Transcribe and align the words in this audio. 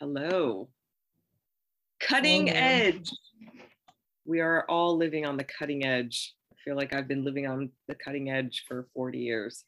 Hello. 0.00 0.70
Cutting 2.00 2.46
Hello. 2.46 2.58
edge. 2.58 3.10
We 4.24 4.40
are 4.40 4.64
all 4.66 4.96
living 4.96 5.26
on 5.26 5.36
the 5.36 5.44
cutting 5.44 5.84
edge. 5.84 6.34
I 6.50 6.56
feel 6.64 6.74
like 6.74 6.94
I've 6.94 7.06
been 7.06 7.22
living 7.22 7.46
on 7.46 7.68
the 7.86 7.94
cutting 7.94 8.30
edge 8.30 8.64
for 8.66 8.88
40 8.94 9.18
years. 9.18 9.62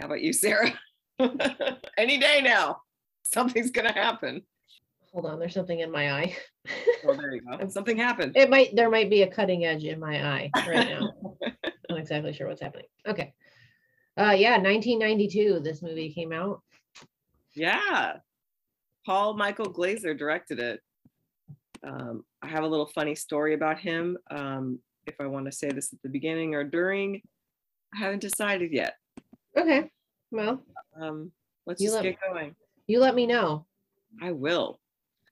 How 0.00 0.06
about 0.06 0.20
you, 0.20 0.32
Sarah? 0.32 0.72
Any 1.98 2.18
day 2.18 2.42
now, 2.44 2.82
something's 3.24 3.72
going 3.72 3.88
to 3.88 3.92
happen. 3.92 4.42
Hold 5.12 5.26
on, 5.26 5.40
there's 5.40 5.54
something 5.54 5.80
in 5.80 5.90
my 5.90 6.12
eye. 6.12 6.36
Well, 7.04 7.16
there 7.16 7.34
you 7.34 7.40
go. 7.40 7.66
Something 7.68 7.96
happened. 7.96 8.36
It 8.36 8.48
might 8.48 8.76
there 8.76 8.88
might 8.88 9.10
be 9.10 9.22
a 9.22 9.30
cutting 9.30 9.64
edge 9.64 9.82
in 9.82 9.98
my 9.98 10.24
eye 10.24 10.50
right 10.54 10.88
now. 10.88 11.12
I'm 11.44 11.52
not 11.90 11.98
exactly 11.98 12.32
sure 12.32 12.46
what's 12.46 12.62
happening. 12.62 12.86
Okay. 13.06 13.34
Uh 14.16 14.30
yeah, 14.30 14.58
1992 14.58 15.60
this 15.64 15.82
movie 15.82 16.14
came 16.14 16.32
out. 16.32 16.62
Yeah. 17.54 18.18
Paul 19.04 19.34
Michael 19.36 19.66
Glaser 19.66 20.14
directed 20.14 20.58
it. 20.60 20.80
Um, 21.84 22.24
I 22.42 22.46
have 22.48 22.62
a 22.64 22.68
little 22.68 22.86
funny 22.86 23.14
story 23.14 23.54
about 23.54 23.78
him. 23.78 24.16
Um, 24.30 24.78
if 25.06 25.14
I 25.20 25.26
want 25.26 25.46
to 25.46 25.52
say 25.52 25.68
this 25.70 25.92
at 25.92 26.00
the 26.02 26.08
beginning 26.08 26.54
or 26.54 26.62
during, 26.64 27.20
I 27.94 27.98
haven't 27.98 28.20
decided 28.20 28.72
yet. 28.72 28.94
Okay. 29.56 29.90
Well, 30.30 30.64
Um, 30.94 31.32
let's 31.66 31.80
You 31.80 31.88
just 31.88 31.96
let- 31.96 32.02
get 32.04 32.18
going. 32.20 32.54
you 32.86 33.00
let 33.00 33.14
me 33.14 33.26
know. 33.26 33.66
I 34.20 34.30
will. 34.32 34.78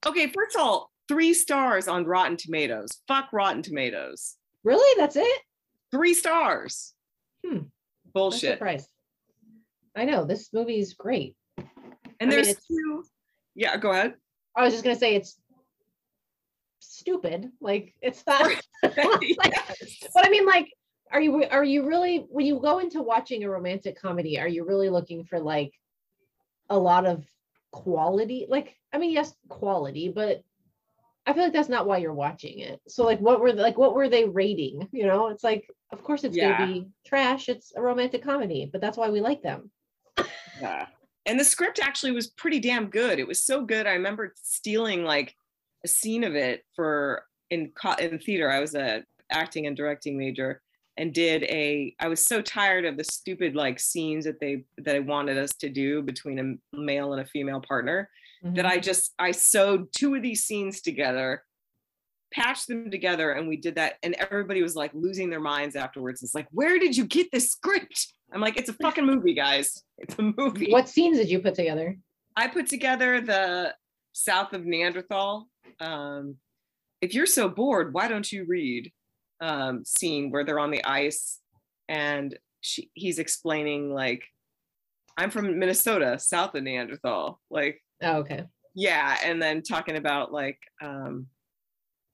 Okay, 0.07 0.27
first 0.29 0.57
of 0.57 0.63
all, 0.63 0.91
three 1.07 1.35
stars 1.35 1.87
on 1.87 2.05
Rotten 2.07 2.37
Tomatoes. 2.37 2.89
Fuck 3.07 3.33
Rotten 3.33 3.63
Tomatoes. 3.63 4.37
Really? 4.65 4.99
That's 4.99 5.17
it? 5.17 5.43
Three 5.91 6.15
stars. 6.15 6.95
Hmm. 7.47 7.65
Bullshit. 8.13 8.61
I 9.97 10.05
know 10.05 10.25
this 10.25 10.53
movie 10.53 10.79
is 10.79 10.95
great. 10.95 11.37
And 11.59 11.69
I 12.21 12.27
there's 12.31 12.49
it's- 12.49 12.67
two. 12.67 13.05
Yeah, 13.55 13.77
go 13.77 13.91
ahead. 13.91 14.15
I 14.57 14.63
was 14.63 14.73
just 14.73 14.85
gonna 14.85 14.97
say 14.97 15.15
it's 15.17 15.39
stupid. 16.81 17.51
Like 17.61 17.95
it's 18.01 18.25
not 18.27 18.51
like, 18.83 19.55
but 20.15 20.27
I 20.27 20.29
mean 20.31 20.47
like 20.47 20.69
are 21.13 21.21
you 21.21 21.45
are 21.45 21.65
you 21.65 21.87
really 21.87 22.27
when 22.29 22.47
you 22.47 22.61
go 22.61 22.79
into 22.79 23.03
watching 23.03 23.45
a 23.45 23.51
romantic 23.51 24.01
comedy, 24.01 24.39
are 24.39 24.49
you 24.49 24.65
really 24.65 24.89
looking 24.89 25.25
for 25.25 25.41
like 25.41 25.73
a 26.69 26.79
lot 26.79 27.07
of 27.07 27.25
quality? 27.73 28.47
Like, 28.49 28.77
I 28.93 28.99
mean, 28.99 29.11
yes, 29.11 29.35
quality, 29.49 30.09
but 30.09 30.43
I 31.27 31.33
feel 31.33 31.45
like 31.45 31.53
that's 31.53 31.69
not 31.69 31.87
why 31.87 31.99
you're 31.99 32.15
watching 32.15 32.61
it. 32.61 32.81
So 32.89 33.05
like 33.05 33.21
what 33.21 33.41
were 33.41 33.53
like 33.53 33.77
what 33.77 33.95
were 33.95 34.09
they 34.09 34.25
rating? 34.25 34.89
You 34.93 35.07
know, 35.07 35.29
it's 35.29 35.45
like 35.45 35.67
of 35.93 36.03
course 36.03 36.25
it's 36.25 36.37
Yeah. 36.37 36.57
gonna 36.57 36.73
be 36.73 36.89
trash. 37.05 37.49
It's 37.49 37.73
a 37.77 37.83
romantic 37.83 38.23
comedy, 38.23 38.69
but 38.71 38.81
that's 38.81 38.97
why 38.97 39.11
we 39.11 39.21
like 39.21 39.43
them. 39.43 39.71
Yeah. 40.61 40.87
And 41.27 41.39
the 41.39 41.45
script 41.45 41.81
actually 41.81 42.13
was 42.13 42.29
pretty 42.29 42.61
damn 42.61 42.87
good. 42.87 43.19
It 43.19 43.29
was 43.29 43.45
so 43.45 43.65
good. 43.65 43.87
I 43.87 43.93
remember 43.93 44.35
stealing 44.43 45.05
like 45.05 45.35
a 45.85 45.89
scene 45.89 46.25
of 46.25 46.35
it 46.35 46.65
for 46.75 47.25
in 47.51 47.73
in 47.99 48.19
theater. 48.19 48.51
I 48.51 48.61
was 48.61 48.75
a 48.75 49.05
acting 49.31 49.67
and 49.67 49.77
directing 49.77 50.19
major 50.19 50.61
and 50.97 51.15
did 51.15 51.45
a 51.45 51.95
I 52.01 52.09
was 52.09 52.25
so 52.25 52.43
tired 52.43 52.85
of 52.85 52.97
the 52.97 53.05
stupid 53.05 53.55
like 53.55 53.79
scenes 53.79 54.25
that 54.25 54.41
they 54.41 54.65
that 54.79 54.85
they 54.85 55.01
wanted 55.01 55.39
us 55.39 55.55
to 55.57 55.69
do 55.69 56.03
between 56.03 56.39
a 56.73 56.77
male 56.77 57.13
and 57.13 57.23
a 57.23 57.27
female 57.27 57.61
partner 57.61 58.09
that 58.43 58.65
mm-hmm. 58.65 58.67
I 58.67 58.79
just 58.79 59.13
I 59.19 59.33
sewed 59.33 59.89
two 59.93 60.15
of 60.15 60.23
these 60.23 60.45
scenes 60.45 60.81
together, 60.81 61.43
patched 62.33 62.69
them 62.69 62.91
together, 62.91 63.33
and 63.33 63.49
we 63.49 63.57
did 63.57 63.75
that. 63.75 63.95
And 64.03 64.15
everybody 64.15 64.63
was 64.63 64.75
like 64.75 64.93
losing 64.95 65.31
their 65.31 65.41
minds 65.41 65.77
afterwards. 65.77 66.23
It's 66.23 66.35
like, 66.35 66.49
where 66.51 66.79
did 66.79 66.97
you 66.97 67.05
get 67.05 67.31
this 67.33 67.51
script? 67.51 68.15
I'm 68.33 68.41
like, 68.41 68.57
it's 68.57 68.69
a 68.69 68.75
fucking 68.75 69.05
movie, 69.07 69.35
guys. 69.35 69.83
It's 69.99 70.15
a 70.19 70.23
movie. 70.23 70.71
What 70.71 70.89
scenes 70.89 71.19
did 71.19 71.29
you 71.31 71.41
put 71.41 71.55
together? 71.55 71.97
I 72.37 72.47
put 72.49 72.67
together 72.69 73.21
the 73.21 73.75
South 74.13 74.53
of 74.53 74.65
Neanderthal. 74.65 75.49
Um, 75.81 76.37
if 77.01 77.13
you're 77.15 77.27
so 77.27 77.49
bored, 77.49 77.93
why 77.93 78.09
don't 78.09 78.31
you 78.31 78.45
read? 78.47 78.93
Um, 79.41 79.85
scene 79.87 80.31
where 80.31 80.45
they're 80.45 80.59
on 80.59 80.71
the 80.71 80.85
ice 80.85 81.41
and 81.89 82.39
she, 82.61 82.91
he's 82.93 83.19
explaining 83.19 83.93
like, 83.95 84.23
I'm 85.17 85.31
from 85.31 85.59
Minnesota, 85.59 86.19
south 86.19 86.55
of 86.55 86.63
Neanderthal. 86.63 87.41
Like, 87.51 87.81
Oh, 88.03 88.19
okay. 88.19 88.45
yeah 88.75 89.19
and 89.25 89.41
then 89.43 89.61
talking 89.63 89.97
about 89.97 90.33
like 90.33 90.59
um 90.81 91.27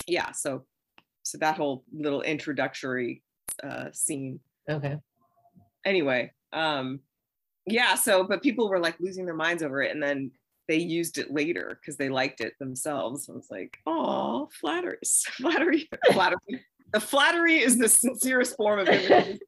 yeah 0.09 0.33
so 0.33 0.65
so 1.23 1.39
that 1.39 1.57
whole 1.57 1.85
little 1.93 2.23
introductory 2.23 3.23
uh 3.63 3.87
scene 3.93 4.41
Okay. 4.69 4.97
Anyway 5.87 6.31
um 6.53 7.01
yeah 7.65 7.95
so 7.95 8.25
but 8.25 8.43
people 8.43 8.69
were 8.69 8.79
like 8.79 8.97
losing 9.01 9.25
their 9.25 9.35
minds 9.35 9.63
over 9.63 9.83
it 9.83 9.93
and 9.93 10.03
then 10.03 10.31
they 10.69 10.77
used 10.77 11.17
it 11.17 11.33
later 11.33 11.79
because 11.81 11.97
they 11.97 12.11
liked 12.11 12.41
it 12.41 12.53
themselves 12.59 13.29
i 13.31 13.33
was 13.33 13.49
like 13.51 13.79
oh 13.87 14.49
flattery 14.61 14.99
flattery 15.33 15.89
flattery. 16.13 16.39
The 16.93 17.01
flattery 17.01 17.59
is 17.59 17.79
the 17.79 17.89
sincerest 17.89 18.57
form 18.57 18.81
of 18.81 18.89
it 18.91 19.41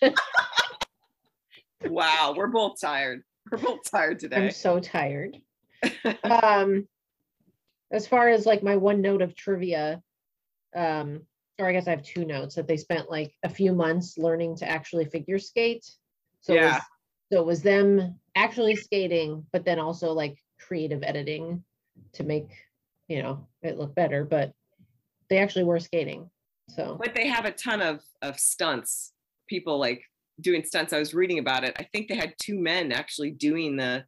wow 1.84 2.34
we're 2.36 2.48
both 2.48 2.80
tired. 2.80 3.22
We're 3.50 3.58
both 3.58 3.90
tired 3.90 4.18
today. 4.18 4.36
I'm 4.36 4.50
so 4.50 4.80
tired. 4.80 5.38
um 6.24 6.86
as 7.92 8.06
far 8.06 8.28
as 8.28 8.46
like 8.46 8.62
my 8.62 8.76
one 8.76 9.00
note 9.00 9.22
of 9.22 9.34
trivia 9.34 10.02
um 10.74 11.22
or 11.58 11.68
i 11.68 11.72
guess 11.72 11.86
i 11.86 11.90
have 11.90 12.02
two 12.02 12.24
notes 12.24 12.54
that 12.54 12.66
they 12.68 12.76
spent 12.76 13.10
like 13.10 13.34
a 13.42 13.48
few 13.48 13.72
months 13.72 14.16
learning 14.18 14.56
to 14.56 14.68
actually 14.68 15.04
figure 15.04 15.38
skate. 15.38 15.84
So 16.40 16.54
it 16.54 16.62
was, 16.62 16.72
Yeah. 16.72 16.80
so 17.32 17.40
it 17.40 17.46
was 17.46 17.62
them 17.62 18.14
actually 18.36 18.76
skating 18.76 19.44
but 19.52 19.64
then 19.64 19.78
also 19.78 20.12
like 20.12 20.38
creative 20.60 21.02
editing 21.02 21.62
to 22.12 22.22
make 22.24 22.48
you 23.08 23.22
know 23.22 23.46
it 23.62 23.78
look 23.78 23.94
better 23.94 24.24
but 24.24 24.52
they 25.28 25.38
actually 25.38 25.64
were 25.64 25.80
skating 25.80 26.30
so. 26.70 26.98
But 27.02 27.14
they 27.14 27.26
have 27.28 27.46
a 27.46 27.50
ton 27.50 27.80
of 27.80 28.02
of 28.22 28.38
stunts. 28.38 29.12
People 29.48 29.78
like 29.78 30.02
doing 30.40 30.62
stunts. 30.64 30.92
I 30.92 30.98
was 30.98 31.14
reading 31.14 31.38
about 31.38 31.64
it. 31.64 31.74
I 31.78 31.84
think 31.84 32.08
they 32.08 32.14
had 32.16 32.34
two 32.38 32.58
men 32.58 32.92
actually 32.92 33.30
doing 33.30 33.76
the 33.76 34.04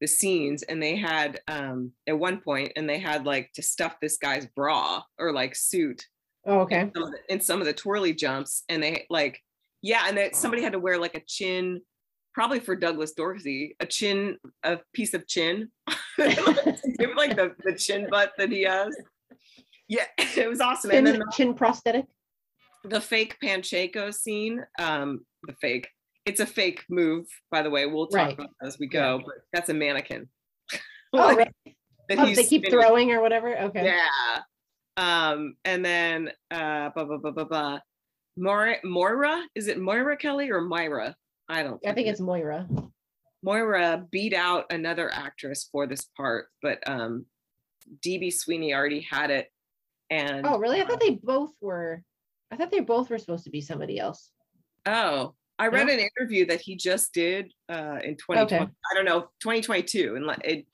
the 0.00 0.06
scenes 0.06 0.62
and 0.62 0.82
they 0.82 0.96
had 0.96 1.40
um 1.46 1.92
at 2.06 2.18
one 2.18 2.40
point 2.40 2.72
and 2.74 2.88
they 2.88 2.98
had 2.98 3.26
like 3.26 3.52
to 3.52 3.62
stuff 3.62 3.96
this 4.00 4.16
guy's 4.16 4.46
bra 4.46 5.02
or 5.18 5.30
like 5.34 5.54
suit 5.54 6.06
oh, 6.46 6.60
okay 6.60 6.80
in 6.80 6.92
some 6.94 7.02
of 7.04 7.10
the, 7.12 7.18
in 7.32 7.40
some 7.40 7.60
of 7.60 7.66
the 7.66 7.72
twirly 7.72 8.12
jumps 8.14 8.64
and 8.68 8.82
they 8.82 9.06
like 9.10 9.40
yeah 9.82 10.04
and 10.08 10.16
that 10.18 10.34
somebody 10.36 10.62
had 10.62 10.72
to 10.72 10.78
wear 10.78 10.98
like 10.98 11.14
a 11.14 11.22
chin 11.26 11.80
probably 12.34 12.60
for 12.60 12.74
douglas 12.76 13.12
dorsey 13.12 13.76
a 13.80 13.86
chin 13.86 14.36
a 14.62 14.78
piece 14.94 15.14
of 15.14 15.26
chin 15.26 15.68
Give 16.18 17.14
like 17.16 17.36
the, 17.36 17.54
the 17.64 17.74
chin 17.76 18.06
butt 18.10 18.32
that 18.38 18.50
he 18.50 18.62
has 18.62 18.96
yeah 19.88 20.04
it 20.18 20.48
was 20.48 20.60
awesome 20.60 20.90
and 20.90 21.06
chin, 21.06 21.12
then 21.12 21.18
the- 21.20 21.32
chin 21.32 21.54
prosthetic 21.54 22.06
the 22.84 22.98
fake 23.00 23.36
Pamchenko 23.44 24.10
scene, 24.14 24.64
um, 24.78 25.20
the 25.42 25.52
fake, 25.60 25.86
it's 26.24 26.40
a 26.40 26.46
fake 26.46 26.82
move, 26.88 27.26
by 27.50 27.60
the 27.60 27.68
way. 27.68 27.84
We'll 27.84 28.06
talk 28.06 28.14
Right. 28.28 28.32
about 28.32 28.48
that 28.58 28.66
as 28.68 28.78
we 28.78 28.86
go, 28.86 29.20
but 29.22 29.34
that's 29.52 29.68
a 29.68 29.74
mannequin. 29.74 30.30
oh, 30.72 30.78
Like, 31.18 31.36
right. 31.36 31.52
that 32.08 32.18
Oh, 32.18 32.24
they 32.24 32.36
keep 32.36 32.62
spinning. 32.64 32.70
throwing 32.70 33.10
or 33.12 33.20
whatever 33.20 33.54
okay 33.64 33.84
Yeah. 33.84 34.38
Um, 34.96 35.54
and 35.64 35.84
then 35.84 36.30
uh 36.50 36.90
blah, 36.90 37.04
blah, 37.04 37.18
blah, 37.18 37.30
blah, 37.30 37.44
blah. 37.44 37.78
Moira, 38.36 38.76
Moira, 38.84 39.42
is 39.54 39.68
it 39.68 39.78
Moira 39.78 40.16
Kelly 40.16 40.50
or 40.50 40.60
Myra? 40.60 41.14
I 41.48 41.64
don't 41.64 41.80
i 41.84 41.92
think 41.92 42.06
it's 42.06 42.20
moira 42.20 42.68
Moira 43.42 44.06
beat 44.12 44.34
out 44.34 44.66
another 44.70 45.12
actress 45.12 45.68
for 45.72 45.86
this 45.86 46.04
part, 46.16 46.46
but 46.62 46.78
um 46.86 47.26
DB 48.04 48.32
Sweeney 48.32 48.74
already 48.74 49.00
had 49.00 49.30
it. 49.30 49.48
And 50.10 50.46
Oh, 50.46 50.58
really? 50.58 50.80
I 50.80 50.86
thought 50.86 51.00
they 51.00 51.18
both 51.22 51.52
were. 51.60 52.02
I 52.50 52.56
thought 52.56 52.70
they 52.70 52.80
both 52.80 53.10
were 53.10 53.18
supposed 53.18 53.44
to 53.44 53.50
be 53.50 53.60
somebody 53.60 53.98
else. 53.98 54.30
Oh, 54.86 55.34
I 55.58 55.68
read 55.68 55.88
an 55.88 56.00
interview 56.00 56.46
that 56.46 56.60
he 56.60 56.74
just 56.74 57.12
did 57.12 57.52
uh, 57.68 57.98
in 58.02 58.16
2020. 58.16 58.40
Okay. 58.40 58.58
I 58.58 58.94
don't 58.94 59.04
know, 59.04 59.28
2022, 59.42 60.14
and 60.16 60.24
like, 60.24 60.40
it, 60.42 60.66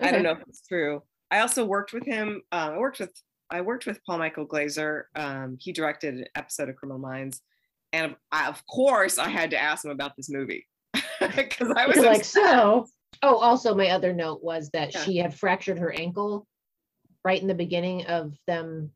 I 0.00 0.10
don't 0.10 0.22
know 0.22 0.32
if 0.32 0.42
it's 0.46 0.66
true. 0.66 1.02
I 1.30 1.40
also 1.40 1.64
worked 1.64 1.94
with 1.94 2.04
him. 2.04 2.42
Uh, 2.52 2.72
I 2.74 2.78
worked 2.78 3.00
with 3.00 3.10
I 3.50 3.60
worked 3.60 3.86
with 3.86 4.02
Paul 4.04 4.18
Michael 4.18 4.44
Glaser. 4.44 5.08
Um, 5.14 5.56
he 5.60 5.72
directed 5.72 6.14
an 6.14 6.24
episode 6.34 6.68
of 6.68 6.76
Criminal 6.76 6.98
Minds, 6.98 7.40
and 7.92 8.16
I, 8.32 8.48
of 8.48 8.64
course 8.66 9.18
I 9.18 9.28
had 9.28 9.50
to 9.50 9.60
ask 9.60 9.84
him 9.84 9.90
about 9.90 10.16
this 10.16 10.30
movie 10.30 10.66
because 11.20 11.72
I 11.76 11.86
was 11.86 11.98
like, 11.98 12.24
so. 12.24 12.86
Oh, 13.22 13.36
also, 13.38 13.74
my 13.74 13.88
other 13.90 14.12
note 14.12 14.42
was 14.42 14.68
that 14.70 14.92
Yeah. 14.92 15.02
she 15.04 15.16
had 15.16 15.34
fractured 15.34 15.78
her 15.78 15.92
ankle 15.92 16.46
right 17.24 17.40
in 17.40 17.48
the 17.48 17.54
beginning 17.54 18.04
of 18.06 18.34
them 18.46 18.90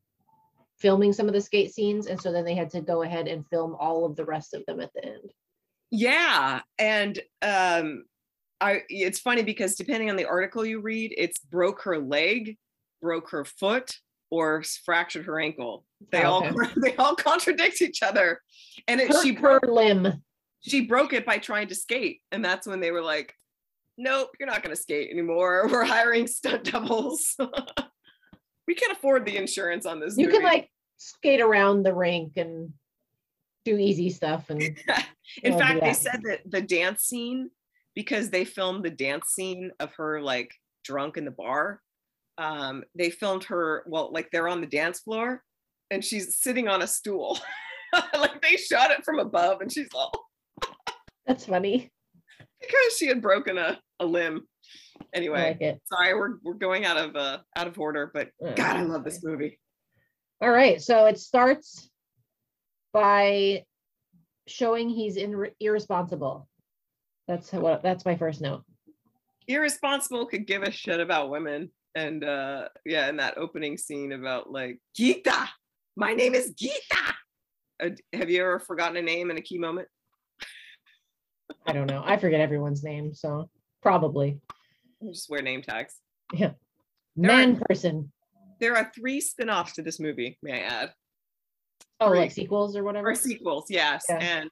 filming 0.77 1.11
some 1.13 1.27
of 1.27 1.33
the 1.33 1.41
skate 1.41 1.73
scenes. 1.73 2.07
And 2.07 2.21
so 2.21 2.31
then 2.31 2.45
they 2.45 2.55
had 2.55 2.69
to 2.71 2.81
go 2.81 3.01
ahead 3.03 3.27
and 3.27 3.47
film 3.47 3.75
all 3.79 4.05
of 4.05 4.15
the 4.15 4.25
rest 4.25 4.53
of 4.53 4.63
them 4.67 4.79
at 4.79 4.91
the 4.93 5.05
end. 5.05 5.31
Yeah, 5.89 6.61
and 6.79 7.19
um, 7.41 8.05
I 8.61 8.83
it's 8.89 9.19
funny 9.19 9.43
because 9.43 9.75
depending 9.75 10.09
on 10.09 10.15
the 10.15 10.25
article 10.25 10.65
you 10.65 10.79
read, 10.81 11.13
it's 11.17 11.39
broke 11.39 11.81
her 11.81 11.97
leg, 11.99 12.57
broke 13.01 13.29
her 13.31 13.43
foot, 13.43 13.97
or 14.31 14.63
fractured 14.85 15.25
her 15.25 15.39
ankle. 15.39 15.85
They 16.11 16.23
Oh, 16.23 16.31
all 16.31 16.47
okay. 16.47 16.71
they 16.77 16.95
all 16.95 17.15
contradict 17.15 17.81
each 17.81 18.01
other, 18.01 18.41
and 18.87 18.99
it, 18.99 19.09
Her, 19.09 19.21
she 19.21 19.33
her 19.35 19.59
broke 19.59 19.67
limb. 19.67 20.23
she 20.61 20.81
broke 20.85 21.13
it 21.13 21.25
by 21.25 21.37
trying 21.37 21.67
to 21.67 21.75
skate, 21.75 22.21
and 22.31 22.43
that's 22.43 22.65
when 22.65 22.79
they 22.79 22.91
were 22.91 23.01
like, 23.03 23.35
nope, 23.97 24.29
you're 24.39 24.49
not 24.49 24.63
going 24.63 24.75
to 24.75 24.81
skate 24.81 25.11
anymore. 25.11 25.67
We're 25.71 25.85
hiring 25.85 26.25
stunt 26.25 26.63
doubles. 26.63 27.35
we 28.67 28.73
can't 28.75 28.93
afford 28.93 29.25
the 29.25 29.37
insurance 29.37 29.85
on 29.85 29.99
this. 29.99 30.17
You 30.17 30.25
movie. 30.27 30.37
can 30.39 30.45
like 30.45 30.69
skate 30.97 31.41
around 31.41 31.83
the 31.83 31.93
rink 31.93 32.37
and 32.37 32.73
do 33.65 33.77
easy 33.77 34.09
stuff 34.09 34.49
and 34.49 34.61
In 35.43 35.57
fact, 35.59 35.81
they 35.81 35.93
said 35.93 36.21
that 36.23 36.39
the 36.49 36.61
dance 36.61 37.03
scene, 37.03 37.51
because 37.93 38.29
they 38.31 38.45
filmed 38.45 38.83
the 38.83 38.89
dance 38.89 39.27
scene 39.29 39.71
of 39.79 39.93
her 39.95 40.19
like 40.21 40.55
drunk 40.83 41.17
in 41.17 41.25
the 41.25 41.31
bar, 41.31 41.79
um, 42.41 42.83
they 42.95 43.11
filmed 43.11 43.43
her, 43.45 43.83
well, 43.85 44.11
like 44.11 44.31
they're 44.31 44.47
on 44.47 44.61
the 44.61 44.67
dance 44.67 44.99
floor 45.01 45.43
and 45.91 46.03
she's 46.03 46.37
sitting 46.37 46.67
on 46.67 46.81
a 46.81 46.87
stool. 46.87 47.39
like 48.17 48.41
they 48.41 48.57
shot 48.57 48.89
it 48.89 49.05
from 49.05 49.19
above 49.19 49.61
and 49.61 49.71
she's 49.71 49.89
all 49.93 50.11
that's 51.27 51.45
funny. 51.45 51.91
because 52.59 52.97
she 52.97 53.05
had 53.05 53.21
broken 53.21 53.57
a, 53.59 53.79
a 53.99 54.05
limb. 54.05 54.47
Anyway, 55.13 55.57
like 55.59 55.79
sorry, 55.85 56.15
we're 56.15 56.37
we're 56.43 56.53
going 56.53 56.85
out 56.85 56.97
of 56.97 57.15
uh 57.15 57.39
out 57.55 57.67
of 57.67 57.77
order, 57.77 58.09
but 58.13 58.29
Uh, 58.43 58.53
God, 58.53 58.77
I 58.77 58.81
love 58.83 59.03
this 59.03 59.23
movie. 59.23 59.59
All 60.41 60.49
right, 60.49 60.81
so 60.81 61.05
it 61.05 61.19
starts 61.19 61.89
by 62.93 63.65
showing 64.47 64.89
he's 64.89 65.17
in, 65.17 65.47
irresponsible. 65.59 66.47
That's 67.27 67.51
what 67.51 67.83
that's 67.83 68.05
my 68.05 68.15
first 68.15 68.41
note. 68.41 68.63
irresponsible 69.47 70.25
could 70.25 70.47
give 70.47 70.63
a 70.63 70.71
shit 70.71 70.99
about 70.99 71.29
women 71.29 71.71
and 71.95 72.23
uh 72.23 72.67
yeah 72.85 73.09
in 73.09 73.17
that 73.17 73.37
opening 73.37 73.77
scene 73.77 74.11
about 74.13 74.51
like 74.51 74.79
gita 74.95 75.49
my 75.95 76.13
name 76.13 76.33
is 76.33 76.51
gita 76.51 77.13
uh, 77.83 77.89
have 78.13 78.29
you 78.29 78.41
ever 78.41 78.59
forgotten 78.59 78.95
a 78.97 79.01
name 79.01 79.29
in 79.31 79.37
a 79.37 79.41
key 79.41 79.57
moment 79.57 79.87
I 81.67 81.73
don't 81.73 81.87
know. 81.87 82.01
I 82.05 82.17
forget 82.17 82.39
everyone's 82.39 82.83
name, 82.83 83.13
so 83.13 83.49
probably 83.83 84.39
You 85.01 85.11
just 85.11 85.29
wear 85.29 85.41
name 85.41 85.61
tags 85.61 85.95
Yeah, 86.33 86.51
man 87.15 87.59
person. 87.67 88.11
there 88.59 88.75
are 88.77 88.91
three 88.95 89.19
spin-offs 89.21 89.73
to 89.73 89.81
this 89.81 89.99
movie 89.99 90.37
may 90.41 90.53
i 90.53 90.65
add 90.65 90.93
Oh, 91.99 92.09
Three. 92.09 92.19
like 92.19 92.31
sequels 92.31 92.75
or 92.75 92.83
whatever. 92.83 93.09
or 93.11 93.15
sequels 93.15 93.65
yes 93.69 94.05
Yeah. 94.09 94.17
and 94.17 94.49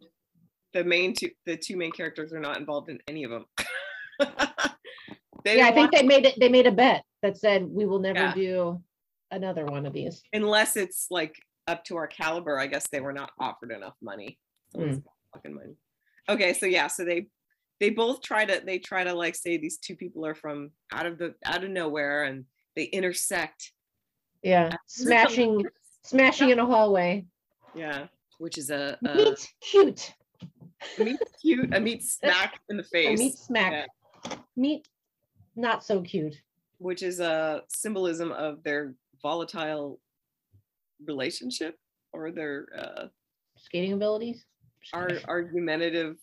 the 0.74 0.84
main 0.84 1.14
two 1.16 1.30
the 1.46 1.56
two 1.58 1.78
main 1.78 1.92
characters 1.92 2.32
are 2.34 2.40
not 2.40 2.58
involved 2.58 2.90
in 2.90 3.00
any 3.08 3.24
of 3.24 3.32
them 3.32 3.46
yeah, 5.46 5.68
I 5.68 5.72
think 5.72 5.92
they 5.92 6.04
made 6.04 6.26
it. 6.26 6.36
They 6.40 6.50
made 6.50 6.68
a 6.68 6.72
bet 6.72 7.04
that 7.22 7.38
said 7.38 7.66
we 7.68 7.86
will 7.86 8.00
never 8.00 8.20
Yeah. 8.20 8.34
do 8.34 8.84
another 9.32 9.66
one 9.66 9.86
of 9.86 9.94
these. 9.94 10.24
unless 10.34 10.76
it's 10.76 11.08
like 11.10 11.36
up 11.68 11.84
to 11.86 11.98
our 11.98 12.08
caliber, 12.08 12.58
I 12.60 12.68
guess 12.68 12.88
they 12.90 13.00
were 13.00 13.14
not 13.14 13.32
offered 13.40 13.72
enough 13.72 13.96
money. 14.02 14.40
It's 14.74 14.98
hmm. 14.98 15.04
fucking 15.34 15.54
money. 15.54 15.76
Okay, 16.28 16.54
so 16.54 16.66
yeah, 16.66 16.88
so 16.88 17.06
they 17.06 17.28
they 17.80 17.90
both 17.90 18.22
try 18.22 18.46
to 18.46 18.62
they 18.66 18.80
try 18.80 19.04
to 19.04 19.14
like 19.14 19.36
say 19.36 19.58
these 19.58 19.78
two 19.78 19.96
people 19.96 20.26
are 20.26 20.36
from 20.36 20.72
out 20.92 21.06
of 21.06 21.18
the 21.18 21.36
out 21.46 21.64
of 21.64 21.70
nowhere 21.70 22.24
and 22.26 22.46
they 22.76 22.84
intersect. 22.86 23.72
Yeah, 24.44 24.72
smashing, 24.86 25.66
smashing 26.04 26.50
in 26.50 26.60
a 26.60 26.66
hallway. 26.66 27.26
Yeah, 27.76 28.08
which 28.38 28.58
is 28.58 28.70
a, 28.70 28.98
a 29.06 29.16
Meet 29.16 29.54
cute. 29.62 30.14
meet 30.98 31.20
cute 31.42 31.74
a 31.74 31.80
meet 31.80 32.04
smack 32.18 32.60
in 32.70 32.78
the 32.78 32.84
face 32.84 33.08
A 33.08 33.10
face, 33.10 33.20
meet 33.20 33.38
smack. 33.38 33.88
Meet 34.56 34.88
not 35.56 35.84
so 35.84 36.02
cute. 36.02 36.36
Which 36.80 37.04
is 37.04 37.20
a 37.20 37.62
symbolism 37.70 38.32
of 38.32 38.64
their 38.64 38.96
volatile 39.22 40.00
relationship 41.06 41.76
or 42.14 42.32
their 42.32 42.68
uh, 42.78 43.08
Skating 43.58 43.94
abilities. 43.94 44.46
our 44.94 45.10
argumentative 45.28 46.16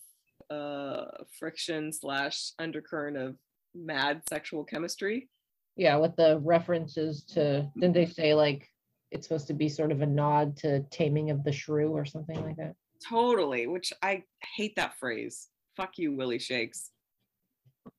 uh 0.49 1.05
friction 1.37 1.91
slash 1.91 2.51
undercurrent 2.57 3.17
of 3.17 3.35
mad 3.75 4.21
sexual 4.29 4.63
chemistry 4.63 5.29
yeah, 5.75 5.95
with 5.97 6.15
the 6.15 6.39
references 6.39 7.23
to 7.33 7.69
didn't 7.79 7.93
they 7.93 8.05
say 8.07 8.33
like 8.33 8.67
it's 9.11 9.27
supposed 9.27 9.45
to 9.47 9.53
be 9.53 9.69
sort 9.69 9.91
of 9.91 10.01
a 10.01 10.05
nod 10.07 10.57
to 10.57 10.81
Taming 10.89 11.29
of 11.29 11.43
the 11.43 11.51
Shrew 11.51 11.89
or 11.89 12.03
something 12.03 12.43
like 12.43 12.55
that? 12.57 12.73
totally 13.07 13.67
which 13.67 13.93
i 14.01 14.23
hate 14.55 14.75
that 14.75 14.97
phrase 14.97 15.49
fuck 15.75 15.97
you 15.99 16.15
willie 16.15 16.39
shakes 16.39 16.89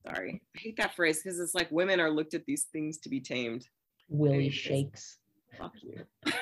sorry 0.05 0.41
i 0.55 0.59
hate 0.59 0.77
that 0.77 0.95
phrase 0.95 1.21
because 1.21 1.39
it's 1.39 1.53
like 1.55 1.69
women 1.71 1.99
are 1.99 2.09
looked 2.11 2.33
at 2.33 2.45
these 2.45 2.65
things 2.71 2.97
to 2.99 3.09
be 3.09 3.19
tamed 3.19 3.67
Willie 4.09 4.49
shakes. 4.49 5.17
fuck 5.57 5.73
you 5.83 6.03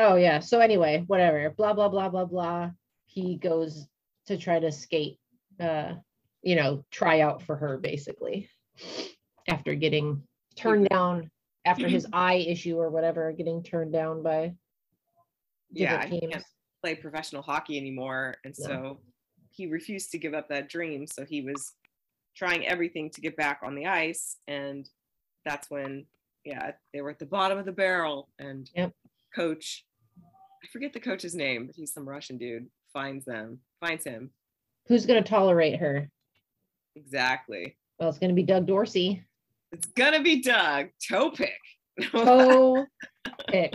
Oh 0.00 0.14
yeah. 0.14 0.38
So 0.38 0.60
anyway, 0.60 1.02
whatever. 1.08 1.50
Blah 1.56 1.72
blah 1.72 1.88
blah 1.88 2.08
blah 2.08 2.24
blah. 2.24 2.70
He 3.06 3.36
goes 3.36 3.88
to 4.26 4.36
try 4.38 4.60
to 4.60 4.70
skate. 4.70 5.18
Uh, 5.58 5.94
you 6.42 6.54
know, 6.54 6.84
try 6.92 7.20
out 7.20 7.42
for 7.42 7.56
her 7.56 7.78
basically. 7.78 8.48
After 9.48 9.74
getting 9.74 10.22
turned 10.54 10.88
down 10.88 11.30
after 11.64 11.88
his 11.88 12.06
eye 12.12 12.34
issue 12.46 12.76
or 12.76 12.90
whatever, 12.90 13.32
getting 13.32 13.62
turned 13.62 13.92
down 13.92 14.22
by 14.22 14.54
yeah 15.72 16.06
teams. 16.06 16.32
can't 16.32 16.44
play 16.80 16.94
professional 16.94 17.42
hockey 17.42 17.76
anymore 17.76 18.36
and 18.44 18.54
No. 18.60 18.66
so 18.66 19.00
he 19.58 19.66
refused 19.66 20.12
to 20.12 20.18
give 20.18 20.34
up 20.34 20.48
that 20.48 20.68
dream 20.68 21.04
so 21.06 21.24
he 21.24 21.42
was 21.42 21.72
trying 22.36 22.64
everything 22.66 23.10
to 23.10 23.20
get 23.20 23.36
back 23.36 23.58
on 23.64 23.74
the 23.74 23.86
ice 23.86 24.36
and 24.46 24.88
that's 25.44 25.68
when 25.68 26.06
yeah 26.44 26.70
they 26.94 27.00
were 27.00 27.10
at 27.10 27.18
the 27.18 27.26
bottom 27.26 27.58
of 27.58 27.64
the 27.66 27.72
barrel 27.72 28.28
and 28.38 28.70
Yep. 28.76 28.92
coach 29.34 29.84
i 30.62 30.66
forget 30.72 30.92
the 30.92 31.00
coach's 31.00 31.34
name 31.34 31.66
but 31.66 31.74
he's 31.74 31.92
some 31.92 32.08
russian 32.08 32.38
dude 32.38 32.68
finds 32.92 33.24
them 33.24 33.58
finds 33.80 34.04
him 34.04 34.30
Who's 34.86 35.04
gonna 35.04 35.22
tolerate 35.22 35.78
her? 35.80 36.08
exactly 36.96 37.76
Well, 37.98 38.08
it's 38.08 38.18
gonna 38.18 38.32
be 38.32 38.44
Doug 38.44 38.66
Dorsey. 38.66 39.24
it's 39.72 39.86
gonna 39.88 40.22
be 40.22 40.40
doug 40.40 40.86
toe 41.10 41.30
pick 41.32 41.58
Toe 42.12 42.86
pick. 43.48 43.74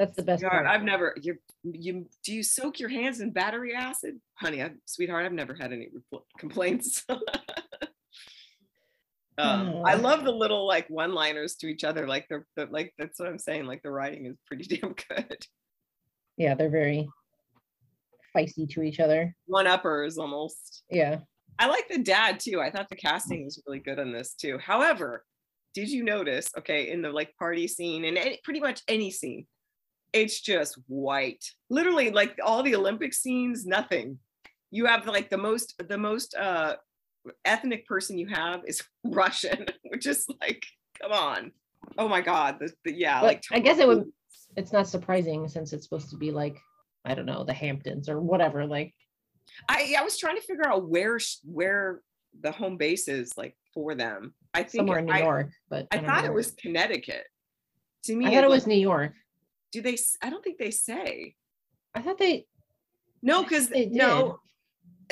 That's 0.00 0.16
the 0.16 0.22
best 0.22 0.42
part. 0.42 0.66
I've 0.66 0.82
never 0.82 1.14
you 1.20 1.36
you 1.62 2.06
do 2.24 2.32
you 2.32 2.42
soak 2.42 2.80
your 2.80 2.88
hands 2.88 3.20
in 3.20 3.32
battery 3.32 3.74
acid, 3.74 4.18
honey? 4.34 4.62
I, 4.62 4.70
sweetheart, 4.86 5.26
I've 5.26 5.32
never 5.34 5.52
had 5.54 5.74
any 5.74 5.88
complaints. 6.38 7.04
um, 7.10 7.18
I 9.84 9.94
Oh. 9.94 10.00
love 10.00 10.24
the 10.24 10.32
little 10.32 10.66
like 10.66 10.88
one-liners 10.88 11.56
to 11.56 11.66
each 11.66 11.84
other. 11.84 12.06
Like 12.06 12.26
they're, 12.28 12.46
they're 12.56 12.66
like 12.66 12.94
that's 12.98 13.18
what 13.18 13.28
I'm 13.28 13.38
saying. 13.38 13.66
Like 13.66 13.82
the 13.82 13.90
writing 13.90 14.24
is 14.24 14.36
pretty 14.46 14.64
damn 14.76 14.94
good. 14.94 15.44
yeah, 16.38 16.54
they're 16.54 16.70
very 16.70 17.06
feisty 18.34 18.66
to 18.70 18.82
each 18.82 19.00
other. 19.00 19.34
One 19.46 19.66
uppers 19.66 20.16
almost. 20.16 20.82
Yeah. 20.90 21.18
I 21.58 21.66
like 21.66 21.88
the 21.90 21.98
dad 21.98 22.40
too. 22.40 22.58
I 22.60 22.70
thought 22.70 22.88
the 22.88 22.96
casting 22.96 23.44
was 23.44 23.62
really 23.66 23.80
good 23.80 23.98
on 23.98 24.12
this 24.12 24.32
too. 24.34 24.56
However, 24.56 25.26
did 25.74 25.90
you 25.90 26.04
notice? 26.04 26.50
Okay, 26.56 26.90
in 26.90 27.02
the 27.02 27.10
like 27.10 27.36
party 27.36 27.68
scene 27.68 28.06
and 28.06 28.16
any, 28.16 28.40
pretty 28.42 28.60
much 28.60 28.80
any 28.88 29.10
scene, 29.10 29.46
it's 30.12 30.40
just 30.40 30.78
white. 30.86 31.44
Literally, 31.68 32.10
like 32.10 32.38
all 32.44 32.62
the 32.62 32.74
Olympic 32.74 33.14
scenes, 33.14 33.66
nothing. 33.66 34.18
You 34.70 34.86
have 34.86 35.06
like 35.06 35.30
the 35.30 35.38
most 35.38 35.74
the 35.88 35.98
most 35.98 36.34
uh 36.34 36.76
ethnic 37.44 37.86
person 37.86 38.18
you 38.18 38.28
have 38.28 38.62
is 38.66 38.82
Russian, 39.04 39.66
which 39.88 40.06
is 40.06 40.26
like, 40.40 40.64
come 41.00 41.12
on. 41.12 41.52
Oh 41.98 42.08
my 42.08 42.20
god. 42.20 42.58
The, 42.60 42.72
the 42.84 42.92
yeah, 42.94 43.20
But 43.20 43.26
like 43.26 43.44
I 43.52 43.58
guess 43.60 43.78
it 43.78 43.88
would 43.88 44.10
it's 44.56 44.72
not 44.72 44.88
surprising 44.88 45.48
since 45.48 45.72
it's 45.72 45.84
supposed 45.84 46.10
to 46.10 46.16
be 46.16 46.30
like, 46.30 46.56
I 47.04 47.14
don't 47.14 47.26
know, 47.26 47.44
the 47.44 47.52
Hamptons 47.52 48.08
or 48.08 48.20
whatever. 48.20 48.66
Like 48.66 48.94
I 49.68 49.94
I 49.98 50.02
was 50.02 50.18
trying 50.18 50.36
to 50.36 50.42
figure 50.42 50.68
out 50.68 50.88
where 50.88 51.18
where 51.44 52.00
the 52.40 52.52
home 52.52 52.76
base 52.76 53.08
is 53.08 53.36
like 53.36 53.56
for 53.74 53.94
them. 53.94 54.34
I 54.54 54.60
think 54.62 54.70
somewhere 54.80 54.98
in 54.98 55.06
New 55.06 55.12
I, 55.12 55.22
York, 55.22 55.50
but 55.68 55.86
I 55.90 55.96
don't 55.96 56.06
thought 56.06 56.24
know. 56.24 56.30
it 56.30 56.34
was 56.34 56.52
Connecticut. 56.52 57.24
To 58.04 58.16
me, 58.16 58.26
I 58.26 58.30
thought 58.30 58.44
it 58.44 58.48
like- 58.48 58.56
was 58.56 58.66
New 58.66 58.74
York. 58.80 59.12
Do 59.72 59.80
they 59.82 59.96
i 60.22 60.30
don't 60.30 60.42
think 60.42 60.58
they 60.58 60.70
say 60.70 61.34
I 61.94 62.02
thought 62.02 62.18
they 62.18 62.46
no 63.22 63.42
because 63.42 63.70
no 63.70 64.38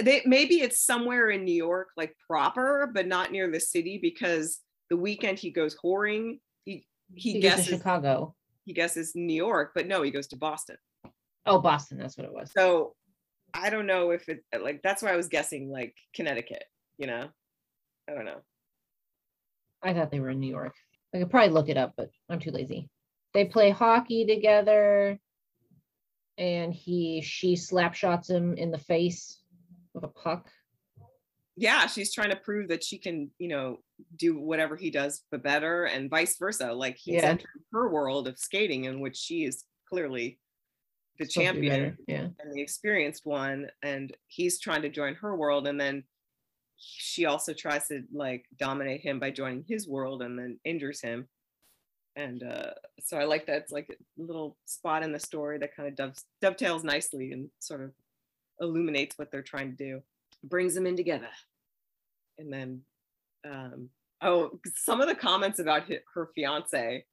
they 0.01 0.23
maybe 0.25 0.61
it's 0.61 0.79
somewhere 0.81 1.29
in 1.31 1.45
new 1.45 1.55
york 1.55 1.89
like 1.97 2.15
proper 2.27 2.89
but 2.93 3.07
not 3.07 3.33
near 3.33 3.51
the 3.51 3.61
city 3.61 3.99
because 4.01 4.61
the 4.91 4.97
weekend 4.97 5.39
he 5.39 5.51
goes 5.51 5.77
whoring 5.85 6.39
he 6.65 6.87
he, 7.15 7.33
he 7.33 7.41
goes 7.41 7.51
to 7.53 7.57
guesses 7.57 7.79
Chicago. 7.79 8.35
he 8.65 8.73
guesses 8.73 9.13
new 9.15 9.35
york 9.35 9.73
but 9.75 9.87
no 9.87 10.03
he 10.03 10.11
goes 10.11 10.27
to 10.29 10.37
boston 10.37 10.77
Oh, 11.47 11.61
Boston, 11.61 11.97
that's 11.97 12.19
what 12.19 12.27
it 12.27 12.33
was. 12.33 12.53
so 12.57 12.95
i 13.55 13.71
don't 13.71 13.87
know 13.87 14.11
if 14.11 14.29
it 14.29 14.45
like 14.61 14.83
that's 14.83 15.03
why 15.03 15.13
i 15.13 15.17
was 15.17 15.29
guessing 15.29 15.71
like 15.71 15.95
connecticut 16.15 16.65
you 16.99 17.07
know 17.07 17.27
i 18.09 18.15
don't 18.15 18.25
know 18.27 18.41
I 19.83 19.95
thought 19.95 20.11
they 20.11 20.19
were 20.19 20.31
in 20.31 20.41
New 20.41 20.51
York. 20.51 20.75
I 21.15 21.19
could 21.19 21.31
probably 21.31 21.51
look 21.55 21.69
it 21.69 21.77
up, 21.77 21.93
but 21.97 22.11
I'm 22.29 22.41
too 22.41 22.51
lazy. 22.51 22.89
They 23.35 23.45
play 23.45 23.71
hockey 23.71 24.27
together 24.27 25.19
and 26.37 26.73
he 26.73 27.21
she 27.21 27.57
slap 27.57 27.95
shots 27.95 28.31
him 28.31 28.55
in 28.55 28.71
the 28.71 28.79
face 28.79 29.41
with 29.93 30.05
a 30.05 30.09
puck. 30.09 30.49
yeah 31.57 31.87
she's 31.87 32.15
trying 32.15 32.31
to 32.31 32.37
prove 32.37 32.69
that 32.69 32.85
she 32.85 32.97
can 32.99 33.29
you 33.39 33.49
know 33.49 33.79
do 34.17 34.39
whatever 34.39 34.77
he 34.77 34.91
does 34.91 35.23
but 35.33 35.43
better 35.43 35.87
and 35.87 36.09
vice 36.09 36.37
versa 36.39 36.73
like 36.73 36.97
he's 36.97 37.17
Yeah. 37.23 37.31
entered 37.31 37.49
her 37.73 37.89
world 37.91 38.29
of 38.29 38.39
skating 38.39 38.85
in 38.85 39.01
which 39.01 39.17
she 39.17 39.45
is 39.45 39.65
clearly 39.89 40.39
the 41.19 41.25
Supposed 41.25 41.35
champion 41.47 41.99
Yeah. 42.07 42.29
and 42.39 42.53
the 42.55 42.61
experienced 42.63 43.27
one 43.27 43.69
and 43.83 44.17
he's 44.29 44.61
trying 44.61 44.83
to 44.83 44.89
join 44.89 45.17
her 45.17 45.35
world 45.37 45.67
and 45.67 45.81
then 45.81 46.05
she 46.77 47.25
also 47.25 47.53
tries 47.53 47.89
to 47.89 48.05
like 48.13 48.45
dominate 48.57 49.01
him 49.01 49.19
by 49.19 49.33
joining 49.33 49.65
his 49.69 49.89
world 49.89 50.23
and 50.23 50.39
then 50.39 50.61
injures 50.65 51.01
him 51.01 51.27
and 52.19 52.43
uh, 52.43 52.71
so 53.01 53.17
I 53.17 53.25
like 53.25 53.47
that 53.47 53.59
it's 53.59 53.73
like 53.73 53.89
a 53.91 54.23
little 54.23 54.57
spot 54.67 55.05
in 55.05 55.13
the 55.13 55.21
story 55.21 55.59
that 55.59 55.75
kind 55.75 55.89
of 55.89 55.95
doves, 55.95 56.25
dovetails 56.43 56.83
nicely 56.83 57.31
and 57.31 57.49
sort 57.61 57.81
of 57.81 57.93
illuminates 58.61 59.17
what 59.17 59.31
they're 59.31 59.41
trying 59.41 59.71
to 59.71 59.77
do, 59.77 60.03
brings 60.43 60.75
them 60.75 60.87
in 60.87 60.97
together, 60.97 61.29
and 62.37 62.53
then 62.53 62.81
um, 63.49 63.89
oh, 64.21 64.59
some 64.75 65.01
of 65.01 65.07
the 65.07 65.15
comments 65.15 65.61
about 65.61 65.85
her, 66.15 66.31
fiance. 66.35 67.05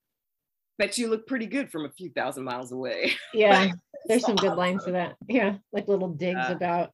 Bet 0.77 0.97
you 0.97 1.07
look 1.07 1.25
pretty 1.27 1.45
good 1.45 1.71
from 1.71 1.85
a 1.85 1.91
few 1.91 2.09
thousand 2.09 2.43
miles 2.43 2.71
away. 2.71 3.13
Yeah, 3.33 3.71
there's 4.07 4.25
some 4.25 4.35
good 4.35 4.55
lines 4.55 4.85
to 4.85 4.91
that. 4.93 5.15
Yeah, 5.29 5.57
like 5.71 5.87
little 5.87 6.09
digs 6.09 6.49
uh, 6.49 6.53
about 6.53 6.91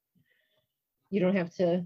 you 1.10 1.22
don't 1.22 1.36
have 1.36 1.54
to 1.56 1.86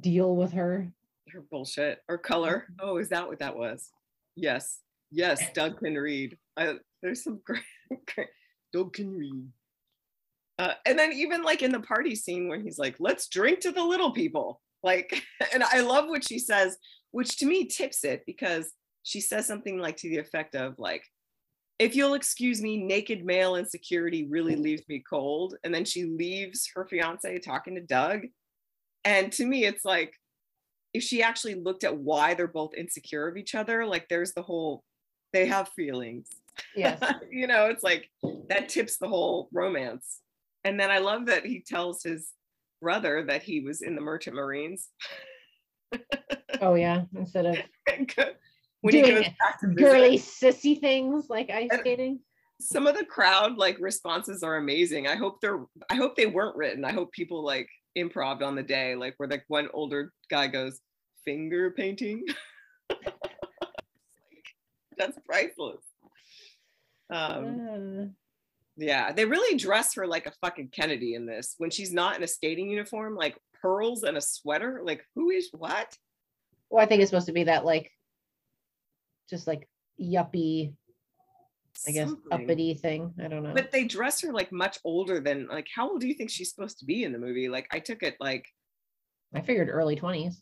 deal 0.00 0.36
with 0.36 0.52
her. 0.52 0.92
Her 1.32 1.42
bullshit 1.50 2.00
or 2.08 2.18
color. 2.18 2.66
Mm-hmm. 2.72 2.88
Oh, 2.88 2.96
is 2.98 3.08
that 3.08 3.26
what 3.26 3.38
that 3.38 3.56
was? 3.56 3.90
Yes. 4.36 4.80
Yes, 5.10 5.44
Doug 5.54 5.78
can 5.78 5.94
read. 5.94 6.36
I, 6.56 6.74
there's 7.02 7.24
some 7.24 7.40
great, 7.44 7.62
great 8.14 8.28
Doug 8.72 8.92
can 8.92 9.10
read. 9.10 9.48
Uh, 10.58 10.74
and 10.86 10.98
then 10.98 11.12
even 11.12 11.42
like 11.42 11.62
in 11.62 11.72
the 11.72 11.80
party 11.80 12.14
scene 12.14 12.48
when 12.48 12.62
he's 12.62 12.78
like, 12.78 12.96
let's 13.00 13.28
drink 13.28 13.60
to 13.60 13.72
the 13.72 13.82
little 13.82 14.12
people. 14.12 14.60
Like, 14.82 15.22
and 15.54 15.62
I 15.62 15.80
love 15.80 16.08
what 16.08 16.26
she 16.26 16.38
says, 16.38 16.76
which 17.12 17.38
to 17.38 17.46
me 17.46 17.66
tips 17.66 18.04
it 18.04 18.22
because 18.26 18.72
she 19.02 19.20
says 19.20 19.46
something 19.46 19.78
like 19.78 19.96
to 19.98 20.08
the 20.08 20.18
effect 20.18 20.54
of 20.54 20.74
like, 20.78 21.02
if 21.78 21.96
you'll 21.96 22.12
excuse 22.12 22.60
me, 22.60 22.76
naked 22.76 23.24
male 23.24 23.56
insecurity 23.56 24.26
really 24.28 24.54
leaves 24.54 24.82
me 24.86 25.02
cold. 25.08 25.56
And 25.64 25.74
then 25.74 25.86
she 25.86 26.04
leaves 26.04 26.68
her 26.74 26.86
fiance 26.86 27.38
talking 27.38 27.74
to 27.76 27.80
Doug. 27.80 28.26
And 29.06 29.32
to 29.32 29.46
me, 29.46 29.64
it's 29.64 29.84
like, 29.84 30.12
if 30.92 31.02
she 31.02 31.22
actually 31.22 31.54
looked 31.54 31.84
at 31.84 31.96
why 31.96 32.34
they're 32.34 32.48
both 32.48 32.74
insecure 32.74 33.26
of 33.28 33.38
each 33.38 33.54
other, 33.54 33.86
like 33.86 34.08
there's 34.08 34.34
the 34.34 34.42
whole 34.42 34.84
they 35.32 35.46
have 35.46 35.68
feelings. 35.70 36.28
Yes. 36.74 37.02
you 37.30 37.46
know, 37.46 37.66
it's 37.66 37.82
like 37.82 38.08
that 38.48 38.68
tips 38.68 38.96
the 38.98 39.08
whole 39.08 39.48
romance. 39.52 40.20
And 40.64 40.78
then 40.78 40.90
I 40.90 40.98
love 40.98 41.26
that 41.26 41.46
he 41.46 41.60
tells 41.60 42.02
his 42.02 42.32
brother 42.80 43.24
that 43.28 43.42
he 43.42 43.60
was 43.60 43.82
in 43.82 43.94
the 43.94 44.00
Merchant 44.00 44.36
Marines. 44.36 44.88
oh 46.60 46.74
yeah, 46.74 47.02
instead 47.16 47.46
of 47.46 47.56
when 48.80 48.92
doing 48.92 49.04
he 49.04 49.12
goes 49.12 49.24
back 49.24 49.60
to 49.60 49.66
girly 49.68 50.18
sissy 50.18 50.80
things 50.80 51.28
like 51.28 51.50
ice 51.50 51.68
and 51.70 51.80
skating. 51.80 52.20
Some 52.60 52.86
of 52.86 52.96
the 52.96 53.04
crowd 53.04 53.56
like 53.56 53.78
responses 53.80 54.42
are 54.42 54.56
amazing. 54.56 55.08
I 55.08 55.16
hope 55.16 55.40
they're 55.40 55.64
I 55.90 55.96
hope 55.96 56.14
they 56.14 56.26
weren't 56.26 56.56
written. 56.56 56.84
I 56.84 56.92
hope 56.92 57.10
people 57.12 57.44
like 57.44 57.68
improv 57.96 58.42
on 58.42 58.54
the 58.54 58.62
day, 58.62 58.94
like 58.94 59.14
where 59.16 59.28
like 59.28 59.44
one 59.48 59.68
older 59.72 60.12
guy 60.30 60.46
goes, 60.46 60.80
finger 61.24 61.70
painting 61.70 62.24
that's 65.00 65.18
priceless. 65.24 65.84
Um, 67.12 67.60
uh. 67.68 68.06
Yeah, 68.76 69.12
they 69.12 69.24
really 69.24 69.58
dress 69.58 69.94
her 69.94 70.06
like 70.06 70.26
a 70.26 70.32
fucking 70.40 70.68
Kennedy 70.68 71.14
in 71.14 71.26
this. 71.26 71.54
When 71.58 71.70
she's 71.70 71.92
not 71.92 72.16
in 72.16 72.22
a 72.22 72.28
skating 72.28 72.70
uniform, 72.70 73.16
like 73.16 73.36
pearls 73.60 74.04
and 74.04 74.16
a 74.16 74.20
sweater. 74.20 74.80
Like, 74.84 75.04
who 75.14 75.30
is 75.30 75.48
what? 75.52 75.96
Well, 76.70 76.82
I 76.82 76.86
think 76.86 77.02
it's 77.02 77.10
supposed 77.10 77.26
to 77.26 77.32
be 77.32 77.44
that 77.44 77.64
like, 77.64 77.90
just 79.28 79.46
like 79.46 79.68
yuppie, 80.00 80.74
I 81.86 81.90
guess 81.90 82.08
Something. 82.08 82.32
uppity 82.32 82.74
thing. 82.74 83.12
I 83.22 83.28
don't 83.28 83.42
know. 83.42 83.54
But 83.54 83.70
they 83.70 83.84
dress 83.84 84.20
her 84.22 84.32
like 84.32 84.52
much 84.52 84.78
older 84.84 85.20
than 85.20 85.48
like. 85.48 85.66
How 85.74 85.90
old 85.90 86.00
do 86.00 86.08
you 86.08 86.14
think 86.14 86.30
she's 86.30 86.50
supposed 86.50 86.78
to 86.78 86.84
be 86.84 87.04
in 87.04 87.12
the 87.12 87.18
movie? 87.18 87.48
Like, 87.48 87.66
I 87.72 87.80
took 87.80 88.02
it 88.02 88.16
like. 88.20 88.46
I 89.34 89.40
figured 89.40 89.68
early 89.68 89.96
twenties. 89.96 90.40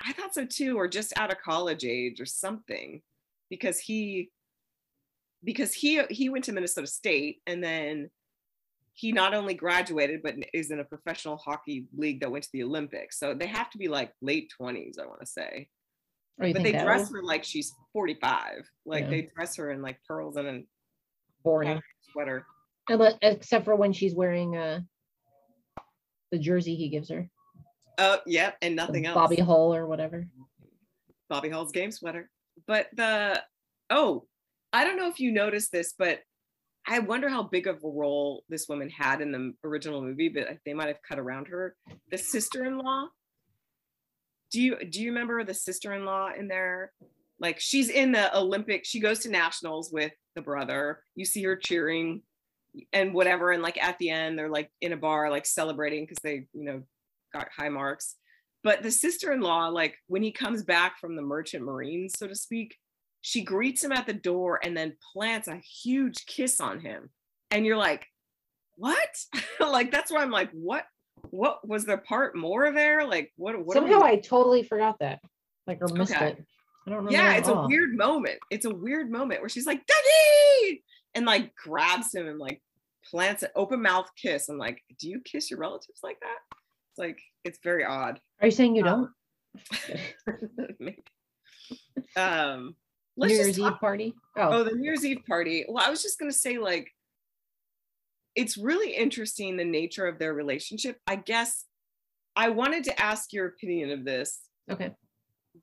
I 0.00 0.12
thought 0.12 0.34
so 0.34 0.44
too, 0.44 0.76
or 0.76 0.88
just 0.88 1.18
out 1.18 1.32
of 1.32 1.38
college 1.42 1.84
age 1.84 2.20
or 2.20 2.26
something 2.26 3.02
because 3.50 3.78
he 3.78 4.30
because 5.44 5.72
he 5.72 6.02
he 6.10 6.28
went 6.28 6.44
to 6.44 6.52
Minnesota 6.52 6.86
State 6.86 7.40
and 7.46 7.62
then 7.62 8.10
he 8.92 9.12
not 9.12 9.34
only 9.34 9.54
graduated 9.54 10.22
but 10.22 10.34
is 10.54 10.70
in 10.70 10.80
a 10.80 10.84
professional 10.84 11.36
hockey 11.36 11.86
league 11.96 12.20
that 12.20 12.30
went 12.30 12.44
to 12.44 12.50
the 12.52 12.62
Olympics. 12.62 13.18
So 13.18 13.34
they 13.34 13.46
have 13.46 13.70
to 13.70 13.78
be 13.78 13.88
like 13.88 14.12
late 14.22 14.52
20s, 14.60 14.98
I 15.00 15.06
want 15.06 15.20
to 15.20 15.26
say. 15.26 15.68
Oh, 16.40 16.52
but 16.52 16.62
they 16.62 16.72
dress 16.72 17.02
was? 17.02 17.10
her 17.12 17.22
like 17.22 17.44
she's 17.44 17.72
45. 17.92 18.68
Like 18.84 19.04
yeah. 19.04 19.10
they 19.10 19.30
dress 19.34 19.56
her 19.56 19.70
in 19.70 19.82
like 19.82 19.98
pearls 20.06 20.36
and 20.36 20.48
a 20.48 20.60
boring 21.44 21.80
sweater. 22.12 22.46
Except 23.22 23.64
for 23.64 23.76
when 23.76 23.92
she's 23.92 24.14
wearing 24.14 24.56
uh 24.56 24.80
the 26.32 26.38
jersey 26.38 26.74
he 26.74 26.88
gives 26.88 27.10
her. 27.10 27.28
Oh, 27.98 28.18
yeah, 28.26 28.52
and 28.60 28.76
nothing 28.76 29.02
the 29.02 29.08
else. 29.08 29.14
Bobby 29.14 29.36
Hull 29.36 29.74
or 29.74 29.86
whatever. 29.86 30.26
Bobby 31.30 31.48
Hull's 31.48 31.72
game 31.72 31.90
sweater 31.90 32.30
but 32.66 32.88
the 32.94 33.42
oh, 33.90 34.26
I 34.72 34.84
don't 34.84 34.96
know 34.96 35.08
if 35.08 35.20
you 35.20 35.32
noticed 35.32 35.72
this, 35.72 35.94
but 35.98 36.20
I 36.86 37.00
wonder 37.00 37.28
how 37.28 37.42
big 37.42 37.66
of 37.66 37.82
a 37.82 37.88
role 37.88 38.44
this 38.48 38.68
woman 38.68 38.88
had 38.90 39.20
in 39.20 39.32
the 39.32 39.54
original 39.64 40.02
movie, 40.02 40.28
but 40.28 40.58
they 40.64 40.74
might 40.74 40.88
have 40.88 41.02
cut 41.06 41.18
around 41.18 41.48
her. 41.48 41.74
The 42.10 42.18
sister-in-law. 42.18 43.08
Do 44.52 44.62
you 44.62 44.76
do 44.88 45.02
you 45.02 45.10
remember 45.10 45.42
the 45.42 45.54
sister-in-law 45.54 46.32
in 46.38 46.46
there? 46.46 46.92
Like 47.40 47.60
she's 47.60 47.90
in 47.90 48.12
the 48.12 48.36
Olympic, 48.36 48.84
she 48.84 49.00
goes 49.00 49.18
to 49.20 49.30
nationals 49.30 49.90
with 49.92 50.12
the 50.34 50.42
brother. 50.42 51.00
You 51.16 51.24
see 51.24 51.42
her 51.42 51.56
cheering 51.56 52.22
and 52.92 53.12
whatever. 53.12 53.52
And 53.52 53.62
like 53.62 53.82
at 53.82 53.98
the 53.98 54.10
end, 54.10 54.38
they're 54.38 54.48
like 54.48 54.70
in 54.80 54.92
a 54.92 54.96
bar, 54.96 55.30
like 55.30 55.46
celebrating 55.46 56.04
because 56.04 56.18
they, 56.22 56.46
you 56.52 56.64
know, 56.64 56.82
got 57.32 57.48
high 57.54 57.68
marks. 57.68 58.16
But 58.62 58.82
the 58.82 58.90
sister 58.90 59.32
in 59.32 59.40
law, 59.40 59.68
like 59.68 59.96
when 60.08 60.22
he 60.22 60.32
comes 60.32 60.62
back 60.62 60.98
from 60.98 61.16
the 61.16 61.22
merchant 61.22 61.64
marines, 61.64 62.14
so 62.16 62.26
to 62.26 62.34
speak, 62.34 62.76
she 63.20 63.42
greets 63.42 63.82
him 63.82 63.92
at 63.92 64.06
the 64.06 64.12
door 64.12 64.60
and 64.62 64.76
then 64.76 64.96
plants 65.12 65.48
a 65.48 65.56
huge 65.56 66.26
kiss 66.26 66.60
on 66.60 66.80
him. 66.80 67.10
And 67.50 67.64
you're 67.64 67.76
like, 67.76 68.06
what? 68.76 69.08
like, 69.60 69.90
that's 69.90 70.10
why 70.10 70.22
I'm 70.22 70.30
like, 70.30 70.50
what? 70.52 70.84
What 71.30 71.66
was 71.66 71.84
there 71.84 71.98
part 71.98 72.36
more 72.36 72.72
there? 72.72 73.06
Like, 73.06 73.32
what? 73.36 73.64
what 73.64 73.74
Somehow 73.74 74.02
I 74.02 74.16
totally 74.16 74.62
forgot 74.62 74.96
that, 75.00 75.20
like, 75.66 75.78
or 75.80 75.88
missed 75.88 76.14
okay. 76.14 76.28
it. 76.30 76.44
I 76.86 76.90
don't 76.90 77.04
know. 77.04 77.10
Yeah, 77.10 77.34
it's 77.34 77.48
a 77.48 77.66
weird 77.66 77.96
moment. 77.96 78.38
It's 78.50 78.64
a 78.64 78.74
weird 78.74 79.10
moment 79.10 79.40
where 79.40 79.48
she's 79.48 79.66
like, 79.66 79.82
Daddy! 79.86 80.82
And 81.14 81.26
like 81.26 81.52
grabs 81.56 82.14
him 82.14 82.28
and 82.28 82.38
like 82.38 82.62
plants 83.10 83.42
an 83.42 83.48
open 83.56 83.82
mouth 83.82 84.08
kiss. 84.20 84.48
I'm 84.48 84.58
like, 84.58 84.82
do 85.00 85.08
you 85.08 85.20
kiss 85.24 85.50
your 85.50 85.58
relatives 85.58 86.00
like 86.02 86.20
that? 86.20 86.38
It's 86.90 86.98
like, 86.98 87.18
it's 87.46 87.58
very 87.62 87.84
odd. 87.84 88.20
Are 88.40 88.48
you 88.48 88.52
saying 88.52 88.76
you 88.76 88.82
don't? 88.82 89.10
um, 92.16 92.74
New 93.16 93.28
Year's 93.28 93.58
Eve 93.58 93.80
party. 93.80 94.14
Oh. 94.36 94.48
oh, 94.52 94.64
the 94.64 94.72
New 94.72 94.84
Year's 94.84 95.04
Eve 95.04 95.22
party. 95.26 95.64
Well, 95.68 95.84
I 95.84 95.90
was 95.90 96.02
just 96.02 96.18
gonna 96.18 96.32
say, 96.32 96.58
like, 96.58 96.90
it's 98.34 98.58
really 98.58 98.92
interesting 98.92 99.56
the 99.56 99.64
nature 99.64 100.06
of 100.06 100.18
their 100.18 100.34
relationship. 100.34 100.98
I 101.06 101.16
guess 101.16 101.64
I 102.34 102.50
wanted 102.50 102.84
to 102.84 103.00
ask 103.00 103.32
your 103.32 103.46
opinion 103.46 103.90
of 103.90 104.04
this. 104.04 104.40
Okay. 104.70 104.92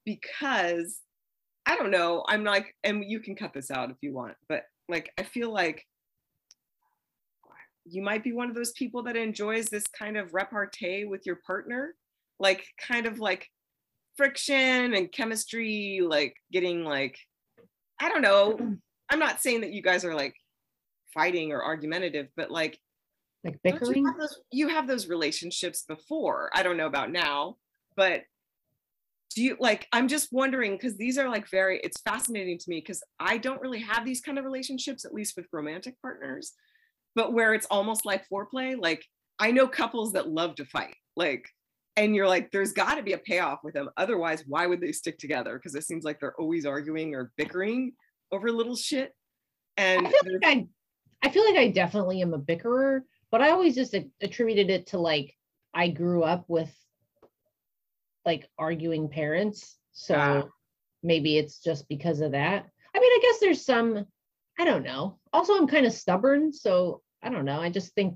Because 0.06 1.00
I 1.66 1.76
don't 1.76 1.92
know. 1.92 2.24
I'm 2.28 2.44
like, 2.44 2.76
and 2.84 3.04
you 3.08 3.20
can 3.20 3.36
cut 3.36 3.54
this 3.54 3.70
out 3.70 3.92
if 3.92 3.98
you 4.02 4.14
want, 4.14 4.36
but 4.50 4.64
like, 4.90 5.12
I 5.18 5.24
feel 5.24 5.54
like 5.54 5.86
you 7.86 8.02
might 8.02 8.24
be 8.24 8.32
one 8.32 8.50
of 8.50 8.56
those 8.56 8.72
people 8.74 9.04
that 9.04 9.16
enjoys 9.16 9.68
this 9.68 9.86
kind 9.88 10.18
of 10.18 10.34
repartee 10.34 11.06
with 11.06 11.26
your 11.26 11.40
partner 11.46 11.94
like 12.40 12.66
kind 12.80 13.06
of 13.06 13.20
like 13.20 13.48
friction 14.16 14.94
and 14.94 15.12
chemistry 15.12 16.02
like 16.04 16.36
getting 16.52 16.84
like 16.84 17.18
i 18.02 18.10
don't 18.10 18.22
know. 18.22 18.58
I'm 19.10 19.20
not 19.20 19.42
saying 19.42 19.62
that 19.62 19.74
you 19.74 19.82
guys 19.82 20.06
are 20.06 20.16
like 20.16 20.34
fighting 21.14 21.52
or 21.52 21.64
argumentative 21.64 22.28
but 22.36 22.50
like 22.50 22.80
like 23.44 23.60
bickering 23.64 23.98
you 23.98 24.06
have, 24.06 24.18
those, 24.18 24.40
you 24.52 24.68
have 24.70 24.88
those 24.88 25.10
relationships 25.10 25.84
before. 25.86 26.50
I 26.54 26.64
don't 26.64 26.78
know 26.78 26.88
about 26.88 27.12
now 27.12 27.58
but 27.96 28.24
do 29.34 29.44
you 29.44 29.58
like 29.60 29.88
i'm 29.92 30.08
just 30.08 30.32
wondering 30.32 30.74
because 30.74 30.98
these 30.98 31.18
are 31.18 31.30
like 31.30 31.50
very 31.50 31.80
it's 31.84 32.02
fascinating 32.02 32.58
to 32.58 32.70
me 32.70 32.78
because 32.78 33.04
i 33.20 33.38
don't 33.38 33.62
really 33.62 33.80
have 33.80 34.06
these 34.06 34.22
kind 34.22 34.38
of 34.38 34.46
relationships 34.46 35.06
at 35.06 35.14
least 35.14 35.36
with 35.36 35.48
romantic 35.52 36.00
partners 36.02 36.54
but 37.16 37.34
where 37.34 37.54
it's 37.54 37.68
almost 37.68 38.06
like 38.06 38.28
foreplay 38.30 38.76
like 38.80 39.04
i 39.40 39.52
know 39.52 39.68
couples 39.68 40.14
that 40.14 40.30
love 40.30 40.56
to 40.56 40.66
fight 40.66 40.96
like 41.16 41.48
and 41.96 42.16
you're 42.16 42.28
like 42.28 42.52
there's 42.52 42.74
got 42.74 42.96
to 42.96 43.04
be 43.04 43.14
a 43.14 43.18
payoff 43.18 43.60
with 43.64 43.74
them 43.74 43.90
otherwise 43.98 44.44
why 44.48 44.66
would 44.66 44.82
they 44.82 44.92
stick 44.92 45.18
together 45.18 45.58
because 45.58 45.76
it 45.76 45.84
seems 45.84 46.04
like 46.04 46.20
they're 46.20 46.40
always 46.40 46.66
arguing 46.66 47.14
or 47.14 47.32
bickering 47.38 47.92
over 48.32 48.52
little 48.52 48.76
shit 48.76 49.14
and 49.78 50.06
I 50.06 50.10
feel, 50.10 50.34
like 50.34 50.46
I, 50.46 50.68
I 51.24 51.30
feel 51.30 51.46
like 51.46 51.58
I 51.58 51.70
definitely 51.70 52.22
am 52.22 52.34
a 52.34 52.40
bickerer 52.40 53.02
but 53.32 53.42
i 53.42 53.50
always 53.50 53.76
just 53.76 53.96
attributed 54.22 54.70
it 54.70 54.88
to 54.88 54.98
like 55.00 55.36
i 55.74 55.88
grew 55.90 56.24
up 56.24 56.46
with 56.48 56.74
like 58.26 58.48
arguing 58.58 59.10
parents 59.10 59.78
so 59.92 60.16
ah. 60.16 60.44
maybe 61.02 61.38
it's 61.38 61.60
just 61.60 61.88
because 61.90 62.22
of 62.22 62.32
that 62.32 62.66
i 62.96 63.00
mean 63.00 63.12
i 63.12 63.20
guess 63.22 63.40
there's 63.40 63.66
some 63.66 64.06
i 64.60 64.66
don't 64.66 64.84
know 64.84 65.18
also 65.32 65.54
i'm 65.56 65.68
kind 65.68 65.86
of 65.86 65.94
stubborn 65.94 66.52
so 66.54 67.02
i 67.22 67.30
don't 67.30 67.46
know 67.46 67.60
i 67.60 67.70
just 67.70 67.94
think 67.96 68.16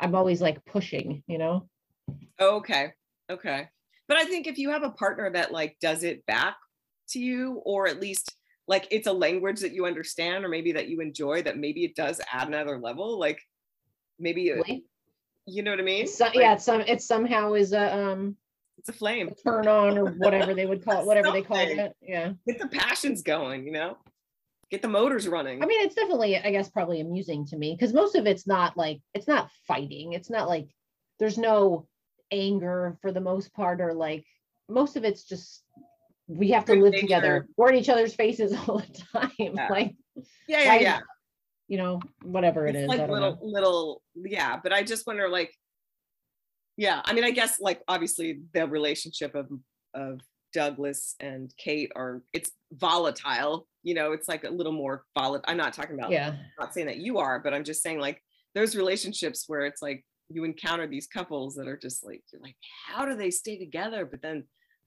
i'm 0.00 0.14
always 0.14 0.40
like 0.40 0.64
pushing 0.64 1.22
you 1.26 1.38
know 1.38 1.68
Okay. 2.40 2.92
Okay. 3.30 3.68
but 4.08 4.16
I 4.16 4.24
think 4.24 4.46
if 4.46 4.58
you 4.58 4.70
have 4.70 4.82
a 4.82 4.90
partner 4.90 5.30
that 5.30 5.52
like 5.52 5.76
does 5.80 6.02
it 6.02 6.26
back 6.26 6.56
to 7.10 7.20
you, 7.20 7.62
or 7.64 7.86
at 7.86 8.00
least 8.00 8.34
like 8.66 8.86
it's 8.90 9.06
a 9.06 9.12
language 9.12 9.60
that 9.60 9.72
you 9.72 9.86
understand, 9.86 10.44
or 10.44 10.48
maybe 10.48 10.72
that 10.72 10.88
you 10.88 11.00
enjoy, 11.00 11.42
that 11.42 11.56
maybe 11.58 11.84
it 11.84 11.94
does 11.94 12.20
add 12.32 12.48
another 12.48 12.78
level. 12.78 13.18
Like 13.18 13.40
maybe 14.18 14.50
uh, 14.52 14.56
Really? 14.56 14.84
you 15.46 15.62
know 15.62 15.70
what 15.70 15.80
I 15.80 15.84
mean? 15.84 16.06
So, 16.08 16.24
Like, 16.24 16.34
yeah, 16.34 16.54
it's 16.54 16.64
some 16.64 16.80
it 16.80 17.00
somehow 17.00 17.54
is 17.54 17.72
a 17.72 17.96
um 17.96 18.36
it's 18.78 18.88
a 18.88 18.92
flame. 18.92 19.28
a 19.28 19.34
turn 19.48 19.68
on 19.68 19.96
or 19.96 20.10
whatever 20.10 20.54
they 20.54 20.66
would 20.66 20.84
call 20.84 21.00
it, 21.00 21.06
whatever 21.06 21.30
they 21.30 21.42
call 21.42 21.56
it. 21.60 21.92
Yeah. 22.02 22.32
Get 22.48 22.58
the 22.58 22.68
passions 22.68 23.22
going, 23.22 23.64
you 23.64 23.72
know. 23.72 23.96
Get 24.70 24.82
the 24.82 24.88
motors 24.88 25.28
running. 25.28 25.62
I 25.62 25.66
mean, 25.66 25.84
it's 25.84 25.94
definitely, 25.94 26.36
I 26.38 26.50
guess, 26.50 26.68
probably 26.70 27.00
amusing 27.00 27.46
to 27.46 27.56
me 27.56 27.74
because 27.74 27.92
most 27.92 28.14
of 28.14 28.26
it's 28.26 28.46
not 28.46 28.76
like 28.76 29.00
it's 29.14 29.28
not 29.28 29.50
fighting. 29.66 30.12
It's 30.12 30.30
not 30.30 30.48
like 30.48 30.68
there's 31.18 31.38
no 31.38 31.86
anger 32.30 32.96
for 33.02 33.12
the 33.12 33.20
most 33.20 33.52
part, 33.54 33.80
or 33.80 33.92
like 33.94 34.24
most 34.68 34.96
of 34.96 35.04
it's 35.04 35.24
just 35.24 35.62
we 36.26 36.50
have 36.50 36.64
to 36.64 36.74
Good 36.74 36.82
live 36.82 36.94
together. 37.00 37.40
nature. 37.40 37.48
We're 37.56 37.70
in 37.70 37.76
each 37.76 37.88
other's 37.88 38.14
faces 38.14 38.52
all 38.68 38.78
the 38.78 39.02
time. 39.12 39.30
Yeah. 39.38 39.68
Like, 39.68 39.94
yeah, 40.48 40.62
yeah, 40.62 40.74
yeah. 40.80 41.00
you 41.68 41.78
know, 41.78 42.00
whatever 42.22 42.66
it 42.66 42.76
it's 42.76 42.88
like 42.88 43.00
I 43.00 43.06
don't 43.06 43.12
little 43.12 43.32
know. 43.32 43.38
little 43.42 44.02
yeah 44.14 44.58
but 44.62 44.72
i 44.72 44.82
just 44.84 45.06
wonder 45.08 45.28
like 45.28 45.52
yeah 46.76 47.02
i 47.04 47.12
mean 47.12 47.24
i 47.24 47.32
guess 47.32 47.60
like 47.60 47.82
obviously 47.88 48.40
the 48.52 48.66
relationship 48.66 49.34
of 49.34 49.48
of 49.92 50.20
douglas 50.52 51.16
and 51.18 51.52
kate 51.58 51.90
are 51.96 52.22
it's 52.32 52.52
volatile 52.78 53.66
you 53.82 53.94
know 53.94 54.12
it's 54.12 54.28
like 54.28 54.44
a 54.44 54.50
little 54.50 54.72
more 54.72 55.04
volatile 55.16 55.44
i'm 55.48 55.56
not 55.56 55.72
talking 55.72 55.98
about 55.98 56.10
Yeah. 56.10 56.28
I'm 56.28 56.38
not 56.58 56.74
saying 56.74 56.86
that 56.86 56.98
you 56.98 57.18
are 57.18 57.38
but 57.40 57.52
i'm 57.54 57.64
just 57.64 57.82
saying 57.82 57.98
like 58.00 58.20
there's 58.54 58.76
relationships 58.76 59.44
where 59.46 59.62
it's 59.66 59.82
like 59.82 60.04
you 60.30 60.44
encounter 60.44 60.86
these 60.86 61.06
couples 61.06 61.54
that 61.56 61.68
are 61.68 61.76
just 61.76 62.04
like 62.04 62.22
you're 62.32 62.40
like 62.42 62.56
how 62.86 63.04
do 63.04 63.14
they 63.14 63.30
stay 63.30 63.58
together 63.58 64.06
but 64.06 64.22
then 64.22 64.44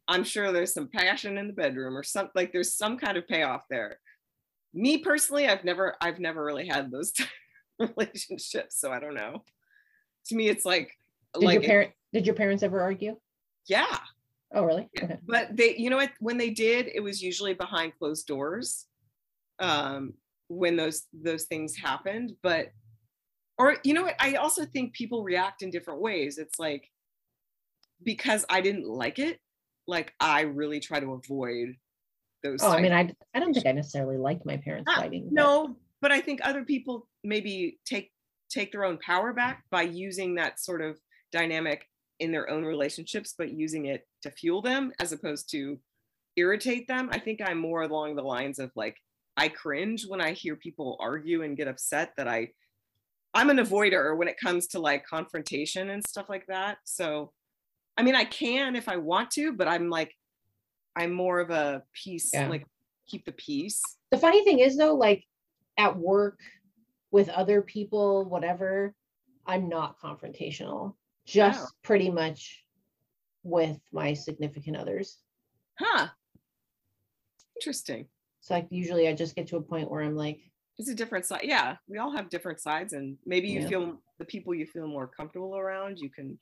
i'm 0.08 0.24
sure 0.24 0.52
there's 0.52 0.74
some 0.74 0.88
passion 0.88 1.38
in 1.38 1.48
the 1.48 1.54
bedroom 1.54 1.96
or 1.96 2.04
something 2.04 2.32
like 2.36 2.52
there's 2.52 2.76
some 2.76 2.98
kind 2.98 3.18
of 3.18 3.28
payoff 3.28 3.62
there 3.70 4.00
me 4.74 4.98
personally 4.98 5.48
i've 5.48 5.64
never 5.64 5.96
i've 6.02 6.20
never 6.20 6.44
really 6.44 6.68
had 6.68 6.90
those 6.92 7.14
relationships 7.80 8.80
so 8.80 8.92
i 8.92 9.00
don't 9.00 9.14
know 9.16 9.44
to 10.26 10.36
me 10.36 10.48
it's 10.50 10.66
like 10.66 10.92
Did 11.36 11.44
like 11.44 11.64
your 11.68 11.82
it- 11.82 11.94
Did 12.14 12.26
your 12.26 12.36
parents 12.36 12.64
ever 12.64 12.82
argue? 12.82 13.16
yeah 13.68 13.98
Oh, 14.54 14.64
really? 14.64 14.88
Okay. 14.98 15.18
but 15.28 15.56
they 15.56 15.76
you 15.78 15.90
know 15.90 15.98
what 15.98 16.12
when 16.20 16.38
they 16.38 16.50
did 16.50 16.88
it 16.94 17.02
was 17.02 17.22
usually 17.22 17.54
behind 17.54 17.94
closed 18.00 18.26
doors 18.28 18.86
um 19.60 20.14
when 20.48 20.76
those 20.78 21.04
those 21.14 21.44
things 21.44 21.76
happened 21.76 22.32
but 22.42 22.68
or 23.58 23.76
you 23.84 23.94
know 23.94 24.04
what 24.04 24.16
i 24.20 24.36
also 24.36 24.66
think 24.66 24.94
people 24.94 25.24
react 25.24 25.64
in 25.64 25.70
different 25.70 26.00
ways 26.00 26.38
it's 26.38 26.58
like 26.60 26.90
because 28.04 28.46
i 28.50 28.62
didn't 28.62 28.88
like 28.88 29.20
it 29.20 29.40
like 29.88 30.14
i 30.20 30.42
really 30.42 30.80
try 30.80 31.00
to 31.00 31.14
avoid 31.14 31.76
those 32.44 32.62
Oh, 32.64 32.72
I 32.72 32.82
mean, 32.82 32.94
I 32.94 33.12
I 33.34 33.40
don't 33.40 33.52
think 33.54 33.66
I 33.66 33.72
necessarily 33.72 34.18
liked 34.18 34.46
my 34.46 34.58
parents 34.58 34.90
Ah, 34.94 35.02
fighting. 35.02 35.26
but- 35.26 35.34
no 35.34 35.76
but 36.02 36.12
i 36.12 36.22
think 36.22 36.40
other 36.44 36.64
people 36.64 37.08
maybe 37.24 37.80
take 37.86 38.12
take 38.50 38.72
their 38.72 38.86
own 38.86 38.98
power 39.00 39.34
back 39.34 39.64
by 39.72 39.82
using 39.82 40.36
that 40.36 40.60
sort 40.60 40.82
of 40.82 40.98
dynamic 41.34 41.86
in 42.20 42.32
their 42.32 42.50
own 42.50 42.64
relationships 42.64 43.34
but 43.38 43.52
using 43.52 43.86
it 43.88 44.08
to 44.22 44.32
fuel 44.32 44.62
them 44.62 44.92
as 45.00 45.12
opposed 45.12 45.50
to 45.52 45.78
irritate 46.36 46.88
them 46.88 47.10
i 47.12 47.20
think 47.20 47.40
i'm 47.44 47.58
more 47.58 47.82
along 47.84 48.16
the 48.16 48.22
lines 48.22 48.60
of 48.60 48.72
like 48.76 48.96
i 49.38 49.48
cringe 49.48 50.06
when 50.08 50.22
i 50.22 50.32
hear 50.32 50.56
people 50.56 50.98
argue 51.00 51.44
and 51.44 51.58
get 51.58 51.68
upset 51.68 52.12
that 52.18 52.28
i 52.28 52.48
i'm 53.34 53.50
an 53.50 53.58
avoider 53.58 54.16
when 54.18 54.28
it 54.28 54.40
comes 54.40 54.68
to 54.68 54.80
like 54.80 55.06
confrontation 55.06 55.90
and 55.90 56.04
stuff 56.08 56.28
like 56.30 56.46
that 56.48 56.78
so 56.84 57.32
i 57.98 58.04
mean 58.04 58.16
i 58.16 58.24
can 58.24 58.76
if 58.76 58.88
i 58.88 58.96
want 58.98 59.32
to 59.32 59.52
but 59.54 59.68
i'm 59.68 59.90
like 59.90 60.14
i'm 60.96 61.12
more 61.12 61.40
of 61.40 61.50
a 61.50 61.82
peace 61.94 62.32
Yeah. 62.34 62.50
like 62.50 62.66
keep 63.08 63.26
the 63.26 63.32
peace 63.34 63.82
the 64.12 64.18
funny 64.18 64.44
thing 64.44 64.60
is 64.60 64.78
though 64.78 64.94
like 64.96 65.24
at 65.78 65.96
work 65.98 66.40
with 67.12 67.30
other 67.30 67.62
people 67.62 68.26
whatever 68.26 68.94
i'm 69.46 69.70
not 69.70 70.00
confrontational 70.00 70.94
just 71.26 71.62
Wow. 71.62 71.68
pretty 71.84 72.10
much 72.12 72.64
with 73.48 73.80
my 73.92 74.14
significant 74.14 74.76
others 74.78 75.18
Huh. 75.80 76.08
Interesting. 77.60 78.08
so 78.42 78.54
like 78.56 78.68
usually 78.70 79.08
i 79.08 79.14
just 79.14 79.36
get 79.36 79.48
to 79.48 79.58
a 79.58 79.62
point 79.62 79.90
where 79.90 80.02
i'm 80.04 80.16
like 80.16 80.40
It's 80.78 80.90
a 80.90 80.96
different 80.96 81.26
side. 81.26 81.42
Yeah, 81.44 81.78
we 81.88 81.98
all 81.98 82.12
have 82.16 82.30
different 82.30 82.60
sides, 82.62 82.94
and 82.94 83.18
maybe 83.26 83.48
you 83.50 83.62
Yeah. 83.62 83.68
feel 83.70 84.02
the 84.20 84.26
people 84.26 84.54
you 84.54 84.66
feel 84.68 84.88
more 84.88 85.08
comfortable 85.08 85.58
around. 85.58 85.98
You 86.00 86.10
can, 86.10 86.38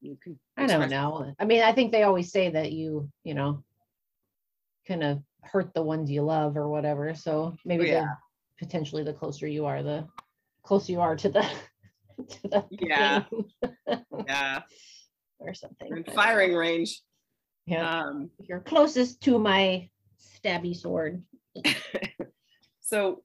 you 0.00 0.16
can. 0.22 0.38
i 0.56 0.66
don't 0.66 0.90
know 0.90 1.32
i 1.38 1.44
mean 1.44 1.62
i 1.62 1.72
think 1.72 1.92
they 1.92 2.02
always 2.04 2.30
say 2.32 2.50
that 2.50 2.72
you 2.72 3.08
you 3.24 3.34
know 3.34 3.62
kind 4.88 5.02
of 5.04 5.22
hurt 5.42 5.72
the 5.74 5.82
ones 5.82 6.10
you 6.10 6.22
love 6.22 6.56
or 6.56 6.68
whatever 6.68 7.14
so 7.14 7.56
maybe 7.64 7.84
Oh, 7.90 7.94
yeah. 7.94 8.00
the 8.58 8.66
potentially 8.66 9.04
the 9.04 9.12
closer 9.20 9.46
you 9.46 9.64
are 9.66 9.82
the 9.82 10.06
closer 10.62 10.90
you 10.92 11.00
are 11.00 11.16
to 11.16 11.28
the 11.28 11.44
to 12.34 12.48
the 12.52 12.64
Yeah. 12.70 13.24
Yeah, 14.26 14.62
or 15.38 15.54
something 15.54 15.96
in 15.96 16.04
firing 16.14 16.54
range. 16.54 17.02
yeah 17.66 18.02
Um, 18.04 18.30
you're 18.40 18.60
closest 18.60 19.20
to 19.22 19.38
my 19.38 19.88
stabby 20.20 20.74
sword 20.76 21.22
so 22.80 23.22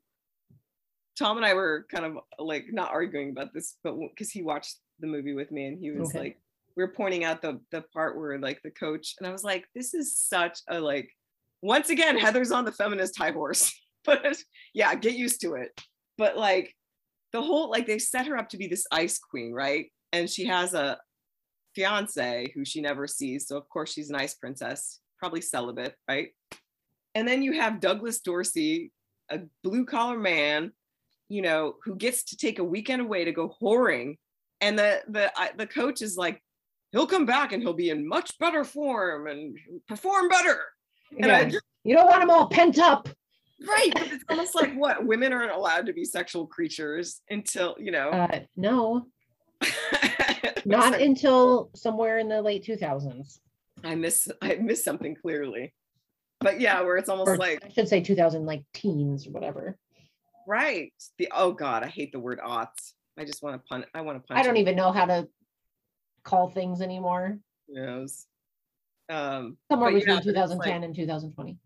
Tom 1.17 1.37
and 1.37 1.45
I 1.45 1.53
were 1.53 1.85
kind 1.91 2.05
of 2.05 2.17
like 2.39 2.65
not 2.71 2.89
arguing 2.91 3.29
about 3.31 3.53
this, 3.53 3.75
but 3.83 3.95
because 4.09 4.31
he 4.31 4.41
watched 4.41 4.77
the 4.99 5.07
movie 5.07 5.33
with 5.33 5.51
me 5.51 5.65
and 5.67 5.77
he 5.77 5.91
was 5.91 6.09
Okay. 6.09 6.19
like, 6.19 6.41
we 6.77 6.83
were 6.83 6.91
pointing 6.93 7.25
out 7.25 7.41
the 7.41 7.59
the 7.71 7.81
part 7.93 8.17
where 8.17 8.39
like 8.39 8.59
the 8.63 8.71
coach, 8.71 9.15
and 9.19 9.27
I 9.27 9.31
was 9.31 9.43
like, 9.43 9.65
this 9.75 9.93
is 9.93 10.15
such 10.15 10.59
a 10.69 10.79
like, 10.79 11.09
once 11.61 11.89
again, 11.89 12.17
Heather's 12.17 12.51
on 12.51 12.63
the 12.65 12.71
feminist 12.71 13.17
high 13.17 13.31
horse, 13.31 13.71
but 14.05 14.41
yeah, 14.73 14.95
get 14.95 15.13
used 15.15 15.41
to 15.41 15.55
it. 15.55 15.69
But 16.17 16.37
like 16.37 16.73
the 17.33 17.41
whole 17.41 17.69
like 17.69 17.85
they 17.87 17.99
set 17.99 18.25
her 18.27 18.37
up 18.37 18.49
to 18.49 18.57
be 18.57 18.67
this 18.67 18.85
ice 18.91 19.19
queen, 19.19 19.51
right? 19.51 19.91
And 20.13 20.29
she 20.29 20.45
has 20.45 20.73
a 20.73 20.97
fiance 21.75 22.51
who 22.53 22.65
she 22.65 22.81
never 22.81 23.07
sees, 23.07 23.47
so 23.47 23.57
of 23.57 23.67
course 23.69 23.91
she's 23.93 24.09
an 24.09 24.15
ice 24.15 24.33
princess, 24.33 24.99
probably 25.19 25.41
celibate, 25.41 25.95
right? 26.07 26.29
And 27.15 27.27
then 27.27 27.41
you 27.41 27.53
have 27.53 27.79
Douglas 27.79 28.19
Dorsey, 28.19 28.91
a 29.29 29.39
blue 29.63 29.85
collar 29.85 30.17
man, 30.19 30.71
you 31.29 31.41
know, 31.41 31.75
who 31.83 31.95
gets 31.95 32.23
to 32.25 32.37
take 32.37 32.59
a 32.59 32.63
weekend 32.63 33.01
away 33.01 33.25
to 33.25 33.31
go 33.31 33.53
whoring, 33.61 34.17
and 34.59 34.77
the 34.77 35.01
the 35.07 35.31
the 35.57 35.67
coach 35.67 36.01
is 36.01 36.17
like, 36.17 36.41
he'll 36.91 37.07
come 37.07 37.25
back 37.25 37.51
and 37.53 37.61
he'll 37.63 37.73
be 37.73 37.89
in 37.89 38.07
much 38.07 38.37
better 38.39 38.63
form 38.63 39.27
and 39.27 39.57
perform 39.87 40.27
better. 40.29 40.59
And 41.17 41.27
Yeah. 41.27 41.43
just, 41.45 41.65
You 41.83 41.95
don't 41.95 42.07
want 42.07 42.21
them 42.21 42.29
all 42.29 42.47
pent 42.47 42.77
up. 42.79 43.07
right, 43.65 43.91
but 43.93 44.11
it's 44.11 44.23
almost 44.29 44.55
like 44.55 44.73
what 44.73 45.05
women 45.05 45.31
aren't 45.33 45.51
allowed 45.51 45.85
to 45.85 45.93
be 45.93 46.03
sexual 46.03 46.45
creatures 46.47 47.21
until 47.29 47.75
you 47.79 47.91
know. 47.91 48.09
Uh, 48.09 48.39
no, 48.55 49.05
not 50.65 50.91
like, 50.93 51.01
until 51.01 51.69
somewhere 51.75 52.19
in 52.19 52.29
the 52.29 52.41
late 52.41 52.63
2000s. 52.65 53.39
I 53.83 53.95
miss 53.95 54.27
I 54.41 54.55
miss 54.55 54.83
something 54.83 55.15
clearly, 55.15 55.73
but 56.39 56.59
yeah, 56.59 56.81
where 56.81 56.97
it's 56.97 57.09
almost 57.09 57.29
Or 57.29 57.37
like 57.37 57.63
I 57.65 57.69
should 57.69 57.87
say 57.87 58.01
2000, 58.01 58.45
like 58.45 58.63
teens 58.73 59.25
or 59.27 59.31
whatever. 59.31 59.77
right. 60.47 60.93
The 61.17 61.29
oh 61.35 61.51
god, 61.53 61.83
I 61.83 61.87
hate 61.87 62.11
the 62.11 62.19
word 62.19 62.39
aughts. 62.39 62.93
I 63.17 63.25
just 63.25 63.41
want 63.43 63.55
to 63.61 63.67
punch. 63.67 63.85
I 63.93 64.01
want 64.01 64.21
to 64.21 64.27
punch. 64.27 64.39
I 64.39 64.43
don't 64.43 64.55
him. 64.55 64.61
even 64.61 64.75
know 64.75 64.91
how 64.91 65.05
to 65.05 65.27
call 66.23 66.49
things 66.49 66.81
anymore. 66.81 67.37
knows. 67.67 68.25
Um, 69.09 69.57
Somewhere 69.69 69.89
yeah, 69.89 69.99
between 69.99 70.15
but 70.17 70.27
it's 70.27 70.35
like- 70.35 70.45
2010 70.63 70.83
and 70.83 70.95
2020. 70.95 71.57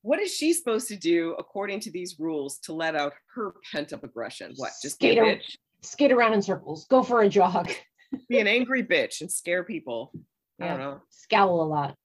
what 0.00 0.20
is 0.20 0.34
she 0.34 0.52
supposed 0.52 0.88
to 0.88 0.96
do 0.96 1.34
according 1.38 1.78
to 1.80 1.92
these 1.92 2.16
rules 2.18 2.58
to 2.60 2.72
let 2.72 2.96
out 2.96 3.12
her 3.34 3.54
pent 3.70 3.92
up 3.92 4.02
aggression? 4.02 4.52
What? 4.56 4.72
Just 4.82 4.98
be 4.98 5.16
a 5.18 5.38
Skate 5.82 6.12
ar- 6.12 6.12
bitch, 6.12 6.12
Skate 6.12 6.12
around 6.12 6.32
in 6.34 6.42
circles, 6.42 6.84
go 6.86 7.02
for 7.02 7.22
a 7.22 7.28
jog, 7.28 7.70
be 8.28 8.38
an 8.38 8.46
angry 8.46 8.82
bitch, 8.84 9.20
and 9.20 9.30
scare 9.30 9.64
people. 9.64 10.12
I 10.60 10.68
don't 10.68 10.78
know. 10.78 11.00
scowl 11.10 11.62
a 11.62 11.64
lot. 11.64 11.96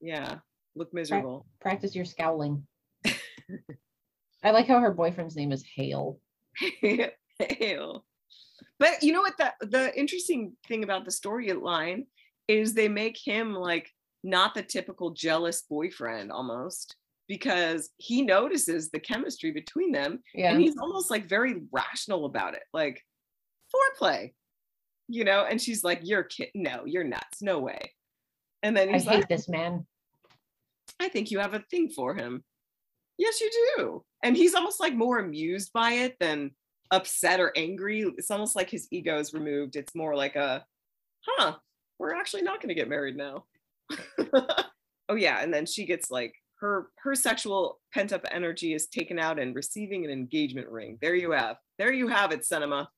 Yeah, 0.00 0.38
look 0.74 0.92
miserable. 0.92 1.46
Practice 1.60 1.94
your 1.94 2.04
scowling. 2.04 2.66
I 4.42 4.50
like 4.50 4.66
how 4.66 4.80
her 4.80 4.92
boyfriend's 4.92 5.36
name 5.36 5.52
is 5.52 5.64
Hale. 5.76 6.18
Hale. 7.38 8.04
But 8.78 9.02
you 9.02 9.12
know 9.12 9.20
what? 9.20 9.36
The 9.38 9.52
the 9.66 9.96
interesting 9.98 10.54
thing 10.66 10.82
about 10.82 11.04
the 11.04 11.10
storyline 11.12 12.06
is 12.48 12.74
they 12.74 12.88
make 12.88 13.16
him 13.16 13.54
like 13.54 13.88
not 14.24 14.54
the 14.54 14.62
typical 14.62 15.10
jealous 15.10 15.62
boyfriend 15.62 16.32
almost 16.32 16.96
because 17.28 17.90
he 17.98 18.22
notices 18.22 18.90
the 18.90 18.98
chemistry 19.00 19.52
between 19.52 19.92
them 19.92 20.18
Yeah. 20.34 20.50
and 20.52 20.60
he's 20.60 20.76
almost 20.76 21.10
like 21.10 21.28
very 21.28 21.62
rational 21.72 22.24
about 22.26 22.54
it 22.54 22.62
like 22.72 23.00
foreplay 23.72 24.32
you 25.08 25.24
know 25.24 25.46
and 25.48 25.60
she's 25.60 25.84
like 25.84 26.00
you're 26.02 26.24
kid 26.24 26.48
no 26.54 26.82
you're 26.84 27.04
nuts 27.04 27.42
no 27.42 27.58
way 27.58 27.92
and 28.62 28.76
then 28.76 28.88
I 28.88 28.92
he's 28.92 29.04
hate 29.04 29.20
like 29.20 29.28
this 29.28 29.48
man. 29.48 29.86
i 31.00 31.08
think 31.08 31.30
you 31.30 31.38
have 31.38 31.54
a 31.54 31.64
thing 31.70 31.88
for 31.90 32.14
him 32.14 32.44
yes 33.18 33.40
you 33.40 33.50
do 33.76 34.04
and 34.22 34.36
he's 34.36 34.54
almost 34.54 34.80
like 34.80 34.94
more 34.94 35.18
amused 35.18 35.72
by 35.72 35.92
it 35.92 36.16
than 36.20 36.50
upset 36.90 37.40
or 37.40 37.52
angry 37.56 38.02
it's 38.18 38.30
almost 38.30 38.54
like 38.54 38.70
his 38.70 38.86
ego 38.90 39.18
is 39.18 39.32
removed 39.32 39.76
it's 39.76 39.94
more 39.94 40.14
like 40.14 40.36
a 40.36 40.64
huh 41.26 41.54
we're 41.98 42.14
actually 42.14 42.42
not 42.42 42.60
going 42.60 42.68
to 42.68 42.74
get 42.74 42.88
married 42.88 43.16
now 43.16 43.44
oh 45.08 45.14
yeah, 45.14 45.42
and 45.42 45.52
then 45.52 45.66
she 45.66 45.86
gets 45.86 46.10
like 46.10 46.34
her 46.60 46.88
her 46.98 47.14
sexual 47.14 47.80
pent 47.92 48.12
up 48.12 48.24
energy 48.30 48.74
is 48.74 48.86
taken 48.86 49.18
out 49.18 49.38
and 49.38 49.54
receiving 49.54 50.04
an 50.04 50.10
engagement 50.10 50.68
ring. 50.68 50.98
There 51.00 51.14
you 51.14 51.32
have. 51.32 51.56
There 51.78 51.92
you 51.92 52.08
have 52.08 52.32
it, 52.32 52.44
cinema. 52.44 52.88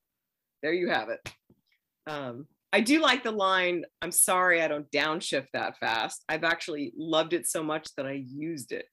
There 0.65 0.73
you 0.73 0.89
have 0.89 1.11
it. 1.11 1.21
Um, 2.07 2.47
I 2.73 2.81
do 2.81 2.99
like 2.99 3.23
the 3.23 3.31
line, 3.31 3.85
I'm 4.01 4.11
sorry 4.11 4.63
I 4.63 4.67
don't 4.67 4.91
downshift 4.91 5.49
that 5.53 5.77
fast. 5.77 6.25
I've 6.27 6.43
actually 6.43 6.95
loved 6.97 7.35
it 7.35 7.47
so 7.47 7.63
much 7.63 7.87
that 7.99 8.07
I 8.07 8.25
used 8.27 8.73
it. 8.73 8.87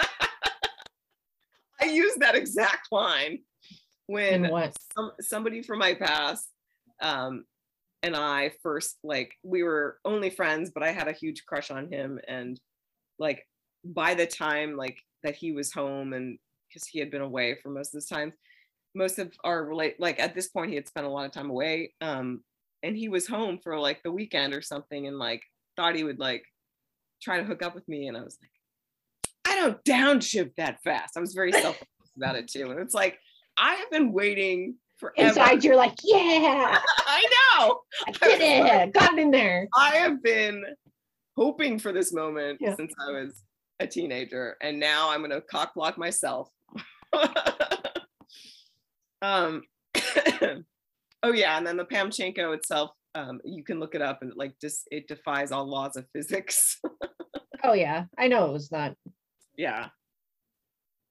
I 1.80 1.84
used 1.84 2.18
that 2.18 2.34
exact 2.34 2.88
line 2.90 3.38
when 4.08 4.50
some, 4.96 5.12
somebody 5.20 5.62
from 5.62 5.78
my 5.78 5.94
past 5.94 6.48
um, 7.00 7.44
and 8.02 8.16
I 8.16 8.50
first 8.60 8.98
like 9.04 9.34
we 9.44 9.62
were 9.62 9.98
only 10.04 10.30
friends, 10.30 10.72
but 10.74 10.82
I 10.82 10.90
had 10.90 11.06
a 11.06 11.12
huge 11.12 11.46
crush 11.46 11.70
on 11.70 11.92
him. 11.92 12.18
And 12.26 12.60
like 13.20 13.46
by 13.84 14.14
the 14.14 14.26
time 14.26 14.76
like 14.76 14.98
that 15.22 15.36
he 15.36 15.52
was 15.52 15.72
home 15.72 16.12
and 16.12 16.40
because 16.68 16.88
he 16.88 16.98
had 16.98 17.12
been 17.12 17.22
away 17.22 17.56
for 17.62 17.68
most 17.68 17.94
of 17.94 18.00
this 18.00 18.08
time, 18.08 18.32
most 18.94 19.18
of 19.18 19.32
our 19.44 19.64
relate 19.64 19.98
like 19.98 20.20
at 20.20 20.34
this 20.34 20.48
point 20.48 20.70
he 20.70 20.76
had 20.76 20.88
spent 20.88 21.06
a 21.06 21.10
lot 21.10 21.26
of 21.26 21.32
time 21.32 21.50
away. 21.50 21.92
Um, 22.00 22.42
and 22.84 22.96
he 22.96 23.08
was 23.08 23.26
home 23.26 23.58
for 23.58 23.78
like 23.78 24.02
the 24.02 24.12
weekend 24.12 24.54
or 24.54 24.60
something 24.60 25.06
and 25.06 25.18
like 25.18 25.42
thought 25.74 25.96
he 25.96 26.04
would 26.04 26.20
like 26.20 26.44
try 27.20 27.38
to 27.38 27.44
hook 27.44 27.62
up 27.62 27.74
with 27.74 27.88
me 27.88 28.06
and 28.06 28.16
i 28.16 28.22
was 28.22 28.38
like 28.40 28.50
i 29.48 29.58
don't 29.58 29.82
downshift 29.84 30.52
that 30.56 30.80
fast 30.84 31.16
i 31.16 31.20
was 31.20 31.34
very 31.34 31.50
self 31.50 31.82
about 32.16 32.36
it 32.36 32.46
too 32.46 32.70
and 32.70 32.78
it's 32.78 32.94
like 32.94 33.18
i 33.56 33.74
have 33.74 33.90
been 33.90 34.12
waiting 34.12 34.76
forever. 34.98 35.28
inside 35.28 35.64
you're 35.64 35.74
like 35.74 35.94
yeah 36.04 36.78
i 37.06 37.26
know 37.58 37.80
i 38.06 38.10
did 38.12 38.40
it 38.40 38.92
got 38.92 39.18
in 39.18 39.30
there 39.30 39.66
i 39.76 39.96
have 39.96 40.22
been 40.22 40.62
hoping 41.36 41.78
for 41.78 41.90
this 41.90 42.12
moment 42.12 42.58
yeah. 42.60 42.76
since 42.76 42.92
i 43.00 43.10
was 43.10 43.42
a 43.80 43.86
teenager 43.86 44.56
and 44.62 44.78
now 44.78 45.10
i'm 45.10 45.18
going 45.18 45.30
to 45.30 45.40
cock 45.40 45.74
block 45.74 45.98
myself 45.98 46.48
um 49.24 49.62
Oh 51.24 51.32
yeah, 51.32 51.56
and 51.56 51.66
then 51.66 51.78
the 51.78 51.86
Pamchenko 51.86 52.54
itself, 52.54 52.90
um, 53.14 53.40
you 53.44 53.64
can 53.64 53.80
look 53.80 53.94
it 53.94 54.02
up 54.02 54.20
and 54.20 54.34
like 54.36 54.52
just 54.60 54.86
it 54.90 55.08
defies 55.08 55.52
all 55.52 55.66
laws 55.66 55.96
of 55.96 56.04
physics. 56.12 56.78
oh 57.64 57.72
yeah, 57.72 58.04
I 58.18 58.28
know 58.28 58.44
it 58.44 58.52
was 58.52 58.70
not. 58.70 58.94
Yeah. 59.56 59.88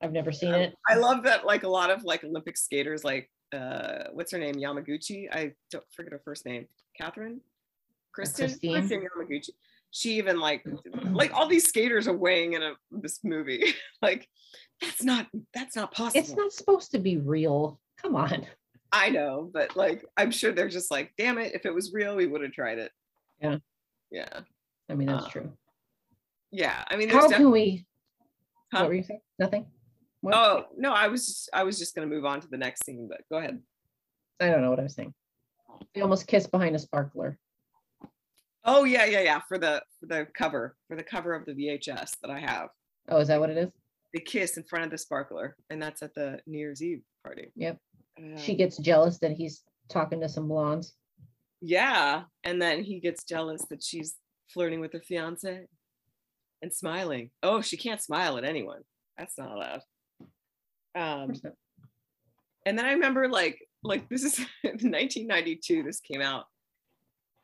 I've 0.04 0.12
never 0.12 0.32
seen 0.32 0.54
um, 0.54 0.62
it. 0.62 0.76
I 0.88 0.96
love 0.96 1.24
that 1.24 1.46
like 1.46 1.64
a 1.64 1.68
lot 1.68 1.90
of 1.90 2.04
like 2.04 2.24
Olympic 2.24 2.58
skaters 2.58 3.04
like 3.04 3.28
uh 3.56 4.04
what's 4.12 4.32
her 4.32 4.38
name? 4.38 4.54
Yamaguchi? 4.54 5.26
I 5.32 5.54
don't 5.72 5.84
forget 5.96 6.12
her 6.12 6.22
first 6.24 6.46
name. 6.46 6.68
Catherine? 6.96 7.42
Kristen? 8.12 8.50
Kristen 8.60 9.02
Yamaguchi. 9.02 9.50
She 9.90 10.18
even 10.18 10.40
like 10.40 10.64
like 11.12 11.34
all 11.34 11.48
these 11.48 11.68
skaters 11.68 12.08
are 12.08 12.16
weighing 12.16 12.54
in 12.54 12.62
a 12.62 12.74
this 12.92 13.24
movie. 13.24 13.74
Like 14.04 14.28
that's 14.80 15.02
not 15.02 15.26
that's 15.56 15.76
not 15.76 15.92
possible. 15.92 16.20
It's 16.20 16.36
not 16.36 16.52
supposed 16.52 16.92
to 16.92 17.00
be 17.00 17.18
real 17.18 17.80
come 18.04 18.16
on 18.16 18.46
I 18.94 19.10
know, 19.10 19.50
but 19.52 19.76
like 19.76 20.06
I'm 20.16 20.30
sure 20.30 20.52
they're 20.52 20.70
just 20.70 20.92
like, 20.92 21.12
damn 21.18 21.40
it, 21.40 21.56
if 21.56 21.66
it 21.66 21.74
was 21.74 21.92
real, 21.94 22.16
we 22.16 22.28
would 22.28 22.44
have 22.44 22.52
tried 22.52 22.78
it. 22.78 22.92
Yeah. 23.42 23.58
Yeah. 24.12 24.42
I 24.88 24.94
mean, 24.94 25.08
that's 25.08 25.26
uh, 25.26 25.30
true. 25.30 25.52
Yeah. 26.52 26.84
I 26.88 26.96
mean, 26.96 27.10
how 27.10 27.28
can 27.28 27.50
we? 27.50 27.88
Huh? 28.72 28.82
What 28.82 28.90
were 28.90 28.94
you 28.94 29.04
saying? 29.04 29.22
Nothing. 29.40 29.66
What? 30.22 30.36
Oh 30.36 30.66
no, 30.78 30.94
I 30.94 31.08
was 31.08 31.26
just, 31.26 31.50
I 31.54 31.64
was 31.64 31.80
just 31.80 31.96
gonna 31.96 32.08
move 32.08 32.24
on 32.24 32.40
to 32.42 32.48
the 32.48 32.58
next 32.58 32.86
scene, 32.86 33.08
but 33.10 33.22
go 33.32 33.40
ahead. 33.40 33.60
I 34.40 34.50
don't 34.50 34.62
know 34.62 34.70
what 34.70 34.80
I 34.80 34.84
was 34.84 34.94
saying. 34.94 35.14
They 35.96 36.02
almost 36.02 36.28
kissed 36.28 36.52
behind 36.52 36.76
a 36.76 36.80
sparkler. 36.80 37.40
Oh 38.64 38.84
yeah, 38.84 39.06
yeah, 39.06 39.22
yeah. 39.22 39.42
For 39.48 39.58
the 39.58 39.82
for 40.00 40.06
the 40.06 40.28
cover, 40.38 40.78
for 40.88 40.96
the 40.96 41.04
cover 41.04 41.34
of 41.34 41.46
the 41.46 41.54
VHS 41.54 42.12
that 42.22 42.30
I 42.30 42.40
have. 42.40 42.70
Oh, 43.10 43.18
is 43.18 43.28
that 43.30 43.40
what 43.40 43.50
it 43.50 43.58
is? 43.58 43.72
They 44.14 44.20
kiss 44.20 44.56
in 44.58 44.64
front 44.64 44.86
of 44.86 44.92
the 44.92 45.00
sparkler, 45.00 45.58
and 45.72 45.82
that's 45.82 46.04
at 46.04 46.14
the 46.14 46.40
New 46.46 46.60
Year's 46.60 46.84
Eve 46.84 47.02
party. 47.24 47.52
Yep 47.56 47.80
she 48.38 48.56
gets 48.56 48.78
jealous 48.78 49.18
that 49.20 49.32
he's 49.32 49.64
talking 49.90 50.22
to 50.22 50.30
some 50.30 50.48
blondes. 50.48 50.94
Yeah. 51.62 52.24
And 52.44 52.62
then 52.62 52.84
he 52.84 53.00
gets 53.00 53.24
jealous 53.24 53.66
that 53.70 53.84
she's 53.84 54.16
flirting 54.50 54.80
with 54.80 54.94
her 54.94 55.00
fiance 55.00 55.66
and 56.62 56.74
smiling. 56.74 57.32
Oh, 57.42 57.62
she 57.62 57.78
can't 57.78 58.02
smile 58.02 58.38
at 58.38 58.44
anyone. 58.44 58.82
That's 59.18 59.38
not 59.38 59.52
allowed. 59.52 59.82
Um, 60.96 61.34
and 62.66 62.78
then 62.78 62.86
I 62.86 62.94
remember 62.94 63.28
like 63.28 63.60
like 63.84 64.08
this 64.10 64.24
is 64.24 64.40
1992 64.64 65.84
this 65.84 66.00
came 66.00 66.22
out. 66.22 66.46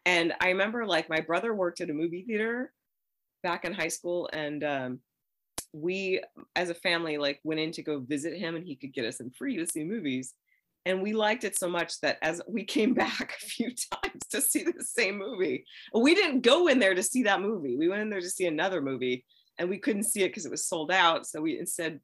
And 0.05 0.33
I 0.39 0.49
remember 0.49 0.85
like 0.85 1.09
my 1.09 1.19
brother 1.19 1.53
worked 1.53 1.81
at 1.81 1.89
a 1.89 1.93
movie 1.93 2.23
theater 2.23 2.73
back 3.43 3.65
in 3.65 3.73
high 3.73 3.89
school 3.89 4.29
and 4.33 4.63
um, 4.63 4.99
we 5.73 6.21
as 6.55 6.69
a 6.69 6.75
family 6.75 7.17
like 7.17 7.39
went 7.43 7.59
in 7.59 7.71
to 7.71 7.83
go 7.83 7.99
visit 7.99 8.37
him 8.37 8.55
and 8.55 8.65
he 8.65 8.75
could 8.75 8.93
get 8.93 9.05
us 9.05 9.19
in 9.19 9.29
free 9.29 9.57
to 9.57 9.65
see 9.65 9.83
movies 9.83 10.33
and 10.85 11.01
we 11.01 11.13
liked 11.13 11.43
it 11.43 11.57
so 11.57 11.69
much 11.69 11.99
that 12.01 12.17
as 12.21 12.41
we 12.47 12.63
came 12.63 12.93
back 13.03 13.35
a 13.41 13.45
few 13.45 13.69
times 13.69 14.23
to 14.31 14.41
see 14.41 14.63
the 14.63 14.83
same 14.83 15.17
movie 15.17 15.65
we 15.93 16.15
didn't 16.15 16.41
go 16.41 16.67
in 16.67 16.79
there 16.79 16.95
to 16.95 17.03
see 17.03 17.23
that 17.23 17.41
movie. 17.41 17.77
We 17.77 17.89
went 17.89 18.01
in 18.01 18.09
there 18.09 18.21
to 18.21 18.29
see 18.29 18.45
another 18.45 18.81
movie 18.81 19.25
and 19.57 19.69
we 19.69 19.77
couldn't 19.77 20.03
see 20.03 20.23
it 20.23 20.29
because 20.29 20.45
it 20.45 20.51
was 20.51 20.65
sold 20.65 20.91
out. 20.91 21.25
So 21.25 21.41
we 21.41 21.59
instead 21.59 21.99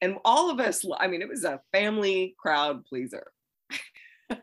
and 0.00 0.16
all 0.24 0.50
of 0.50 0.60
us 0.60 0.84
i 1.00 1.08
mean 1.08 1.22
it 1.22 1.28
was 1.28 1.44
a 1.44 1.60
family 1.72 2.34
crowd 2.38 2.84
pleaser. 2.84 3.26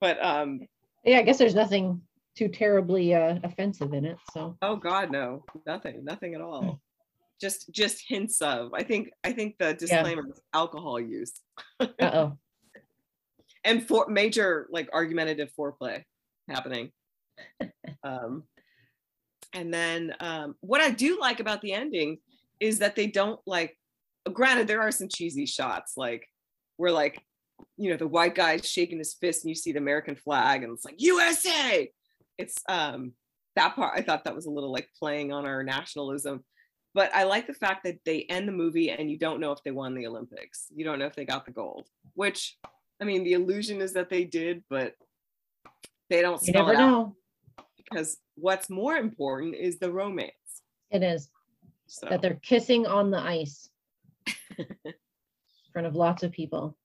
But 0.00 0.22
um 0.22 0.60
yeah 1.02 1.18
i 1.18 1.22
guess 1.22 1.38
there's 1.38 1.54
nothing 1.54 2.02
too 2.36 2.48
terribly 2.48 3.14
uh, 3.14 3.38
offensive 3.42 3.94
in 3.94 4.04
it 4.04 4.18
so. 4.34 4.58
Oh 4.60 4.76
god 4.76 5.10
no. 5.10 5.44
Nothing. 5.66 6.04
Nothing 6.04 6.34
at 6.34 6.42
all 6.42 6.80
just 7.44 7.70
just 7.70 8.02
hints 8.08 8.40
of. 8.40 8.72
I 8.72 8.82
think 8.82 9.10
I 9.22 9.32
think 9.32 9.56
the 9.58 9.74
disclaimer 9.74 10.22
yeah. 10.26 10.32
is 10.32 10.40
alcohol 10.52 10.98
use. 10.98 11.40
Uh 11.80 11.86
oh. 12.00 12.38
and 13.64 13.86
for 13.86 14.06
major 14.08 14.66
like 14.70 14.88
argumentative 14.92 15.50
foreplay 15.58 16.02
happening. 16.48 16.90
um, 18.02 18.44
and 19.52 19.72
then 19.72 20.14
um, 20.20 20.54
what 20.60 20.80
I 20.80 20.90
do 20.90 21.20
like 21.20 21.40
about 21.40 21.60
the 21.60 21.72
ending 21.72 22.18
is 22.60 22.78
that 22.78 22.96
they 22.96 23.06
don't 23.06 23.40
like. 23.46 23.76
Granted, 24.32 24.68
there 24.68 24.80
are 24.80 24.90
some 24.90 25.08
cheesy 25.08 25.44
shots 25.44 25.92
like 25.98 26.26
where 26.78 26.92
like 26.92 27.20
you 27.76 27.90
know 27.90 27.98
the 27.98 28.08
white 28.08 28.34
guy's 28.34 28.66
shaking 28.66 28.98
his 28.98 29.14
fist 29.14 29.44
and 29.44 29.50
you 29.50 29.54
see 29.54 29.72
the 29.72 29.78
American 29.78 30.16
flag 30.16 30.62
and 30.62 30.72
it's 30.72 30.84
like 30.84 30.96
USA. 30.98 31.90
It's 32.38 32.56
um 32.70 33.12
that 33.56 33.74
part 33.76 33.92
I 33.94 34.02
thought 34.02 34.24
that 34.24 34.34
was 34.34 34.46
a 34.46 34.50
little 34.50 34.72
like 34.72 34.88
playing 34.98 35.30
on 35.32 35.44
our 35.44 35.62
nationalism 35.62 36.42
but 36.94 37.14
I 37.14 37.24
like 37.24 37.46
the 37.46 37.54
fact 37.54 37.82
that 37.84 37.98
they 38.04 38.22
end 38.22 38.46
the 38.46 38.52
movie 38.52 38.90
and 38.90 39.10
you 39.10 39.18
don't 39.18 39.40
know 39.40 39.50
if 39.50 39.62
they 39.64 39.72
won 39.72 39.94
the 39.94 40.06
Olympics. 40.06 40.68
You 40.74 40.84
don't 40.84 41.00
know 41.00 41.06
if 41.06 41.16
they 41.16 41.24
got 41.24 41.44
the 41.44 41.50
gold, 41.50 41.88
which 42.14 42.56
I 43.00 43.04
mean, 43.04 43.24
the 43.24 43.32
illusion 43.32 43.80
is 43.80 43.92
that 43.94 44.08
they 44.08 44.24
did, 44.24 44.62
but 44.70 44.94
they 46.08 46.22
don't 46.22 46.42
you 46.46 46.52
never 46.52 46.74
know. 46.74 47.16
Because 47.76 48.18
what's 48.36 48.70
more 48.70 48.96
important 48.96 49.56
is 49.56 49.78
the 49.78 49.90
romance. 49.90 50.32
It 50.90 51.02
is. 51.02 51.28
So. 51.86 52.06
That 52.08 52.22
they're 52.22 52.40
kissing 52.42 52.86
on 52.86 53.10
the 53.10 53.18
ice 53.18 53.68
in 54.58 54.94
front 55.72 55.86
of 55.86 55.96
lots 55.96 56.22
of 56.22 56.30
people. 56.32 56.76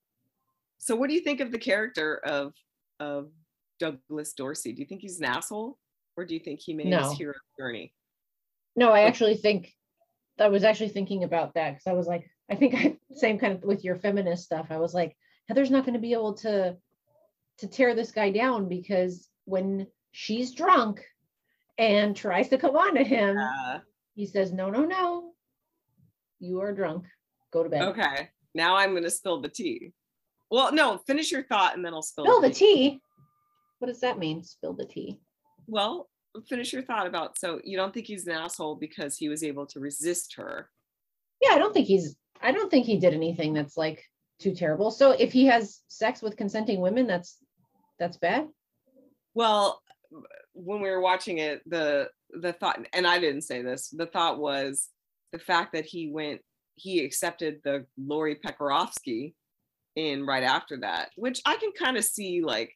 So 0.79 0.95
what 0.95 1.09
do 1.09 1.13
you 1.13 1.21
think 1.21 1.39
of 1.39 1.51
the 1.51 1.59
character 1.59 2.17
of 2.25 2.53
of 2.99 3.29
Douglas 3.79 4.33
Dorsey? 4.33 4.73
Do 4.73 4.81
you 4.81 4.87
think 4.87 5.01
he's 5.01 5.19
an 5.19 5.25
asshole? 5.25 5.77
Or 6.17 6.25
do 6.25 6.33
you 6.33 6.39
think 6.39 6.59
he 6.59 6.73
made 6.73 6.87
no. 6.87 7.03
his 7.03 7.17
hero 7.17 7.33
journey? 7.57 7.93
No, 8.75 8.91
I 8.91 9.01
actually 9.01 9.35
think 9.35 9.73
I 10.41 10.47
was 10.49 10.63
actually 10.63 10.89
thinking 10.89 11.23
about 11.23 11.53
that 11.53 11.71
because 11.71 11.87
I 11.87 11.93
was 11.93 12.07
like, 12.07 12.29
I 12.49 12.55
think 12.55 12.75
I 12.75 12.97
same 13.13 13.39
kind 13.39 13.53
of 13.53 13.63
with 13.63 13.83
your 13.83 13.95
feminist 13.95 14.43
stuff. 14.43 14.67
I 14.69 14.77
was 14.77 14.93
like, 14.93 15.15
Heather's 15.47 15.71
not 15.71 15.85
going 15.85 15.93
to 15.93 15.99
be 15.99 16.13
able 16.13 16.33
to 16.35 16.77
to 17.59 17.67
tear 17.67 17.93
this 17.93 18.11
guy 18.11 18.31
down 18.31 18.69
because 18.69 19.27
when 19.45 19.87
she's 20.11 20.53
drunk 20.53 21.03
and 21.77 22.15
tries 22.15 22.49
to 22.49 22.57
come 22.57 22.75
on 22.75 22.95
to 22.95 23.03
him, 23.03 23.37
uh, 23.37 23.79
he 24.15 24.25
says, 24.25 24.51
No, 24.51 24.69
no, 24.69 24.85
no. 24.85 25.31
You 26.39 26.61
are 26.61 26.73
drunk. 26.73 27.05
Go 27.51 27.63
to 27.63 27.69
bed. 27.69 27.81
Okay. 27.81 28.29
Now 28.55 28.77
I'm 28.77 28.91
going 28.91 29.03
to 29.03 29.11
spill 29.11 29.41
the 29.41 29.49
tea. 29.49 29.93
Well, 30.49 30.73
no, 30.73 30.97
finish 31.05 31.31
your 31.31 31.43
thought 31.43 31.75
and 31.75 31.85
then 31.85 31.93
I'll 31.93 32.01
spill, 32.01 32.25
spill 32.25 32.41
the, 32.41 32.49
tea. 32.49 32.53
the 32.53 32.75
tea. 32.75 33.01
What 33.79 33.87
does 33.87 34.01
that 34.01 34.17
mean? 34.17 34.43
Spill 34.43 34.73
the 34.73 34.85
tea. 34.85 35.19
Well, 35.67 36.09
finish 36.47 36.73
your 36.73 36.81
thought 36.81 37.07
about 37.07 37.37
so 37.37 37.59
you 37.63 37.75
don't 37.77 37.93
think 37.93 38.05
he's 38.05 38.27
an 38.27 38.33
asshole 38.33 38.75
because 38.75 39.17
he 39.17 39.29
was 39.29 39.43
able 39.43 39.65
to 39.65 39.79
resist 39.79 40.35
her? 40.35 40.69
Yeah 41.41 41.51
i 41.53 41.57
don't 41.57 41.73
think 41.73 41.87
he's 41.87 42.15
i 42.41 42.51
don't 42.51 42.69
think 42.69 42.85
he 42.85 42.99
did 42.99 43.13
anything 43.13 43.53
that's 43.53 43.77
like 43.77 44.03
too 44.39 44.55
terrible. 44.55 44.89
So 44.89 45.11
if 45.11 45.33
he 45.33 45.45
has 45.47 45.81
sex 45.89 46.21
with 46.21 46.37
consenting 46.37 46.79
women 46.79 47.07
that's 47.07 47.37
that's 47.99 48.17
bad? 48.17 48.47
Well 49.33 49.81
when 50.53 50.81
we 50.81 50.89
were 50.89 51.01
watching 51.01 51.37
it 51.37 51.61
the 51.69 52.09
the 52.31 52.53
thought 52.53 52.79
and 52.93 53.07
i 53.07 53.19
didn't 53.19 53.43
say 53.43 53.61
this 53.61 53.89
the 53.89 54.05
thought 54.05 54.39
was 54.39 54.89
the 55.31 55.39
fact 55.39 55.73
that 55.73 55.85
he 55.85 56.09
went 56.11 56.41
he 56.75 57.03
accepted 57.03 57.59
the 57.63 57.85
lori 57.97 58.35
pekarovsky 58.35 59.33
in 59.95 60.25
right 60.25 60.43
after 60.43 60.77
that 60.77 61.09
which 61.15 61.41
i 61.45 61.55
can 61.57 61.71
kind 61.71 61.97
of 61.97 62.03
see 62.03 62.41
like 62.41 62.75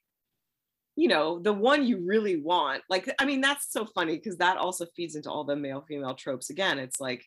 you 0.95 1.07
know 1.07 1.39
the 1.39 1.53
one 1.53 1.85
you 1.85 2.03
really 2.05 2.37
want 2.41 2.81
like 2.89 3.11
i 3.19 3.25
mean 3.25 3.41
that's 3.41 3.71
so 3.71 3.85
funny 3.85 4.15
because 4.15 4.37
that 4.37 4.57
also 4.57 4.85
feeds 4.95 5.15
into 5.15 5.29
all 5.29 5.43
the 5.43 5.55
male 5.55 5.83
female 5.87 6.13
tropes 6.13 6.49
again 6.49 6.77
it's 6.79 6.99
like 6.99 7.25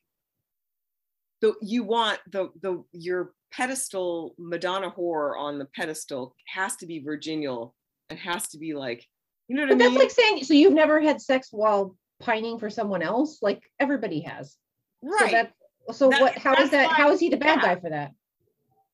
the 1.41 1.53
you 1.63 1.83
want 1.83 2.19
the 2.31 2.49
the 2.63 2.83
your 2.93 3.33
pedestal 3.53 4.35
madonna 4.39 4.91
whore 4.91 5.39
on 5.39 5.59
the 5.59 5.67
pedestal 5.75 6.35
has 6.47 6.77
to 6.77 6.87
be 6.87 7.01
virginal 7.01 7.75
and 8.11 8.19
has 8.19 8.49
to 8.49 8.59
be 8.59 8.75
like 8.75 9.05
you 9.49 9.57
know 9.57 9.63
what 9.63 9.69
But 9.71 9.75
i 9.75 9.79
mean? 9.89 9.95
that's 9.99 10.03
like 10.03 10.11
saying, 10.11 10.45
so 10.45 10.55
you've 10.55 10.73
never 10.73 11.01
had 11.01 11.21
sex 11.21 11.49
while 11.53 11.97
pining 12.19 12.59
for 12.59 12.69
someone 12.69 13.01
else? 13.03 13.39
Like 13.43 13.63
everybody 13.79 14.21
has. 14.21 14.57
right 15.03 15.21
So 15.21 15.31
that, 15.31 15.53
so 15.93 16.09
That- 16.11 16.21
what, 16.21 16.39
how 16.39 16.55
is 16.61 16.71
that, 16.71 16.91
how 16.91 17.13
is 17.13 17.21
he 17.21 17.29
the 17.29 17.37
bad 17.37 17.61
yeah. 17.63 17.75
guy 17.75 17.81
for 17.81 17.91
that? 17.91 18.11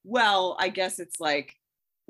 well 0.04 0.56
i 0.58 0.68
guess 0.68 0.98
it's 0.98 1.20
like 1.20 1.54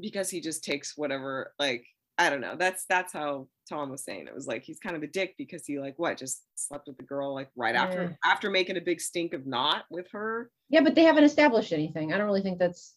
because 0.00 0.30
he 0.30 0.40
just 0.40 0.64
takes 0.64 0.96
whatever 0.96 1.52
like 1.58 1.84
i 2.18 2.28
don't 2.28 2.40
know 2.40 2.54
that's 2.56 2.84
that's 2.88 3.12
how 3.12 3.46
tom 3.68 3.90
was 3.90 4.04
saying 4.04 4.26
it 4.26 4.34
was 4.34 4.46
like 4.46 4.62
he's 4.62 4.78
kind 4.78 4.94
of 4.96 5.02
a 5.02 5.06
dick 5.06 5.34
because 5.38 5.64
he 5.66 5.78
like 5.78 5.94
what 5.98 6.16
just 6.16 6.42
slept 6.54 6.86
with 6.86 6.96
the 6.96 7.02
girl 7.02 7.34
like 7.34 7.48
right 7.56 7.74
after 7.74 8.16
after 8.24 8.50
making 8.50 8.76
a 8.76 8.80
big 8.80 9.00
stink 9.00 9.32
of 9.34 9.46
not 9.46 9.84
with 9.90 10.06
her 10.12 10.50
Yeah, 10.68 10.80
but 10.80 10.94
they 10.94 11.04
haven't 11.04 11.24
established 11.24 11.72
anything. 11.72 12.12
I 12.12 12.18
don't 12.18 12.26
really 12.26 12.42
think 12.42 12.58
that's, 12.58 12.94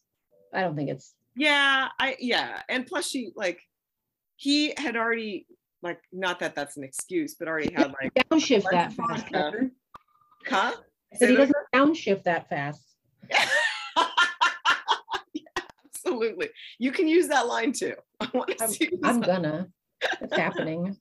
I 0.54 0.62
don't 0.62 0.76
think 0.76 0.90
it's, 0.90 1.14
yeah 1.36 1.90
i 2.00 2.16
yeah 2.20 2.62
and 2.70 2.86
plus 2.88 3.08
she 3.10 3.32
like 3.36 3.60
he 4.38 4.74
had 4.78 4.96
already 4.96 5.46
like 5.82 6.00
not 6.14 6.40
that 6.40 6.56
that's 6.56 6.78
an 6.78 6.84
excuse 6.84 7.36
but 7.36 7.48
already 7.48 7.74
had 7.74 7.94
like 8.02 8.14
downshift 8.30 8.66
that 8.72 8.94
fast. 8.94 9.26
Huh 10.48 10.74
I 11.22 11.26
he 11.26 11.36
doesn't 11.36 11.56
downshift 11.74 12.24
that 12.24 12.50
fast. 12.50 12.96
Absolutely 16.16 16.50
you 16.80 16.92
can 16.92 17.08
use 17.08 17.28
that 17.28 17.48
line 17.48 17.72
too 17.72 17.94
i 18.20 18.30
want 18.34 18.50
to 18.58 18.64
I'm, 18.64 18.70
see 18.70 18.90
I'm 19.04 19.22
gonna. 19.22 19.68
It's 20.22 20.36
happening. 20.38 20.96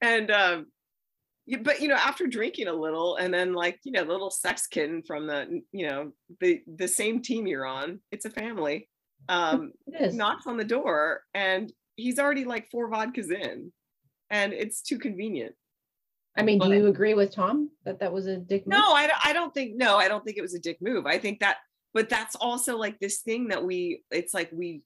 and 0.00 0.30
um 0.30 0.66
but 1.62 1.80
you 1.80 1.88
know 1.88 1.96
after 1.96 2.26
drinking 2.26 2.68
a 2.68 2.72
little 2.72 3.16
and 3.16 3.32
then 3.32 3.52
like 3.54 3.80
you 3.84 3.92
know 3.92 4.04
the 4.04 4.12
little 4.12 4.30
sex 4.30 4.66
kitten 4.66 5.02
from 5.02 5.26
the 5.26 5.60
you 5.72 5.88
know 5.88 6.12
the 6.40 6.60
the 6.76 6.88
same 6.88 7.22
team 7.22 7.46
you're 7.46 7.66
on 7.66 8.00
it's 8.12 8.24
a 8.24 8.30
family 8.30 8.88
um 9.28 9.72
knocks 10.12 10.46
on 10.46 10.56
the 10.56 10.64
door 10.64 11.22
and 11.34 11.72
he's 11.96 12.18
already 12.18 12.44
like 12.44 12.70
four 12.70 12.90
vodkas 12.90 13.30
in 13.32 13.72
and 14.30 14.52
it's 14.52 14.82
too 14.82 14.98
convenient 14.98 15.54
I 16.36 16.42
mean, 16.42 16.60
do 16.60 16.68
but- 16.68 16.76
you 16.76 16.86
agree 16.86 17.14
with 17.14 17.34
Tom 17.34 17.70
that 17.84 17.98
that 18.00 18.12
was 18.12 18.26
a 18.26 18.36
dick 18.36 18.66
move? 18.66 18.78
no 18.78 18.92
I, 18.94 19.10
I 19.24 19.32
don't 19.32 19.52
think 19.52 19.76
no 19.76 19.96
i 19.96 20.06
don't 20.08 20.24
think 20.24 20.36
it 20.36 20.42
was 20.42 20.54
a 20.54 20.60
dick 20.60 20.78
move 20.80 21.04
i 21.06 21.18
think 21.18 21.40
that 21.40 21.56
but 21.94 22.08
that's 22.08 22.36
also 22.36 22.76
like 22.76 22.98
this 22.98 23.18
thing 23.20 23.48
that 23.48 23.64
we 23.64 24.02
it's 24.10 24.34
like 24.34 24.50
we 24.52 24.82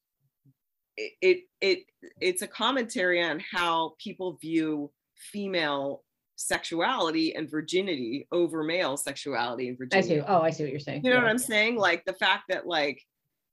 it 0.96 1.12
it, 1.20 1.38
it 1.60 1.78
it's 2.20 2.42
a 2.42 2.46
commentary 2.46 3.22
on 3.22 3.40
how 3.52 3.94
people 3.98 4.38
view 4.40 4.90
female 5.16 6.02
sexuality 6.36 7.34
and 7.34 7.48
virginity 7.50 8.26
over 8.32 8.64
male 8.64 8.96
sexuality 8.96 9.68
and 9.68 9.78
virginity. 9.78 10.14
I 10.16 10.18
see. 10.20 10.24
Oh, 10.26 10.40
I 10.40 10.50
see 10.50 10.64
what 10.64 10.70
you're 10.72 10.80
saying. 10.80 11.02
you 11.04 11.10
know 11.10 11.16
Yeah. 11.16 11.22
what 11.22 11.30
i'm 11.30 11.38
saying 11.38 11.76
like 11.76 12.04
the 12.04 12.12
fact 12.12 12.44
that 12.48 12.66
like 12.66 13.00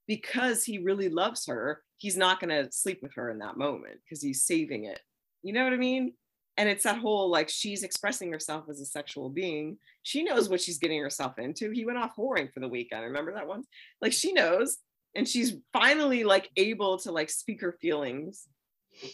because 0.08 0.64
he 0.64 0.80
really 0.80 1.10
loves 1.10 1.46
her 1.46 1.84
he's 1.98 2.18
not 2.18 2.40
going 2.40 2.50
to 2.50 2.72
sleep 2.72 3.00
with 3.04 3.14
her 3.16 3.30
in 3.30 3.38
that 3.40 3.56
moment 3.58 4.00
because 4.04 4.22
he's 4.22 4.44
saving 4.44 4.86
it 4.86 5.00
you 5.44 5.54
know 5.54 5.64
what 5.64 5.74
i 5.74 5.78
mean 5.78 6.14
and 6.58 6.68
it's 6.68 6.84
that 6.84 6.98
whole 6.98 7.30
like 7.30 7.50
she's 7.50 7.84
expressing 7.84 8.32
herself 8.32 8.66
as 8.70 8.82
a 8.82 8.86
sexual 8.86 9.30
being. 9.30 9.78
She 10.04 10.24
knows 10.24 10.50
what 10.50 10.62
she's 10.62 10.78
getting 10.78 11.02
herself 11.02 11.40
into. 11.40 11.72
He 11.72 11.86
went 11.86 11.98
off 11.98 12.16
whoring 12.16 12.52
for 12.54 12.60
the 12.60 12.68
weekend. 12.68 13.04
Remember 13.04 13.34
that 13.34 13.48
one? 13.48 13.64
Like 14.02 14.14
she 14.14 14.34
knows. 14.34 14.78
And 15.16 15.28
she's 15.28 15.56
finally 15.74 16.24
like 16.24 16.50
able 16.56 16.98
to 17.00 17.12
like 17.12 17.30
speak 17.30 17.62
her 17.62 17.74
feelings 17.82 18.48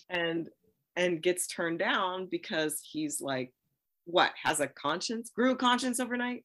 and 0.10 0.50
and 0.96 1.22
gets 1.22 1.48
turned 1.48 1.80
down 1.80 2.28
because 2.30 2.80
he's 2.84 3.22
like 3.22 3.54
what 4.06 4.32
has 4.42 4.60
a 4.60 4.68
conscience 4.68 5.30
grew 5.30 5.52
a 5.52 5.56
conscience 5.56 6.00
overnight? 6.00 6.44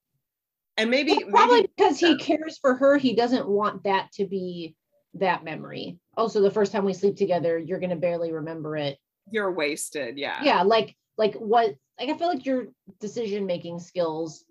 And 0.76 0.90
maybe 0.90 1.18
Well, 1.24 1.30
probably 1.30 1.56
maybe 1.56 1.70
because 1.76 1.98
he 1.98 2.16
cares 2.16 2.58
for 2.58 2.74
her. 2.74 2.96
He 2.96 3.14
doesn't 3.14 3.46
want 3.46 3.84
that 3.84 4.10
to 4.12 4.26
be 4.26 4.74
that 5.14 5.44
memory. 5.44 5.98
Also, 6.16 6.40
the 6.40 6.50
first 6.50 6.72
time 6.72 6.84
we 6.84 6.94
sleep 6.94 7.16
together, 7.16 7.58
you're 7.58 7.80
gonna 7.80 7.96
barely 7.96 8.32
remember 8.32 8.76
it. 8.76 8.98
You're 9.30 9.52
wasted 9.52 10.18
yeah 10.18 10.42
Yeah, 10.42 10.62
like 10.62 10.94
like 11.18 11.34
what? 11.34 11.74
Like 12.00 12.08
I 12.08 12.16
feel 12.18 12.28
like 12.28 12.46
your 12.46 12.68
decision 13.00 13.46
making 13.46 13.78
skills. 13.78 14.44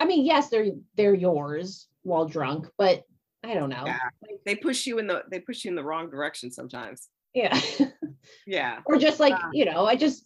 I 0.00 0.04
mean, 0.06 0.24
yes, 0.24 0.48
they're 0.48 0.68
they're 0.96 1.14
yours 1.14 1.86
while 2.02 2.24
drunk, 2.26 2.66
but 2.78 3.02
I 3.44 3.54
don't 3.54 3.68
know. 3.70 3.84
Yeah. 3.86 3.98
they 4.46 4.56
push 4.56 4.86
you 4.86 4.98
in 4.98 5.06
the 5.06 5.22
they 5.30 5.40
push 5.40 5.64
you 5.64 5.70
in 5.70 5.74
the 5.76 5.84
wrong 5.84 6.10
direction 6.10 6.50
sometimes 6.50 7.08
Yeah. 7.34 7.58
yeah 8.46 8.80
or 8.86 8.96
just 8.98 9.20
like 9.20 9.32
Yeah. 9.32 9.50
you 9.52 9.64
know, 9.66 9.86
I 9.86 9.96
just 9.96 10.24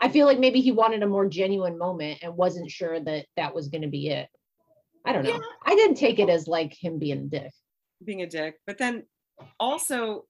I 0.00 0.08
feel 0.08 0.26
like 0.26 0.38
maybe 0.38 0.60
he 0.60 0.72
wanted 0.72 1.02
a 1.02 1.06
more 1.06 1.26
genuine 1.28 1.76
moment 1.76 2.20
and 2.22 2.34
wasn't 2.36 2.70
sure 2.70 2.98
that 3.00 3.26
that 3.36 3.54
was 3.54 3.68
gonna 3.68 3.88
be 3.88 4.08
it. 4.08 4.28
I 5.04 5.12
don't 5.12 5.22
know. 5.24 5.30
Yeah. 5.30 5.38
I 5.64 5.74
didn't 5.74 5.96
take 5.96 6.18
it 6.18 6.28
as 6.30 6.46
like 6.48 6.72
him 6.72 6.98
being 6.98 7.18
a 7.18 7.26
dick. 7.38 7.52
being 8.04 8.22
a 8.22 8.26
dick 8.26 8.56
but 8.66 8.78
then 8.78 9.04
also 9.60 10.24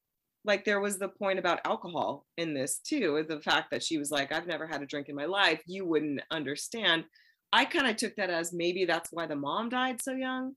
like 0.47 0.65
there 0.65 0.81
was 0.81 0.99
the 0.99 1.09
point 1.09 1.39
about 1.39 1.61
alcohol 1.65 2.25
in 2.39 2.55
this 2.55 2.79
too 2.79 3.25
the 3.29 3.41
fact 3.41 3.71
that 3.71 3.83
she 3.83 3.99
was 3.99 4.11
like 4.11 4.33
i've 4.33 4.47
never 4.47 4.67
had 4.67 4.83
a 4.83 4.87
drink 4.87 5.09
in 5.09 5.15
my 5.17 5.25
life 5.27 5.61
you 5.67 5.85
wouldn't 5.85 6.21
understand 6.31 7.05
i 7.53 7.65
kind 7.65 7.87
of 7.87 7.97
took 7.97 8.15
that 8.17 8.31
as 8.31 8.53
maybe 8.53 8.85
that's 8.85 9.11
why 9.13 9.27
the 9.27 9.37
mom 9.37 9.69
died 9.69 10.01
so 10.01 10.13
young 10.13 10.53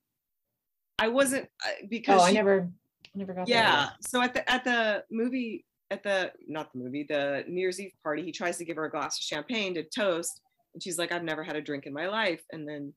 i 0.99 1.07
wasn't 1.07 1.47
uh, 1.65 1.71
because 1.89 2.21
Oh, 2.21 2.25
I 2.25 2.29
she- 2.29 2.35
never, 2.35 2.69
I 3.15 3.17
never 3.17 3.33
got 3.33 3.47
that. 3.47 3.51
yeah 3.51 3.89
so 4.01 4.21
at 4.21 4.33
the 4.33 4.49
at 4.51 4.63
the 4.63 5.03
movie 5.11 5.65
at 5.91 6.03
the 6.03 6.31
not 6.47 6.71
the 6.71 6.79
movie 6.79 7.05
the 7.09 7.43
new 7.47 7.59
year's 7.61 7.79
eve 7.79 7.91
party 8.03 8.23
he 8.23 8.31
tries 8.31 8.57
to 8.57 8.65
give 8.65 8.77
her 8.77 8.85
a 8.85 8.91
glass 8.91 9.17
of 9.17 9.23
champagne 9.23 9.73
to 9.73 9.83
toast 9.83 10.39
and 10.73 10.83
she's 10.83 10.97
like 10.99 11.11
i've 11.11 11.23
never 11.23 11.43
had 11.43 11.55
a 11.55 11.61
drink 11.61 11.85
in 11.87 11.93
my 11.93 12.07
life 12.07 12.43
and 12.51 12.67
then 12.67 12.93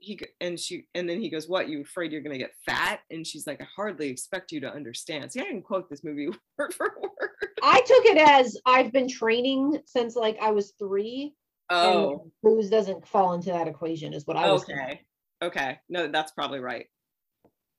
he 0.00 0.18
and 0.40 0.58
she 0.58 0.86
and 0.94 1.08
then 1.08 1.20
he 1.20 1.28
goes 1.28 1.48
what 1.48 1.68
you 1.68 1.80
afraid 1.82 2.12
you're 2.12 2.20
going 2.22 2.38
to 2.38 2.38
get 2.38 2.54
fat? 2.64 3.00
And 3.10 3.26
she's 3.26 3.46
like 3.46 3.60
i 3.60 3.66
hardly 3.76 4.08
expect 4.08 4.52
you 4.52 4.60
to 4.60 4.72
understand. 4.72 5.32
See 5.32 5.40
i 5.40 5.44
didn't 5.44 5.62
quote 5.62 5.90
this 5.90 6.04
movie 6.04 6.28
word 6.58 6.74
for 6.74 6.94
word. 7.00 7.30
I 7.62 7.80
took 7.80 8.04
it 8.06 8.18
as 8.18 8.56
I've 8.64 8.92
been 8.92 9.08
training 9.08 9.80
since 9.86 10.14
like 10.16 10.38
I 10.40 10.50
was 10.52 10.72
three. 10.78 11.34
oh. 11.70 12.30
booze 12.42 12.70
doesn't 12.70 13.06
fall 13.06 13.32
into 13.34 13.50
that 13.50 13.66
equation, 13.68 14.14
is 14.14 14.26
what 14.26 14.36
I 14.36 14.50
was 14.52 14.64
thinking. 14.64 14.84
okay. 14.84 15.00
Okay. 15.42 15.78
No 15.88 16.06
that's 16.08 16.32
probably 16.32 16.60
right. 16.60 16.86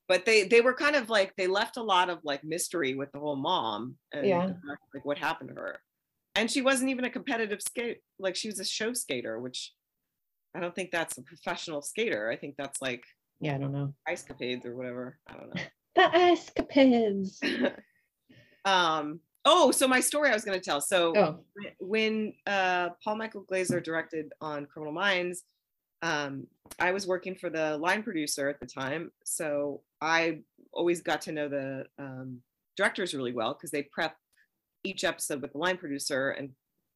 But 0.07 0.25
they 0.25 0.43
they 0.43 0.61
were 0.61 0.73
kind 0.73 0.95
of 0.95 1.09
like 1.09 1.33
they 1.37 1.47
left 1.47 1.77
a 1.77 1.83
lot 1.83 2.09
of 2.09 2.19
like 2.23 2.43
mystery 2.43 2.95
with 2.95 3.11
the 3.11 3.19
whole 3.19 3.35
mom 3.35 3.95
and 4.11 4.25
Yeah. 4.27 4.45
like 4.93 5.05
what 5.05 5.17
happened 5.17 5.49
to 5.49 5.55
her. 5.55 5.79
And 6.35 6.49
she 6.49 6.61
wasn't 6.61 6.89
even 6.89 7.05
a 7.05 7.09
competitive 7.09 7.61
skate 7.61 7.99
like 8.17 8.35
she 8.35 8.47
was 8.49 8.59
a 8.59 8.65
show 8.65 8.93
skater 8.93 9.39
which 9.39 9.73
i 10.55 10.59
don't 10.59 10.73
think 10.75 10.91
that's 10.91 11.17
a 11.17 11.21
professional 11.21 11.81
skater. 11.81 12.29
I 12.31 12.35
think 12.37 12.55
that's 12.57 12.81
like 12.81 13.03
Yeah, 13.39 13.55
I 13.55 13.57
don't 13.59 13.71
know. 13.73 13.93
ice 14.07 14.23
capades 14.23 14.65
or 14.65 14.75
whatever. 14.75 15.19
I 15.27 15.33
don't 15.33 15.55
know. 15.55 15.61
The 15.95 16.15
escapades. 16.15 17.41
um 18.65 19.19
oh 19.45 19.71
so 19.71 19.87
my 19.87 19.99
story 19.99 20.29
i 20.29 20.33
was 20.33 20.45
going 20.45 20.59
to 20.59 20.63
tell. 20.63 20.81
So 20.81 21.13
Oh, 21.17 21.39
when 21.79 22.33
uh, 22.45 22.89
Paul 23.03 23.15
Michael 23.15 23.41
Glaser 23.41 23.79
directed 23.79 24.31
on 24.41 24.65
Criminal 24.65 24.93
Minds, 24.93 25.43
um, 26.01 26.47
I 26.79 26.91
was 26.91 27.07
working 27.07 27.35
for 27.35 27.49
the 27.49 27.77
line 27.77 28.03
producer 28.03 28.47
at 28.49 28.59
the 28.59 28.65
time, 28.65 29.11
so 29.25 29.81
I 30.01 30.39
always 30.71 31.01
got 31.01 31.21
to 31.23 31.31
know 31.31 31.49
the 31.49 31.85
um, 31.97 32.41
directors 32.77 33.13
really 33.13 33.33
well 33.33 33.53
because 33.53 33.71
they 33.71 33.83
prep 33.83 34.15
each 34.85 35.03
episode 35.03 35.41
with 35.41 35.51
the 35.53 35.57
line 35.57 35.77
producer, 35.77 36.29
and 36.31 36.51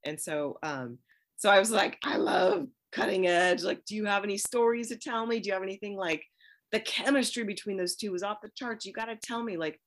and 0.05 0.19
so 0.19 0.57
um, 0.63 0.99
so 1.37 1.49
I 1.49 1.59
was 1.59 1.71
like, 1.71 1.97
I 2.03 2.15
love 2.17 2.67
cutting 2.93 3.27
edge. 3.27 3.63
Like, 3.63 3.83
do 3.85 3.95
you 3.95 4.05
have 4.05 4.23
any 4.23 4.37
stories 4.37 4.89
to 4.89 4.95
tell 4.95 5.25
me? 5.25 5.39
Do 5.39 5.47
you 5.47 5.53
have 5.53 5.63
anything 5.63 5.95
like 5.95 6.23
the 6.71 6.79
chemistry 6.79 7.43
between 7.43 7.77
those 7.77 7.95
two 7.95 8.11
was 8.11 8.23
off 8.23 8.41
the 8.41 8.51
charts? 8.55 8.85
You 8.85 8.93
got 8.93 9.05
to 9.05 9.15
tell 9.15 9.43
me 9.43 9.57
like 9.57 9.79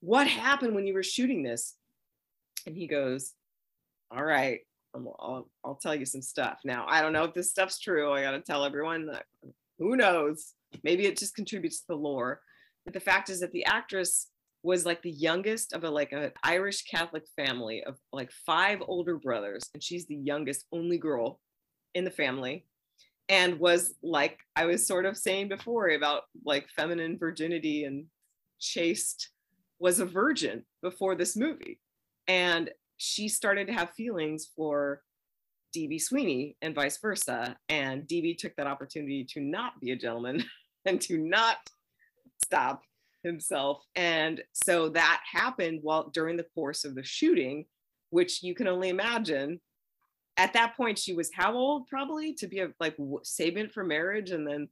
what 0.00 0.26
happened 0.26 0.74
when 0.74 0.86
you 0.86 0.94
were 0.94 1.02
shooting 1.02 1.42
this. 1.42 1.76
And 2.66 2.76
he 2.76 2.86
goes, 2.86 3.34
all 4.14 4.24
right 4.24 4.60
I'll, 4.94 5.48
I'll 5.64 5.78
tell 5.80 5.94
you 5.94 6.04
some 6.04 6.22
stuff 6.22 6.58
now 6.64 6.84
i 6.88 7.00
don't 7.00 7.12
know 7.12 7.24
if 7.24 7.34
this 7.34 7.50
stuff's 7.50 7.78
true 7.78 8.12
i 8.12 8.22
gotta 8.22 8.40
tell 8.40 8.64
everyone 8.64 9.06
that 9.06 9.24
who 9.78 9.96
knows 9.96 10.54
maybe 10.82 11.06
it 11.06 11.18
just 11.18 11.34
contributes 11.34 11.80
to 11.80 11.86
the 11.88 11.96
lore 11.96 12.40
but 12.84 12.94
the 12.94 13.00
fact 13.00 13.30
is 13.30 13.40
that 13.40 13.52
the 13.52 13.64
actress 13.64 14.28
was 14.62 14.86
like 14.86 15.02
the 15.02 15.10
youngest 15.10 15.72
of 15.72 15.84
a 15.84 15.90
like 15.90 16.12
an 16.12 16.30
irish 16.44 16.82
catholic 16.82 17.24
family 17.36 17.82
of 17.84 17.96
like 18.12 18.30
five 18.46 18.82
older 18.86 19.16
brothers 19.16 19.62
and 19.72 19.82
she's 19.82 20.06
the 20.06 20.16
youngest 20.16 20.66
only 20.72 20.98
girl 20.98 21.40
in 21.94 22.04
the 22.04 22.10
family 22.10 22.64
and 23.28 23.58
was 23.58 23.94
like 24.02 24.40
i 24.56 24.64
was 24.64 24.86
sort 24.86 25.06
of 25.06 25.16
saying 25.16 25.48
before 25.48 25.90
about 25.90 26.22
like 26.44 26.68
feminine 26.68 27.18
virginity 27.18 27.84
and 27.84 28.06
chaste 28.58 29.30
was 29.78 30.00
a 30.00 30.04
virgin 30.04 30.64
before 30.82 31.14
this 31.14 31.36
movie 31.36 31.78
and 32.28 32.70
she 32.96 33.28
started 33.28 33.66
to 33.66 33.72
have 33.72 33.90
feelings 33.90 34.50
for 34.54 35.02
DB 35.74 36.00
Sweeney 36.00 36.56
and 36.62 36.74
vice 36.74 36.98
versa. 36.98 37.56
And 37.68 38.06
DB 38.06 38.36
took 38.36 38.54
that 38.56 38.66
opportunity 38.66 39.24
to 39.30 39.40
not 39.40 39.80
be 39.80 39.90
a 39.90 39.96
gentleman 39.96 40.44
and 40.84 41.00
to 41.02 41.18
not 41.18 41.56
stop 42.44 42.82
himself. 43.22 43.82
And 43.96 44.42
so 44.52 44.88
that 44.90 45.22
happened 45.30 45.80
while 45.82 46.10
during 46.10 46.36
the 46.36 46.46
course 46.54 46.84
of 46.84 46.94
the 46.94 47.02
shooting. 47.02 47.66
which 48.10 48.42
you 48.42 48.54
can 48.54 48.68
only 48.68 48.90
imagine. 48.90 49.58
At 50.42 50.52
that 50.54 50.76
point, 50.76 50.98
she 50.98 51.12
was 51.14 51.30
how 51.32 51.54
old 51.54 51.86
probably 51.86 52.34
to 52.34 52.48
be 52.48 52.58
a 52.58 52.68
like 52.80 52.96
w- 52.96 53.20
saving 53.22 53.68
for 53.68 53.84
marriage, 53.84 54.32
and 54.32 54.44
then, 54.44 54.68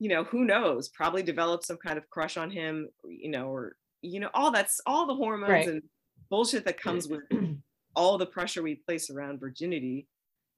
you 0.00 0.08
know, 0.08 0.24
who 0.24 0.44
knows? 0.44 0.88
Probably 0.88 1.22
developed 1.22 1.64
some 1.64 1.76
kind 1.76 1.96
of 1.96 2.10
crush 2.10 2.36
on 2.36 2.50
him, 2.50 2.88
you 3.06 3.30
know, 3.30 3.46
or 3.48 3.76
you 4.02 4.18
know, 4.18 4.30
all 4.34 4.50
that's 4.50 4.80
all 4.84 5.06
the 5.06 5.14
hormones 5.14 5.50
Right. 5.50 5.68
and 5.68 5.82
bullshit 6.28 6.64
that 6.64 6.80
comes 6.80 7.06
with 7.06 7.20
all 7.94 8.18
the 8.18 8.26
pressure 8.26 8.62
we 8.64 8.74
place 8.74 9.08
around 9.10 9.38
virginity 9.38 10.08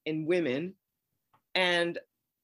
in 0.07 0.25
women. 0.25 0.75
And 1.55 1.99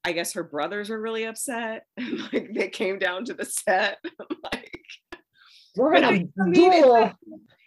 I 0.05 0.12
guess 0.12 0.35
her 0.35 0.45
brothers 0.45 0.90
were 0.90 1.01
really 1.01 1.25
upset. 1.25 1.87
like 2.33 2.51
they 2.55 2.69
came 2.69 2.99
down 2.99 3.25
to 3.27 3.35
the 3.35 3.47
set. 3.47 3.97
like 4.53 4.85
We're 5.75 5.95
gonna 5.95 6.07
I 6.09 6.11
mean, 6.12 6.53
duel. 6.53 7.12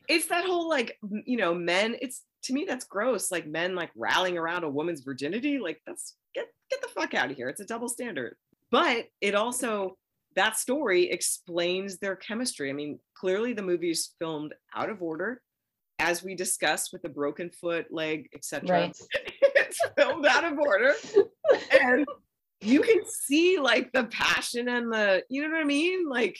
It's 0.08 0.28
that 0.28 0.46
whole 0.46 0.70
like 0.70 0.98
you 1.26 1.38
know 1.38 1.54
men 1.54 1.96
it's 2.02 2.24
to 2.44 2.54
me 2.54 2.66
that's 2.68 2.86
gross 2.86 3.32
like 3.32 3.46
men 3.48 3.76
like 3.76 3.92
rallying 3.96 4.38
around 4.38 4.64
a 4.64 4.70
woman's 4.70 5.02
virginity 5.02 5.60
like 5.60 5.82
that's 5.86 6.16
get 6.34 6.46
get 6.70 6.82
the 6.82 6.88
fuck 6.88 7.14
out 7.14 7.32
of 7.32 7.38
here 7.38 7.50
it's 7.50 7.62
a 7.62 7.66
double 7.66 7.90
standard. 7.90 8.36
But 8.70 9.06
it 9.22 9.36
also 9.36 9.98
that 10.36 10.58
story 10.58 11.10
explains 11.10 11.98
their 11.98 12.16
chemistry. 12.16 12.70
I 12.70 12.74
mean 12.74 13.00
clearly 13.16 13.54
the 13.54 13.62
movie 13.62 13.92
is 13.92 14.14
filmed 14.20 14.54
out 14.76 14.90
of 14.90 15.02
order 15.02 15.42
as 16.00 16.24
we 16.24 16.36
discussed 16.36 16.94
with 16.94 17.02
the 17.02 17.10
broken 17.10 17.50
foot 17.50 17.88
leg 17.92 18.30
etc 18.34 18.70
Right. 18.70 18.98
it's 19.42 19.80
filmed 19.98 20.26
out 20.26 20.44
of 20.44 20.60
order 20.60 20.94
and 21.82 22.06
you 22.62 22.82
can 22.82 23.02
see 23.06 23.60
like 23.60 23.92
the 23.94 24.06
passion 24.06 24.68
and 24.68 24.92
the 24.92 25.24
you 25.30 25.42
know 25.42 25.50
what 25.50 25.62
i 25.62 25.64
mean? 25.64 26.08
Like 26.10 26.38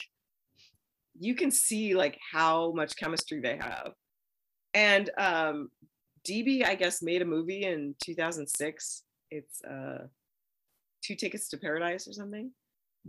you 1.18 1.34
can 1.34 1.50
see 1.50 1.94
like 1.94 2.18
how 2.32 2.72
much 2.72 2.96
chemistry 2.96 3.40
they 3.40 3.56
have. 3.56 3.92
And 4.74 5.10
um 5.18 5.68
db 6.28 6.66
i 6.66 6.74
guess 6.74 7.00
made 7.00 7.22
a 7.22 7.24
movie 7.24 7.62
in 7.62 7.94
2006 8.04 9.04
it's 9.30 9.62
uh 9.64 9.98
two 11.02 11.14
tickets 11.14 11.48
to 11.48 11.56
paradise 11.56 12.08
or 12.08 12.12
something. 12.12 12.50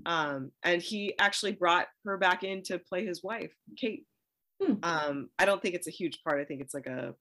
Um 0.06 0.52
and 0.64 0.82
he 0.82 1.16
actually 1.20 1.54
brought 1.54 1.88
her 2.06 2.18
back 2.18 2.44
in 2.44 2.62
to 2.64 2.80
play 2.80 3.06
his 3.06 3.24
wife 3.24 3.52
kate. 3.78 4.06
Hmm. 4.62 4.74
um 4.84 5.30
i 5.40 5.46
don't 5.46 5.62
think 5.62 5.76
it's 5.76 5.88
a 5.88 5.92
huge 5.92 6.20
part. 6.24 6.40
I 6.40 6.46
think 6.46 6.62
it's 6.62 6.74
like 6.74 6.88
a 6.88 7.14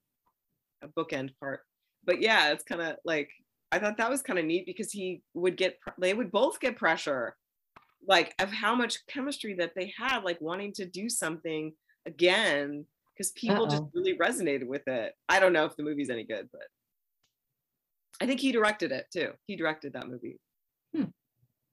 a 0.83 0.89
bookend 0.89 1.31
part. 1.41 1.61
But 2.05 2.21
yeah 2.21 2.53
it's 2.53 2.65
kind 2.65 2.81
of 2.83 2.97
like 3.05 3.31
i 3.73 3.79
thought 3.79 3.97
that 3.97 4.11
was 4.11 4.23
kind 4.23 4.39
of 4.39 4.45
neat 4.45 4.67
because 4.67 4.93
he 4.93 5.23
would 5.35 5.57
get 5.57 5.79
they 6.01 6.15
would 6.15 6.31
both 6.31 6.61
get 6.61 6.77
pressure 6.77 7.35
like 8.07 8.35
of 8.39 8.51
how 8.51 8.75
much 8.75 9.07
chemistry 9.07 9.55
that 9.55 9.73
they 9.75 9.93
had 9.97 10.23
like 10.25 10.41
wanting 10.41 10.73
to 10.73 10.85
do 10.87 11.09
something 11.09 11.73
again 12.07 12.85
because 13.13 13.33
people 13.33 13.67
just 13.67 13.83
Uh-oh. 13.83 13.91
really 13.95 14.17
resonated 14.17 14.67
with 14.67 14.87
it 14.87 15.15
i 15.29 15.41
don't 15.41 15.53
know 15.53 15.65
if 15.65 15.77
the 15.77 15.83
movie's 15.83 16.09
any 16.11 16.25
good 16.25 16.49
but 16.53 16.63
i 18.21 18.27
think 18.27 18.41
he 18.41 18.53
directed 18.53 18.93
it 18.93 19.07
too 19.13 19.33
he 19.47 19.57
directed 19.57 19.93
that 19.93 20.09
movie 20.09 20.39
Hmm. 20.95 21.05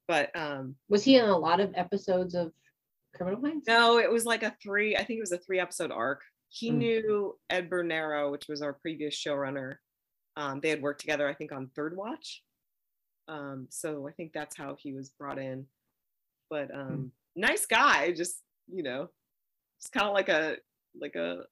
but 0.07 0.35
um 0.35 0.75
Was 0.89 1.03
he 1.03 1.15
in 1.17 1.25
a 1.25 1.37
lot 1.37 1.59
of 1.61 1.71
episodes 1.75 2.35
of 2.35 2.51
Criminal 3.15 3.39
Minds? 3.39 3.65
no 3.67 3.97
it 3.99 4.11
was 4.11 4.25
like 4.25 4.43
a 4.43 4.53
three 4.61 4.95
i 4.97 5.03
think 5.03 5.17
it 5.17 5.21
was 5.21 5.31
a 5.31 5.37
three 5.37 5.59
episode 5.59 5.91
arc 5.91 6.21
he 6.49 6.69
Hmm. 6.69 6.77
knew 6.79 7.39
ed 7.49 7.69
bernero 7.69 8.29
which 8.31 8.47
was 8.49 8.61
our 8.61 8.73
previous 8.73 9.15
showrunner 9.15 9.75
um, 10.37 10.59
they 10.59 10.69
had 10.69 10.81
worked 10.81 10.99
together 10.99 11.27
i 11.29 11.33
think 11.33 11.51
on 11.53 11.69
third 11.75 11.95
watch 11.95 12.43
um, 13.29 13.67
so 13.69 14.07
i 14.07 14.11
think 14.11 14.33
that's 14.33 14.57
how 14.57 14.75
he 14.77 14.91
was 14.93 15.11
brought 15.11 15.39
in 15.39 15.65
but 16.49 16.73
um, 16.73 17.11
nice 17.35 17.65
guy 17.65 18.11
just 18.11 18.41
you 18.71 18.83
know 18.83 19.09
it's 19.77 19.89
kind 19.89 20.07
of 20.07 20.13
like 20.13 20.29
a 20.29 20.55
like 20.99 21.15
a 21.15 21.43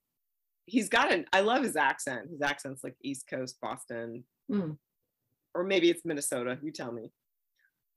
he's 0.66 0.90
got 0.90 1.12
an 1.12 1.26
i 1.34 1.42
love 1.42 1.62
his 1.64 1.76
accent 1.76 2.30
his 2.30 2.42
accent's 2.42 2.84
like 2.84 2.96
east 3.02 3.28
coast 3.30 3.58
boston 3.62 4.24
Hmm. 4.52 4.72
or 5.54 5.64
maybe 5.64 5.90
it's 5.90 6.04
minnesota 6.06 6.58
you 6.62 6.72
tell 6.72 6.92
me 6.92 7.12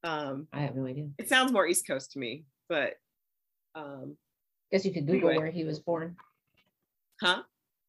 um, 0.05 0.47
I 0.53 0.61
have 0.61 0.77
no 0.77 0.87
idea. 0.87 1.09
it 1.19 1.29
sounds 1.29 1.51
more 1.53 1.67
east 1.67 1.87
coast 1.87 2.13
to 2.13 2.19
me 2.21 2.45
but 2.69 2.95
um, 3.75 4.17
Guess 4.71 4.85
you 4.85 4.93
could 4.93 5.07
Google 5.07 5.29
Anyway. 5.31 5.39
where 5.45 5.51
he 5.51 5.65
was 5.65 5.79
born. 5.81 6.17
huh 7.21 7.43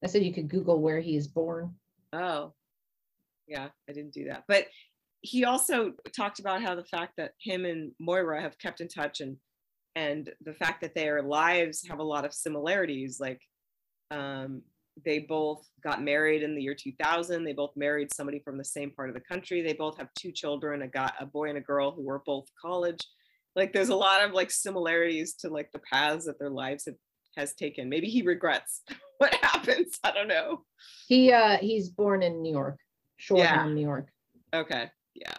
I 0.03 0.07
said 0.07 0.23
you 0.23 0.33
could 0.33 0.47
Google 0.47 0.79
where 0.81 0.99
he 0.99 1.15
is 1.15 1.27
born. 1.27 1.73
Oh, 2.13 2.53
yeah, 3.47 3.69
I 3.89 3.93
didn't 3.93 4.13
do 4.13 4.25
that. 4.25 4.43
But 4.47 4.65
he 5.27 5.43
also 5.43 5.91
talked 6.15 6.39
about 6.39 6.61
how 6.61 6.73
the 6.73 6.85
fact 6.85 7.13
that 7.17 7.31
him 7.41 7.65
and 7.65 7.91
Moira 7.99 8.41
have 8.41 8.57
kept 8.59 8.81
in 8.81 8.87
touch 8.87 9.19
and 9.19 9.35
and 9.95 10.31
the 10.45 10.53
fact 10.53 10.81
that 10.81 10.93
their 10.93 11.23
lives 11.23 11.83
have 11.89 11.99
a 11.99 12.03
lot 12.03 12.23
of 12.23 12.33
similarities. 12.33 13.19
Like 13.19 13.41
um, 14.11 14.61
they 15.03 15.19
both 15.19 15.67
got 15.83 16.03
married 16.03 16.43
in 16.43 16.55
the 16.55 16.61
year 16.61 16.75
2000. 16.75 17.43
They 17.43 17.53
both 17.53 17.71
married 17.75 18.13
somebody 18.13 18.39
from 18.39 18.57
the 18.57 18.63
same 18.63 18.91
part 18.91 19.09
of 19.09 19.15
the 19.15 19.21
country. 19.21 19.61
They 19.61 19.73
both 19.73 19.97
have 19.97 20.09
two 20.17 20.31
children, 20.31 20.83
a 20.83 20.87
guy, 20.87 21.11
a 21.19 21.25
boy 21.25 21.49
and 21.49 21.57
a 21.57 21.61
girl 21.61 21.91
who 21.91 22.03
were 22.03 22.21
both 22.25 22.45
college. 22.61 23.03
Like 23.55 23.73
there's 23.73 23.89
a 23.89 23.95
lot 23.95 24.23
of 24.23 24.33
like 24.33 24.51
similarities 24.51 25.33
to 25.39 25.49
like 25.49 25.71
the 25.73 25.81
paths 25.91 26.25
that 26.25 26.39
their 26.39 26.51
lives 26.51 26.85
have 26.85 26.95
has 27.35 27.53
taken. 27.55 27.89
Maybe 27.89 28.07
he 28.07 28.21
regrets 28.21 28.83
what 29.17 29.33
happens. 29.35 29.99
I 30.03 30.11
don't 30.11 30.27
know. 30.27 30.63
He 31.07 31.33
uh 31.33 31.57
he's 31.57 31.89
born 31.89 32.21
in 32.21 32.41
New 32.43 32.53
York, 32.53 32.77
Shoreham, 33.17 33.73
New 33.73 33.81
York. 33.81 34.07
Okay. 34.53 34.89
Yeah. 35.17 35.37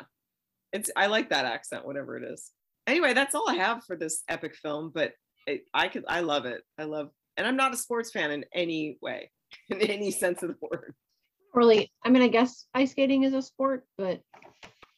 It's 0.73 0.91
I 0.97 1.07
like 1.07 1.31
that 1.31 1.45
accent, 1.45 1.87
whatever 1.87 2.17
it 2.17 2.25
is. 2.25 2.51
Anyway, 2.87 3.15
that's 3.15 3.35
all 3.35 3.49
I 3.49 3.55
have 3.55 3.85
for 3.85 3.97
this 3.97 4.23
epic 4.29 4.55
film, 4.57 4.91
but 4.95 5.13
it, 5.47 5.63
I 5.73 5.89
could 5.89 6.05
I 6.09 6.21
love 6.21 6.45
it. 6.47 6.63
I 6.79 6.85
love 6.85 7.11
and 7.37 7.47
I'm 7.47 7.57
not 7.57 7.73
a 7.73 7.77
sports 7.77 8.11
fan 8.11 8.31
in 8.31 8.45
any 8.53 8.99
way, 9.01 9.31
in 9.71 9.81
any 9.81 10.11
sense 10.11 10.43
of 10.43 10.51
the 10.51 10.57
word. 10.61 10.95
Really, 11.55 11.91
I 12.05 12.11
mean, 12.11 12.23
I 12.23 12.29
guess 12.29 12.67
ice 12.75 12.91
skating 12.91 13.25
is 13.25 13.33
a 13.33 13.43
sport, 13.43 13.85
but 13.97 14.21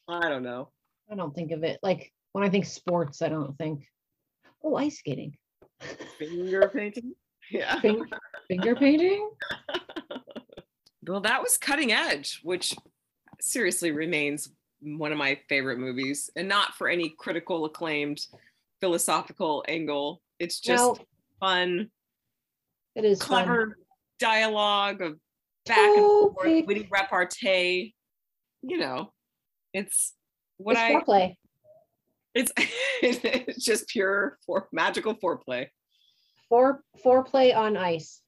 I 0.08 0.28
don't 0.28 0.42
know. 0.42 0.70
I 1.10 1.14
don't 1.14 1.34
think 1.34 1.52
of 1.52 1.62
it 1.62 1.78
like 1.82 2.12
when 2.32 2.44
I 2.44 2.48
think 2.48 2.64
sports, 2.64 3.22
I 3.22 3.28
don't 3.28 3.56
think, 3.58 3.84
oh, 4.62 4.76
ice 4.76 4.98
skating, 4.98 5.36
Finger 6.18 6.70
painting. 6.74 7.14
Yeah. 7.50 7.80
Fing- 7.80 8.04
finger 8.46 8.76
painting. 8.76 9.28
Well, 11.08 11.22
that 11.22 11.42
was 11.42 11.56
Cutting 11.56 11.92
Edge, 11.92 12.40
which 12.42 12.76
seriously 13.40 13.90
remains 13.90 14.50
one 14.82 15.12
of 15.12 15.18
my 15.18 15.38
favorite 15.48 15.78
movies, 15.78 16.30
and 16.36 16.48
not 16.48 16.74
for 16.74 16.88
any 16.88 17.14
critical 17.18 17.64
acclaimed 17.64 18.20
philosophical 18.80 19.64
angle. 19.68 20.22
It's 20.38 20.60
just 20.60 20.82
Well, 20.82 20.98
fun, 21.40 21.90
it 22.94 23.04
is 23.04 23.18
fun. 23.22 23.44
clever 23.44 23.78
dialogue 24.18 25.02
of 25.02 25.18
back 25.66 25.78
and 25.78 25.96
oh, 25.98 26.32
forth, 26.34 26.66
witty 26.66 26.88
repartee. 26.90 27.94
You 28.62 28.78
know, 28.78 29.12
it's 29.72 30.14
what 30.58 30.72
It's 30.76 30.80
I 30.80 30.92
foreplay. 30.94 31.34
it's 32.34 32.52
it's 33.02 33.64
just 33.64 33.88
pure 33.88 34.38
for 34.46 34.68
magical 34.72 35.14
foreplay. 35.14 35.66
Fore 36.48 36.82
foreplay 37.04 37.54
on 37.56 37.76
ice. 37.76 38.20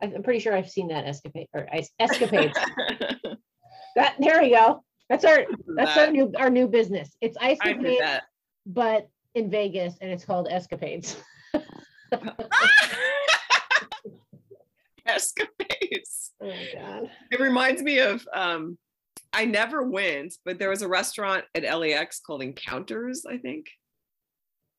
I'm 0.00 0.22
pretty 0.24 0.40
sure 0.40 0.54
I've 0.56 0.70
seen 0.70 0.88
that 0.88 1.06
escapade 1.06 1.46
or 1.54 1.68
ice 1.72 1.90
escapades. 2.00 2.58
that 3.96 4.16
there 4.18 4.42
we 4.42 4.50
go. 4.50 4.82
That's 5.12 5.26
our 5.26 5.44
that's 5.76 5.98
our 5.98 6.10
new 6.10 6.32
our 6.38 6.48
new 6.48 6.66
business. 6.66 7.14
It's 7.20 7.36
ice 7.38 7.58
escapades, 7.62 8.22
but 8.64 9.10
in 9.34 9.50
Vegas, 9.50 9.98
and 10.00 10.10
it's 10.10 10.24
called 10.24 10.48
escapades. 10.50 11.18
Escapades. 15.04 16.30
Oh 16.40 16.46
my 16.46 16.68
god. 16.72 17.10
It 17.30 17.40
reminds 17.40 17.82
me 17.82 17.98
of 17.98 18.26
um 18.32 18.78
I 19.34 19.44
never 19.44 19.82
went, 19.82 20.34
but 20.46 20.58
there 20.58 20.70
was 20.70 20.80
a 20.80 20.88
restaurant 20.88 21.44
at 21.54 21.64
LAX 21.64 22.20
called 22.20 22.40
Encounters, 22.40 23.26
I 23.28 23.36
think. 23.36 23.66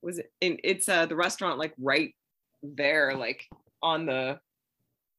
Was 0.02 0.18
it 0.18 0.32
in 0.42 0.58
it's 0.64 0.90
uh 0.90 1.06
the 1.06 1.16
restaurant 1.16 1.60
like 1.60 1.74
right 1.80 2.16
there, 2.64 3.16
like 3.16 3.46
on 3.84 4.08
the 4.08 4.40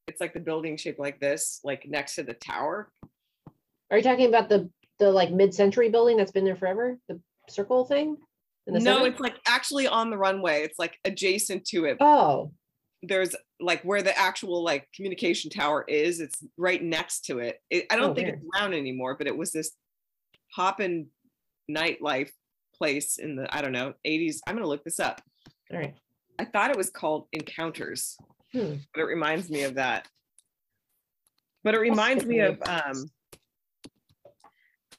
it's 0.09 0.21
like 0.21 0.35
the 0.35 0.41
building 0.41 0.77
shaped 0.77 0.99
like 0.99 1.21
this, 1.21 1.61
like 1.63 1.87
next 1.87 2.17
to 2.17 2.25
the 2.25 2.35
tower. 2.35 2.91
Are 3.93 3.99
you 3.99 4.03
talking 4.03 4.27
about 4.27 4.49
the 4.49 4.71
the 4.99 5.11
like 5.11 5.31
mid-century 5.33 5.89
building 5.89 6.17
that's 6.17 6.33
been 6.33 6.45
there 6.45 6.57
forever? 6.57 6.99
The 7.09 7.21
circle 7.49 7.85
thing? 7.85 8.17
No, 8.67 8.79
center? 8.79 9.07
it's 9.09 9.21
like 9.21 9.37
actually 9.47 9.87
on 9.87 10.11
the 10.11 10.17
runway. 10.19 10.63
It's 10.63 10.79
like 10.79 10.97
adjacent 11.05 11.67
to 11.67 11.85
it. 11.85 11.99
oh, 12.01 12.53
There's 13.03 13.35
like 13.61 13.83
where 13.83 14.03
the 14.03 14.17
actual 14.19 14.65
like 14.65 14.89
communication 14.95 15.51
tower 15.51 15.85
is. 15.87 16.21
It's 16.21 16.43
right 16.57 16.83
next 16.83 17.27
to 17.27 17.41
it. 17.41 17.61
it 17.71 17.87
I 17.91 17.97
don't 17.97 18.11
Oh, 18.11 18.15
think 18.15 18.29
weird. 18.29 18.39
it's 18.39 18.47
around 18.61 18.73
anymore, 18.75 19.17
but 19.19 19.27
it 19.27 19.37
was 19.37 19.53
this 19.53 19.73
hoppin' 20.55 21.09
nightlife 21.71 22.31
place 22.75 23.19
in 23.19 23.37
the 23.37 23.55
I 23.55 23.61
don't 23.61 23.73
know 23.73 23.93
80s. 24.07 24.37
I'm 24.47 24.55
gonna 24.57 24.67
look 24.67 24.85
this 24.85 24.99
up. 25.01 25.21
all 25.71 25.79
right. 25.79 25.95
I 26.39 26.45
thought 26.47 26.71
it 26.71 26.77
was 26.77 26.91
called 26.91 27.29
Encounters, 27.33 28.17
Hmm. 28.53 28.75
but 28.95 29.03
it 29.03 29.05
reminds 29.07 29.51
me 29.51 29.63
of 29.65 29.75
that. 29.75 30.09
But 31.63 31.75
it 31.75 31.81
reminds 31.81 32.25
me 32.25 32.41
of 32.41 32.59
um 32.67 33.11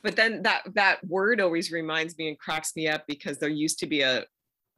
but 0.06 0.16
then 0.16 0.44
that 0.44 0.62
that 0.76 1.04
word 1.08 1.42
always 1.42 1.72
reminds 1.72 2.16
me 2.18 2.28
and 2.30 2.38
cracks 2.40 2.76
me 2.76 2.88
up 2.88 3.04
because 3.08 3.40
there 3.40 3.50
used 3.50 3.80
to 3.80 3.88
be 3.88 4.02
a 4.02 4.24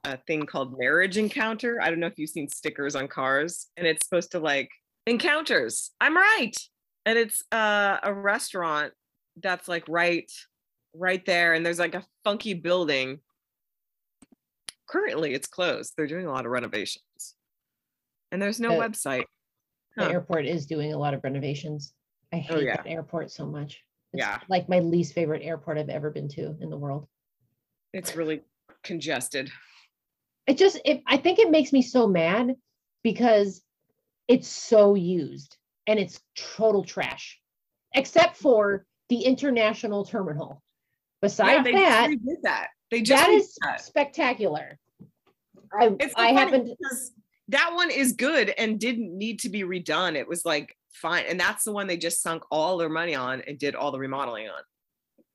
a 0.06 0.16
thing 0.26 0.46
called 0.46 0.78
marriage 0.80 1.18
encounter. 1.18 1.82
I 1.82 1.90
don't 1.90 2.00
know 2.00 2.08
if 2.08 2.18
you've 2.18 2.30
seen 2.30 2.48
stickers 2.48 2.96
on 2.96 3.10
cars 3.10 3.68
and 3.76 3.86
it's 3.86 4.06
supposed 4.06 4.32
to 4.32 4.40
like 4.40 4.70
Encounters. 5.06 5.92
I'm 6.02 6.16
right. 6.16 6.54
And 7.06 7.18
it's 7.18 7.44
uh, 7.52 7.98
a 8.04 8.14
restaurant 8.14 8.94
that's 9.42 9.68
like 9.68 9.84
right 9.90 10.30
right 10.94 11.26
there 11.26 11.54
and 11.54 11.66
there's 11.66 11.80
like 11.80 11.96
a 11.96 12.06
funky 12.24 12.54
building. 12.54 13.20
Currently 14.88 15.34
it's 15.34 15.48
closed. 15.48 15.94
They're 15.98 16.08
doing 16.08 16.26
a 16.26 16.32
lot 16.32 16.46
of 16.46 16.52
renovations. 16.52 17.36
And 18.32 18.42
there's 18.42 18.60
no 18.60 18.70
The- 18.70 18.80
website. 18.88 19.26
The 19.98 20.04
Huh. 20.06 20.10
airport 20.12 20.46
is 20.46 20.66
doing 20.66 20.94
a 20.94 20.98
lot 20.98 21.14
of 21.14 21.22
renovations. 21.24 21.94
I 22.32 22.38
hate 22.38 22.56
Oh, 22.56 22.60
yeah. 22.60 22.78
that 22.78 22.88
airport 22.88 23.32
so 23.32 23.46
much. 23.46 23.84
Yeah. 24.18 24.40
like 24.50 24.68
my 24.70 24.80
least 24.80 25.14
favorite 25.14 25.44
airport 25.44 25.78
I've 25.78 25.90
ever 25.90 26.10
been 26.10 26.28
to 26.30 26.56
in 26.62 26.70
the 26.70 26.78
world. 26.78 27.08
It's 27.94 28.16
really 28.16 28.42
congested. 28.84 29.52
It 30.46 30.58
just 30.58 30.80
it, 30.86 31.04
I 31.06 31.18
think 31.18 31.40
it 31.40 31.52
makes 31.52 31.74
me 31.74 31.82
so 31.82 32.08
mad 32.08 32.56
because 33.04 33.62
it's 34.28 34.48
so 34.48 34.96
used 34.96 35.58
and 35.88 36.00
it's 36.00 36.20
total 36.36 36.84
trash. 36.84 37.40
Except 37.94 38.38
for 38.38 38.86
the 39.10 39.22
international 39.22 40.06
terminal. 40.06 40.62
Besides 41.22 41.64
they 41.64 41.72
that, 41.72 42.12
that. 42.44 42.68
They 42.92 43.02
just 43.02 43.26
that 43.26 43.32
is 43.32 43.58
that. 43.62 43.82
spectacular. 43.82 44.78
I 45.74 45.96
It's 46.00 46.14
I 46.16 46.28
happened 46.28 46.70
that 47.50 47.74
one 47.74 47.90
is 47.90 48.14
good 48.14 48.50
and 48.50 48.80
didn't 48.80 49.18
need 49.18 49.40
to 49.42 49.50
be 49.50 49.64
redone. 49.64 50.16
It 50.16 50.28
was 50.28 50.46
like 50.46 50.77
fine. 50.98 51.26
And 51.28 51.40
that's 51.40 51.64
the 51.64 51.72
one 51.72 51.88
they 51.88 51.98
just 51.98 52.22
sunk 52.22 52.44
all 52.52 52.78
their 52.78 52.90
money 52.90 53.16
on 53.16 53.42
and 53.42 53.58
did 53.58 53.76
all 53.76 53.92
the 53.92 54.00
remodeling 54.00 54.48
on. 54.50 54.62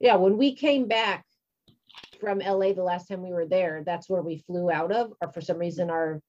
yeah, 0.01 0.17
when 0.17 0.37
we 0.37 0.55
came 0.57 0.89
back 0.89 1.25
from 2.21 2.39
LA 2.39 2.73
the 2.73 2.83
last 2.83 3.07
time 3.07 3.23
we 3.23 3.33
were 3.33 3.47
there, 3.47 3.83
that's 3.85 4.09
where 4.09 4.23
we 4.23 4.39
flew 4.47 4.71
out 4.71 4.93
of, 4.93 5.13
or 5.21 5.33
for 5.33 5.41
some 5.41 5.59
reason 5.59 5.91
our 5.91 6.21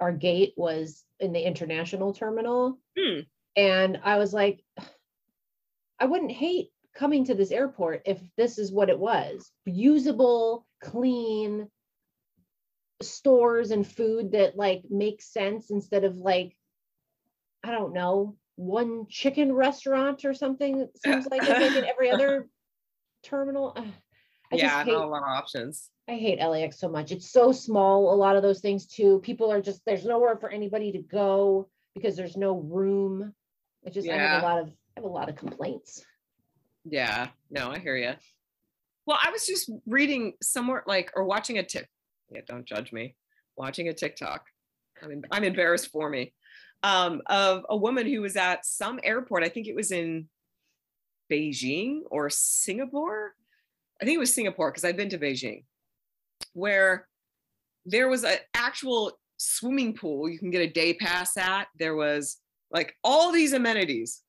our 0.00 0.12
gate 0.12 0.54
was 0.56 1.04
in 1.18 1.32
the 1.32 1.40
international 1.40 2.12
terminal. 2.12 2.78
Hmm. 2.96 3.20
And 3.56 4.00
I 4.04 4.18
was 4.18 4.32
like, 4.32 4.62
I 5.98 6.06
wouldn't 6.06 6.30
hate 6.30 6.68
coming 6.94 7.24
to 7.24 7.34
this 7.34 7.50
airport 7.50 8.02
if 8.06 8.20
this 8.36 8.58
is 8.58 8.72
what 8.72 8.90
it 8.90 8.98
was. 8.98 9.50
Usable, 9.66 10.66
clean 10.82 11.68
stores 13.02 13.70
and 13.70 13.86
food 13.86 14.32
that 14.32 14.56
like 14.56 14.82
makes 14.88 15.32
sense 15.32 15.70
instead 15.70 16.04
of 16.04 16.16
like, 16.16 16.56
I 17.68 17.72
don't 17.72 17.92
know, 17.92 18.34
one 18.56 19.06
chicken 19.10 19.52
restaurant 19.52 20.24
or 20.24 20.32
something. 20.32 20.80
It 20.80 20.98
seems 21.04 21.26
like 21.26 21.42
it's 21.42 21.50
like 21.50 21.76
in 21.76 21.84
every 21.84 22.10
other 22.14 22.48
terminal. 23.22 23.74
I 23.76 24.56
yeah, 24.56 24.62
just 24.62 24.76
not 24.76 24.86
hate 24.86 24.94
a 24.94 25.06
lot 25.06 25.22
of 25.22 25.28
options. 25.28 25.90
I 26.08 26.14
hate 26.14 26.38
LAX 26.40 26.80
so 26.80 26.88
much. 26.88 27.12
It's 27.12 27.30
so 27.30 27.52
small, 27.52 28.14
a 28.14 28.16
lot 28.16 28.36
of 28.36 28.42
those 28.42 28.60
things 28.60 28.86
too. 28.86 29.20
People 29.22 29.52
are 29.52 29.60
just 29.60 29.82
there's 29.84 30.06
nowhere 30.06 30.36
for 30.38 30.48
anybody 30.48 30.92
to 30.92 30.98
go 30.98 31.68
because 31.94 32.16
there's 32.16 32.38
no 32.38 32.56
room. 32.58 33.34
It 33.82 33.92
just 33.92 34.08
I 34.08 34.16
have 34.16 34.42
a 34.42 34.46
lot 34.46 34.58
of 34.60 34.68
I 34.68 34.72
have 34.96 35.04
a 35.04 35.08
lot 35.08 35.28
of 35.28 35.36
complaints. 35.36 36.02
Yeah, 36.86 37.28
no, 37.50 37.70
I 37.70 37.80
hear 37.80 37.96
you. 37.96 38.14
Well, 39.04 39.18
I 39.22 39.30
was 39.30 39.46
just 39.46 39.70
reading 39.86 40.32
somewhere 40.42 40.84
like 40.86 41.12
or 41.14 41.24
watching 41.24 41.58
a 41.58 41.62
tick. 41.62 41.86
Yeah, 42.30 42.40
don't 42.46 42.64
judge 42.64 42.92
me. 42.92 43.14
Watching 43.56 43.88
a 43.88 43.92
TikTok. 43.92 44.46
I'm, 45.02 45.12
em- 45.12 45.22
I'm 45.30 45.44
embarrassed 45.44 45.90
for 45.92 46.08
me. 46.08 46.32
Um, 46.82 47.22
of 47.26 47.64
a 47.68 47.76
woman 47.76 48.06
who 48.06 48.20
was 48.20 48.36
at 48.36 48.64
some 48.64 49.00
airport. 49.02 49.42
I 49.42 49.48
think 49.48 49.66
it 49.66 49.74
was 49.74 49.90
in 49.90 50.28
Beijing 51.30 52.00
or 52.10 52.30
Singapore. 52.30 53.34
I 54.00 54.04
think 54.04 54.14
it 54.16 54.20
was 54.20 54.34
Singapore 54.34 54.70
because 54.70 54.84
I've 54.84 54.96
been 54.96 55.08
to 55.10 55.18
Beijing, 55.18 55.64
where 56.52 57.08
there 57.84 58.08
was 58.08 58.22
an 58.24 58.36
actual 58.54 59.12
swimming 59.38 59.94
pool 59.94 60.28
you 60.28 60.38
can 60.38 60.50
get 60.50 60.62
a 60.62 60.72
day 60.72 60.94
pass 60.94 61.36
at. 61.36 61.66
There 61.78 61.96
was 61.96 62.38
like 62.70 62.94
all 63.02 63.32
these 63.32 63.52
amenities 63.54 64.22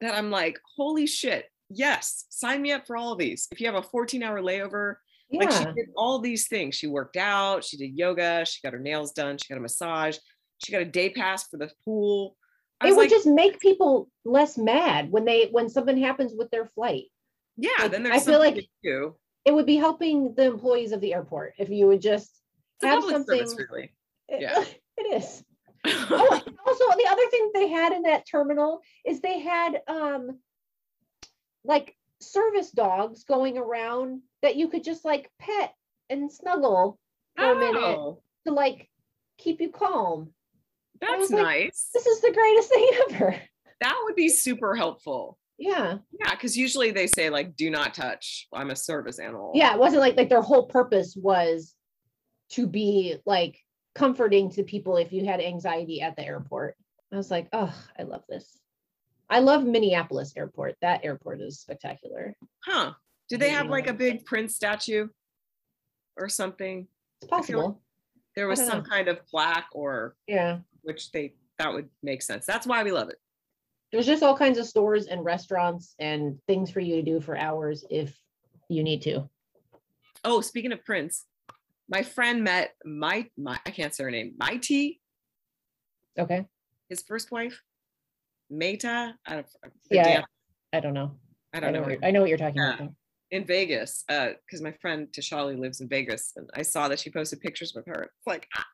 that 0.00 0.14
I'm 0.14 0.30
like, 0.30 0.58
holy 0.76 1.06
shit, 1.06 1.46
yes, 1.68 2.24
sign 2.30 2.62
me 2.62 2.72
up 2.72 2.86
for 2.86 2.96
all 2.96 3.12
of 3.12 3.18
these. 3.18 3.48
If 3.50 3.60
you 3.60 3.66
have 3.66 3.76
a 3.76 3.82
14 3.82 4.22
hour 4.22 4.40
layover, 4.40 4.96
Yeah. 5.30 5.40
like 5.40 5.52
she 5.52 5.64
did 5.74 5.90
all 5.96 6.20
these 6.20 6.48
things. 6.48 6.74
She 6.74 6.86
worked 6.86 7.16
out, 7.16 7.64
she 7.64 7.76
did 7.76 7.96
yoga, 7.96 8.44
she 8.46 8.60
got 8.62 8.72
her 8.72 8.78
nails 8.78 9.12
done, 9.12 9.36
she 9.38 9.48
got 9.48 9.58
a 9.58 9.62
massage, 9.62 10.16
she 10.62 10.72
got 10.72 10.82
a 10.82 10.86
day 10.86 11.10
pass 11.10 11.48
for 11.48 11.56
the 11.58 11.70
pool. 11.84 12.36
I 12.80 12.88
it 12.88 12.90
would 12.90 12.98
like, 12.98 13.10
just 13.10 13.26
make 13.26 13.58
people 13.60 14.08
less 14.24 14.58
mad 14.58 15.10
when 15.10 15.24
they 15.24 15.48
when 15.50 15.68
something 15.68 15.96
happens 15.98 16.32
with 16.36 16.50
their 16.50 16.66
flight. 16.66 17.04
yeah, 17.56 17.70
like, 17.80 17.90
then 17.90 18.10
I 18.10 18.18
feel 18.20 18.38
like-. 18.38 18.68
It 19.44 19.54
would 19.54 19.66
be 19.66 19.76
helping 19.76 20.34
the 20.34 20.44
employees 20.44 20.90
of 20.92 21.00
the 21.00 21.14
airport 21.14 21.54
if 21.58 21.70
you 21.70 21.86
would 21.86 22.02
just 22.02 22.40
It's 22.82 22.84
have 22.92 23.04
something. 23.04 23.38
service, 23.46 23.56
really. 23.70 23.92
it- 24.28 24.40
yeah. 24.42 24.64
it 24.98 25.22
is. 25.22 25.44
oh, 25.86 26.42
also 26.66 26.84
the 26.98 27.06
other 27.08 27.30
thing 27.30 27.50
they 27.54 27.68
had 27.68 27.92
in 27.92 28.02
that 28.02 28.26
terminal 28.28 28.80
is 29.04 29.20
they 29.20 29.38
had 29.38 29.80
um 29.86 30.40
like 31.64 31.94
service 32.20 32.70
dogs 32.72 33.22
going 33.24 33.56
around 33.56 34.22
that 34.42 34.56
you 34.56 34.66
could 34.68 34.82
just 34.82 35.04
like 35.04 35.30
pet 35.38 35.72
and 36.10 36.32
snuggle 36.32 36.98
for 37.36 37.52
a 37.52 37.54
minute 37.54 37.76
Oh, 37.76 38.22
to 38.46 38.52
like 38.52 38.88
keep 39.38 39.60
you 39.60 39.70
calm. 39.70 40.30
That's 41.00 41.30
like, 41.30 41.42
nice. 41.42 41.88
This 41.94 42.06
is 42.06 42.20
the 42.20 42.32
greatest 42.32 42.68
thing 42.68 42.90
ever. 43.10 43.40
That 43.80 44.00
would 44.04 44.14
be 44.16 44.28
super 44.28 44.74
helpful. 44.74 45.38
Yeah. 45.58 45.98
Yeah, 46.18 46.30
because 46.32 46.56
usually 46.56 46.90
they 46.90 47.06
say 47.06 47.30
like, 47.30 47.56
"Do 47.56 47.70
not 47.70 47.94
touch." 47.94 48.46
I'm 48.52 48.70
a 48.70 48.76
service 48.76 49.18
animal. 49.18 49.52
Yeah. 49.54 49.72
It 49.74 49.78
wasn't 49.80 50.00
like 50.02 50.16
like 50.16 50.28
their 50.28 50.42
whole 50.42 50.66
purpose 50.66 51.16
was 51.16 51.74
to 52.50 52.66
be 52.66 53.16
like 53.26 53.58
comforting 53.94 54.50
to 54.50 54.62
people 54.62 54.96
if 54.98 55.12
you 55.12 55.24
had 55.24 55.40
anxiety 55.40 56.02
at 56.02 56.16
the 56.16 56.24
airport. 56.24 56.76
I 57.12 57.16
was 57.16 57.30
like, 57.30 57.48
oh, 57.52 57.74
I 57.98 58.02
love 58.02 58.22
this. 58.28 58.58
I 59.30 59.40
love 59.40 59.64
Minneapolis 59.64 60.32
airport. 60.36 60.76
That 60.82 61.04
airport 61.04 61.40
is 61.40 61.60
spectacular. 61.60 62.36
Huh? 62.62 62.92
Do 63.28 63.36
they 63.38 63.50
have 63.50 63.68
like 63.68 63.86
a 63.88 63.92
big 63.94 64.24
Prince 64.24 64.54
statue 64.54 65.08
or 66.16 66.28
something? 66.28 66.86
It's 67.22 67.32
I 67.32 67.42
feel 67.42 67.58
like- 67.58 67.64
possible. 67.66 67.82
There 68.36 68.46
was 68.48 68.58
some 68.58 68.78
know. 68.78 68.84
kind 68.84 69.08
of 69.08 69.24
plaque 69.26 69.68
or 69.72 70.14
Yeah. 70.26 70.58
Which 70.86 71.10
they 71.10 71.34
that 71.58 71.72
would 71.72 71.88
make 72.02 72.22
sense. 72.22 72.46
That's 72.46 72.66
why 72.66 72.82
we 72.84 72.92
love 72.92 73.08
it. 73.08 73.16
There's 73.90 74.06
just 74.06 74.22
all 74.22 74.36
kinds 74.36 74.56
of 74.58 74.66
stores 74.66 75.06
and 75.06 75.24
restaurants 75.24 75.94
and 75.98 76.38
things 76.46 76.70
for 76.70 76.80
you 76.80 76.96
to 76.96 77.02
do 77.02 77.20
for 77.20 77.36
hours 77.36 77.84
if 77.90 78.16
you 78.68 78.82
need 78.84 79.02
to. 79.02 79.28
Oh, 80.24 80.40
speaking 80.40 80.70
of 80.72 80.84
Prince, 80.84 81.24
my 81.88 82.02
friend 82.02 82.44
met 82.44 82.74
my 82.84 83.28
my 83.36 83.58
I 83.66 83.70
can't 83.70 83.92
say 83.94 84.04
her 84.04 84.10
name. 84.12 84.34
Mayte, 84.40 84.98
Okay. 86.18 86.46
his 86.88 87.02
first 87.02 87.30
wife, 87.32 87.60
Meta. 88.48 89.14
I 89.26 89.34
don't. 89.34 89.46
Yeah, 89.90 90.04
dan- 90.04 90.24
I 90.72 90.80
don't 90.80 90.94
know. 90.94 91.12
I 91.52 91.58
don't 91.60 91.72
know. 91.72 91.82
what 91.82 92.04
I 92.04 92.10
know 92.12 92.20
what 92.20 92.28
you're 92.28 92.38
talking 92.38 92.60
about. 92.60 92.78
Though. 92.78 92.94
in 93.32 93.44
Vegas, 93.44 94.04
because 94.06 94.62
my 94.62 94.72
friend 94.80 95.08
Tashali 95.10 95.58
lives 95.58 95.80
in 95.80 95.88
Vegas, 95.88 96.32
and 96.36 96.48
I 96.54 96.62
saw 96.62 96.86
that 96.88 97.00
she 97.00 97.10
posted 97.10 97.40
pictures 97.40 97.72
with 97.74 97.86
her. 97.86 98.04
It's 98.04 98.26
like 98.26 98.46
ah, 98.56 98.64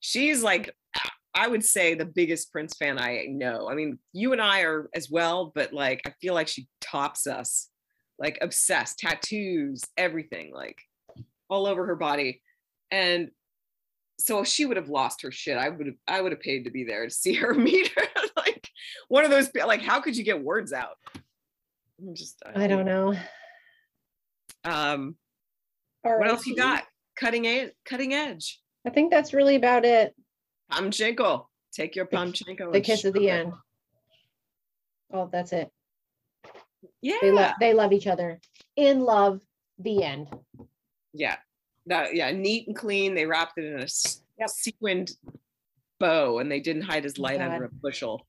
she's 0.00 0.42
like 0.42 0.74
ah, 0.96 1.10
I 1.34 1.48
would 1.48 1.64
say 1.64 1.94
the 1.94 2.04
biggest 2.04 2.52
Prince 2.52 2.76
fan 2.76 2.98
I 2.98 3.26
know. 3.28 3.68
I 3.68 3.74
mean, 3.74 3.98
you 4.12 4.32
and 4.32 4.40
I 4.40 4.60
are 4.62 4.88
as 4.94 5.10
well, 5.10 5.52
but 5.54 5.72
like 5.72 6.00
I 6.06 6.12
feel 6.20 6.34
like 6.34 6.48
she 6.48 6.68
tops 6.80 7.26
us, 7.26 7.68
like 8.18 8.38
obsessed, 8.40 8.98
tattoos, 9.00 9.82
everything, 9.96 10.52
like 10.54 10.78
all 11.48 11.66
over 11.66 11.86
her 11.86 11.96
body, 11.96 12.40
and 12.90 13.30
so 14.20 14.40
if 14.40 14.46
she 14.48 14.64
would 14.64 14.76
have 14.76 14.88
lost 14.88 15.22
her 15.22 15.32
shit, 15.32 15.56
I 15.56 15.68
would 15.68 15.86
have 15.86 15.96
I 16.06 16.20
would 16.20 16.32
have 16.32 16.40
paid 16.40 16.64
to 16.64 16.70
be 16.70 16.84
there 16.84 17.04
to 17.04 17.10
see 17.10 17.34
her 17.34 17.52
meet 17.54 17.90
her. 17.96 18.02
like 18.36 18.68
one 19.08 19.24
of 19.24 19.30
those 19.30 19.50
like 19.66 19.82
how 19.82 20.00
could 20.00 20.16
you 20.16 20.24
get 20.24 20.42
words 20.42 20.72
out? 20.72 20.96
I'm 22.00 22.14
just 22.14 22.40
I 22.54 22.66
don't 22.66 22.86
know. 22.86 23.14
um 24.64 25.16
All 26.04 26.12
what 26.12 26.20
right, 26.20 26.30
else 26.30 26.46
you 26.46 26.56
got? 26.56 26.84
Cutting 27.16 27.46
edge, 27.46 27.70
cutting 27.84 28.14
edge. 28.14 28.60
I 28.86 28.90
think 28.90 29.10
that's 29.10 29.32
really 29.32 29.56
about 29.56 29.84
it. 29.84 30.14
Pamchenko. 30.72 31.46
Take 31.72 31.96
your 31.96 32.06
Pamchenko. 32.06 32.72
The 32.72 32.80
kiss 32.80 33.04
at 33.04 33.12
the 33.14 33.30
end. 33.30 33.52
Oh, 35.12 35.28
that's 35.30 35.52
it. 35.52 35.70
Yeah. 37.00 37.16
They 37.20 37.30
love 37.30 37.52
they 37.60 37.74
love 37.74 37.92
each 37.92 38.06
other. 38.06 38.40
In 38.76 39.00
love, 39.00 39.40
the 39.78 40.02
end. 40.02 40.28
yeah. 41.12 41.36
That 41.86 42.14
yeah, 42.14 42.30
neat 42.30 42.66
and 42.66 42.76
clean. 42.76 43.14
They 43.14 43.26
wrapped 43.26 43.58
it 43.58 43.64
in 43.66 43.80
a 43.80 43.86
Yep. 44.38 44.48
sequined 44.48 45.12
bow 46.00 46.38
and 46.38 46.50
they 46.50 46.58
didn't 46.60 46.82
hide 46.82 47.04
his 47.04 47.18
light 47.18 47.40
under 47.40 47.64
a 47.66 47.68
bushel. 47.68 48.26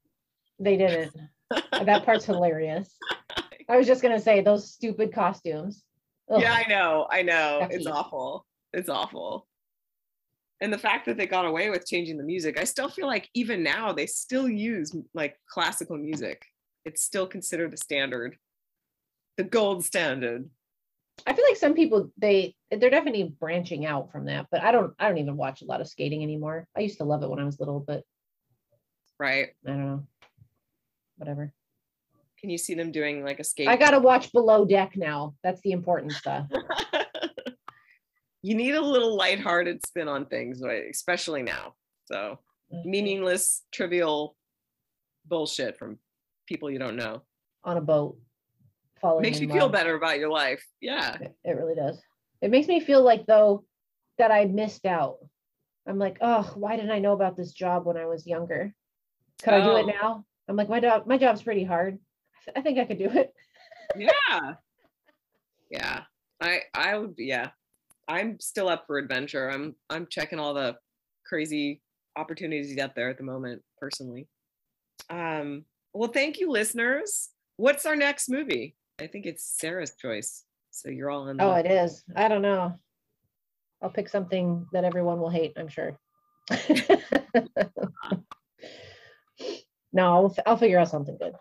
They 0.59 0.77
didn't. 0.77 1.15
that 1.71 2.05
part's 2.05 2.25
hilarious. 2.25 2.95
I 3.69 3.77
was 3.77 3.87
just 3.87 4.01
gonna 4.01 4.19
say 4.19 4.41
those 4.41 4.71
stupid 4.71 5.11
costumes. 5.13 5.83
Ugh. 6.29 6.41
Yeah, 6.41 6.53
I 6.53 6.67
know. 6.69 7.07
I 7.09 7.21
know. 7.23 7.67
It's 7.71 7.87
Yucky. 7.87 7.93
awful. 7.93 8.45
It's 8.73 8.89
awful. 8.89 9.47
And 10.61 10.71
the 10.71 10.77
fact 10.77 11.05
that 11.05 11.17
they 11.17 11.27
got 11.27 11.45
away 11.45 11.69
with 11.69 11.85
changing 11.85 12.17
the 12.17 12.23
music, 12.23 12.59
I 12.59 12.63
still 12.63 12.89
feel 12.89 13.07
like 13.07 13.29
even 13.33 13.61
now 13.61 13.91
they 13.91 14.05
still 14.05 14.47
use 14.47 14.95
like 15.13 15.35
classical 15.49 15.97
music. 15.97 16.45
It's 16.85 17.03
still 17.03 17.27
considered 17.27 17.71
the 17.71 17.77
standard, 17.77 18.37
the 19.37 19.43
gold 19.43 19.83
standard. 19.83 20.49
I 21.25 21.33
feel 21.33 21.45
like 21.47 21.57
some 21.57 21.73
people 21.73 22.11
they 22.17 22.55
they're 22.71 22.89
definitely 22.89 23.35
branching 23.39 23.85
out 23.85 24.11
from 24.11 24.25
that, 24.25 24.47
but 24.51 24.61
I 24.61 24.71
don't 24.71 24.93
I 24.99 25.07
don't 25.07 25.17
even 25.17 25.37
watch 25.37 25.61
a 25.61 25.65
lot 25.65 25.81
of 25.81 25.87
skating 25.87 26.23
anymore. 26.23 26.67
I 26.75 26.81
used 26.81 26.97
to 26.97 27.05
love 27.05 27.23
it 27.23 27.29
when 27.29 27.39
I 27.39 27.45
was 27.45 27.59
little, 27.59 27.79
but 27.79 28.03
right? 29.19 29.49
I 29.65 29.69
don't 29.69 29.85
know. 29.85 30.03
Whatever. 31.17 31.53
Can 32.39 32.49
you 32.49 32.57
see 32.57 32.75
them 32.75 32.91
doing 32.91 33.23
like 33.23 33.39
a 33.39 33.43
skate? 33.43 33.67
I 33.67 33.77
gotta 33.77 33.99
watch 33.99 34.31
Below 34.31 34.65
Deck 34.65 34.95
now. 34.95 35.35
That's 35.43 35.61
the 35.61 35.71
important 35.71 36.13
stuff. 36.13 36.47
you 38.45 38.53
need 38.53 38.75
a 38.75 38.81
little 38.81 39.17
lighthearted 39.17 39.83
spin 39.83 40.07
on 40.07 40.27
things, 40.27 40.61
right? 40.61 40.83
especially 40.91 41.41
now. 41.41 41.73
So 42.05 42.37
mm-hmm. 42.71 42.87
meaningless, 42.87 43.63
trivial 43.71 44.35
bullshit 45.25 45.79
from 45.79 45.97
people 46.45 46.69
you 46.69 46.77
don't 46.77 46.95
know. 46.95 47.23
On 47.63 47.77
a 47.77 47.81
boat. 47.81 48.19
Falling 49.01 49.23
Makes 49.23 49.39
you 49.39 49.49
feel 49.51 49.67
better 49.67 49.95
about 49.95 50.19
your 50.19 50.29
life. 50.29 50.63
Yeah. 50.79 51.15
It 51.15 51.35
it 51.43 51.51
really 51.53 51.73
does. 51.73 51.99
It 52.43 52.51
makes 52.51 52.67
me 52.67 52.79
feel 52.79 53.01
like 53.01 53.25
though 53.25 53.65
that 54.19 54.29
I 54.31 54.45
missed 54.45 54.85
out. 54.85 55.17
I'm 55.87 55.97
like, 55.97 56.17
oh, 56.21 56.51
why 56.53 56.75
didn't 56.75 56.91
I 56.91 56.99
know 56.99 57.13
about 57.13 57.35
this 57.35 57.51
job 57.51 57.85
when 57.87 57.97
I 57.97 58.05
was 58.05 58.27
younger? 58.27 58.75
Could 59.41 59.55
I 59.55 59.61
do 59.61 59.71
Oh. 59.71 59.75
it 59.77 59.87
now? 59.87 60.25
I'm 60.47 60.55
like, 60.55 60.69
my 60.69 60.79
job, 60.79 61.07
my 61.07 61.17
job's 61.17 61.41
pretty 61.41 61.63
hard. 61.63 61.97
I 62.35 62.39
th- 62.45 62.57
I 62.57 62.61
think 62.61 62.77
I 62.77 62.85
could 62.85 62.99
do 62.99 63.09
it. 63.09 63.33
Yeah. 63.97 64.53
Yeah. 65.71 66.03
I 66.39 66.61
I 66.75 66.95
would 66.95 67.15
yeah. 67.17 67.49
I'm 68.07 68.39
still 68.39 68.69
up 68.69 68.85
for 68.87 68.97
adventure. 68.97 69.49
I'm 69.49 69.75
I'm 69.89 70.07
checking 70.09 70.39
all 70.39 70.53
the 70.53 70.75
crazy 71.25 71.81
opportunities 72.15 72.77
out 72.77 72.95
there 72.95 73.09
at 73.09 73.17
the 73.17 73.23
moment 73.23 73.61
personally. 73.79 74.27
Um 75.09 75.65
well 75.93 76.09
thank 76.11 76.39
you 76.39 76.51
listeners. 76.51 77.29
What's 77.57 77.85
our 77.85 77.95
next 77.95 78.29
movie? 78.29 78.75
I 78.99 79.07
think 79.07 79.25
it's 79.25 79.43
Sarah's 79.43 79.95
choice. 79.95 80.43
So 80.71 80.89
you're 80.89 81.09
all 81.09 81.27
in 81.29 81.37
the 81.37 81.43
Oh, 81.43 81.53
it 81.53 81.65
is. 81.65 82.03
I 82.15 82.27
don't 82.27 82.41
know. 82.41 82.73
I'll 83.81 83.89
pick 83.89 84.09
something 84.09 84.65
that 84.73 84.83
everyone 84.83 85.19
will 85.19 85.29
hate, 85.29 85.53
I'm 85.57 85.67
sure. 85.67 85.97
no, 89.93 90.13
I'll, 90.13 90.25
f- 90.31 90.43
I'll 90.45 90.57
figure 90.57 90.79
out 90.79 90.89
something 90.89 91.17
good. 91.17 91.33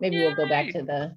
Maybe 0.00 0.18
we'll 0.18 0.34
go 0.34 0.48
back 0.48 0.70
to 0.72 0.82
the 0.82 1.16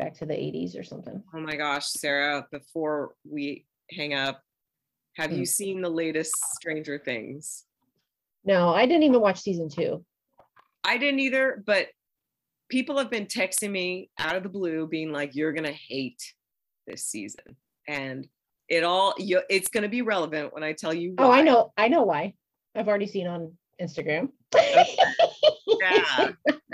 back 0.00 0.14
to 0.14 0.24
the 0.24 0.32
80s 0.34 0.78
or 0.78 0.82
something. 0.82 1.22
Oh 1.34 1.40
my 1.40 1.56
gosh, 1.56 1.86
Sarah, 1.88 2.46
before 2.50 3.12
we 3.30 3.66
hang 3.90 4.14
up, 4.14 4.42
have 5.16 5.30
you 5.30 5.42
Mm. 5.42 5.48
seen 5.48 5.80
the 5.82 5.90
latest 5.90 6.32
Stranger 6.54 6.98
Things? 6.98 7.66
No, 8.44 8.70
I 8.70 8.86
didn't 8.86 9.02
even 9.02 9.20
watch 9.20 9.40
season 9.40 9.68
two. 9.68 10.02
I 10.84 10.96
didn't 10.96 11.20
either, 11.20 11.62
but 11.66 11.88
people 12.70 12.96
have 12.96 13.10
been 13.10 13.26
texting 13.26 13.70
me 13.70 14.10
out 14.18 14.36
of 14.36 14.42
the 14.42 14.48
blue 14.48 14.86
being 14.86 15.12
like, 15.12 15.34
you're 15.34 15.52
going 15.52 15.64
to 15.66 15.72
hate 15.72 16.22
this 16.86 17.04
season. 17.04 17.56
And 17.86 18.26
it 18.68 18.82
all, 18.82 19.12
you, 19.18 19.42
it's 19.50 19.68
going 19.68 19.82
to 19.82 19.88
be 19.90 20.00
relevant 20.00 20.54
when 20.54 20.62
I 20.62 20.72
tell 20.72 20.94
you. 20.94 21.14
Oh, 21.18 21.30
I 21.30 21.42
know. 21.42 21.72
I 21.76 21.88
know 21.88 22.04
why. 22.04 22.32
I've 22.74 22.88
already 22.88 23.06
seen 23.06 23.26
on 23.26 23.52
Instagram. 23.80 24.30
Yeah. 25.80 26.32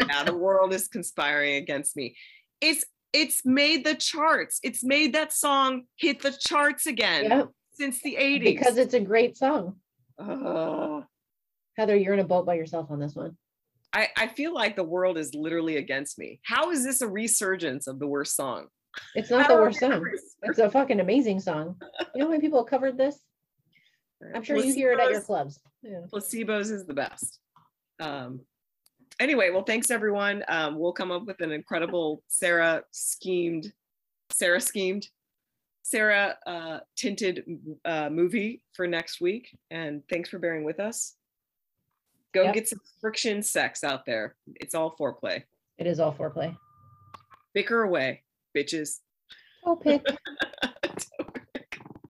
yeah. 0.08 0.24
The 0.24 0.34
world 0.34 0.72
is 0.72 0.88
conspiring 0.88 1.56
against 1.56 1.96
me. 1.96 2.16
It's, 2.60 2.84
it's 3.12 3.44
made 3.44 3.84
the 3.84 3.94
charts. 3.94 4.58
It's 4.62 4.84
made 4.84 5.14
that 5.14 5.32
song 5.32 5.84
hit 5.96 6.20
the 6.22 6.32
charts 6.32 6.86
again 6.86 7.24
Yep, 7.24 7.48
since 7.72 8.02
the 8.02 8.16
80s. 8.16 8.44
because 8.44 8.76
it's 8.76 8.94
a 8.94 9.00
great 9.00 9.36
song. 9.36 9.76
Ugh. 10.18 11.04
Heather, 11.76 11.96
you're 11.96 12.14
in 12.14 12.20
a 12.20 12.24
boat 12.24 12.46
by 12.46 12.54
yourself 12.54 12.90
on 12.90 12.98
this 12.98 13.14
one. 13.14 13.36
I, 13.92 14.08
I 14.16 14.26
feel 14.28 14.52
like 14.52 14.76
the 14.76 14.84
world 14.84 15.16
is 15.18 15.34
literally 15.34 15.76
against 15.76 16.18
me. 16.18 16.40
How 16.44 16.70
is 16.70 16.84
this 16.84 17.00
a 17.00 17.08
resurgence 17.08 17.86
of 17.86 17.98
the 17.98 18.06
worst 18.06 18.34
song? 18.36 18.66
It's 19.14 19.30
not 19.30 19.46
How 19.46 19.56
the 19.56 19.62
worst 19.62 19.80
song. 19.80 20.04
It's 20.42 20.58
a 20.58 20.70
fucking 20.70 21.00
amazing 21.00 21.40
song. 21.40 21.76
You 22.14 22.20
know 22.20 22.24
how 22.26 22.30
many 22.30 22.40
people 22.40 22.60
have 22.62 22.68
covered 22.70 22.96
this? 22.96 23.18
I'm 24.34 24.42
sure 24.42 24.56
you 24.56 24.72
hear 24.72 24.92
it 24.92 25.00
at 25.00 25.10
your 25.10 25.20
clubs. 25.20 25.60
Yeah. 25.82 26.00
placebos 26.12 26.70
is 26.72 26.86
the 26.86 26.94
best 26.94 27.38
um 28.00 28.40
anyway 29.20 29.50
well 29.50 29.62
thanks 29.62 29.90
everyone 29.90 30.44
um 30.48 30.78
we'll 30.78 30.92
come 30.92 31.10
up 31.10 31.24
with 31.26 31.40
an 31.40 31.52
incredible 31.52 32.22
sarah 32.28 32.82
schemed 32.90 33.72
sarah 34.30 34.60
schemed 34.60 35.08
sarah 35.82 36.36
uh 36.46 36.78
tinted 36.96 37.44
uh 37.84 38.08
movie 38.10 38.62
for 38.72 38.86
next 38.86 39.20
week 39.20 39.56
and 39.70 40.02
thanks 40.10 40.28
for 40.28 40.38
bearing 40.38 40.64
with 40.64 40.80
us 40.80 41.14
go 42.34 42.42
Yep. 42.44 42.54
get 42.54 42.68
some 42.68 42.80
friction 43.00 43.42
sex 43.42 43.84
out 43.84 44.04
there 44.04 44.34
it's 44.56 44.74
all 44.74 44.94
foreplay 44.98 45.42
It 45.78 45.86
is 45.86 46.00
all 46.00 46.12
foreplay. 46.12 46.56
bicker 47.54 47.82
away 47.82 48.22
bitches 48.56 49.00
Oh, 49.68 49.74
pick. 49.74 50.00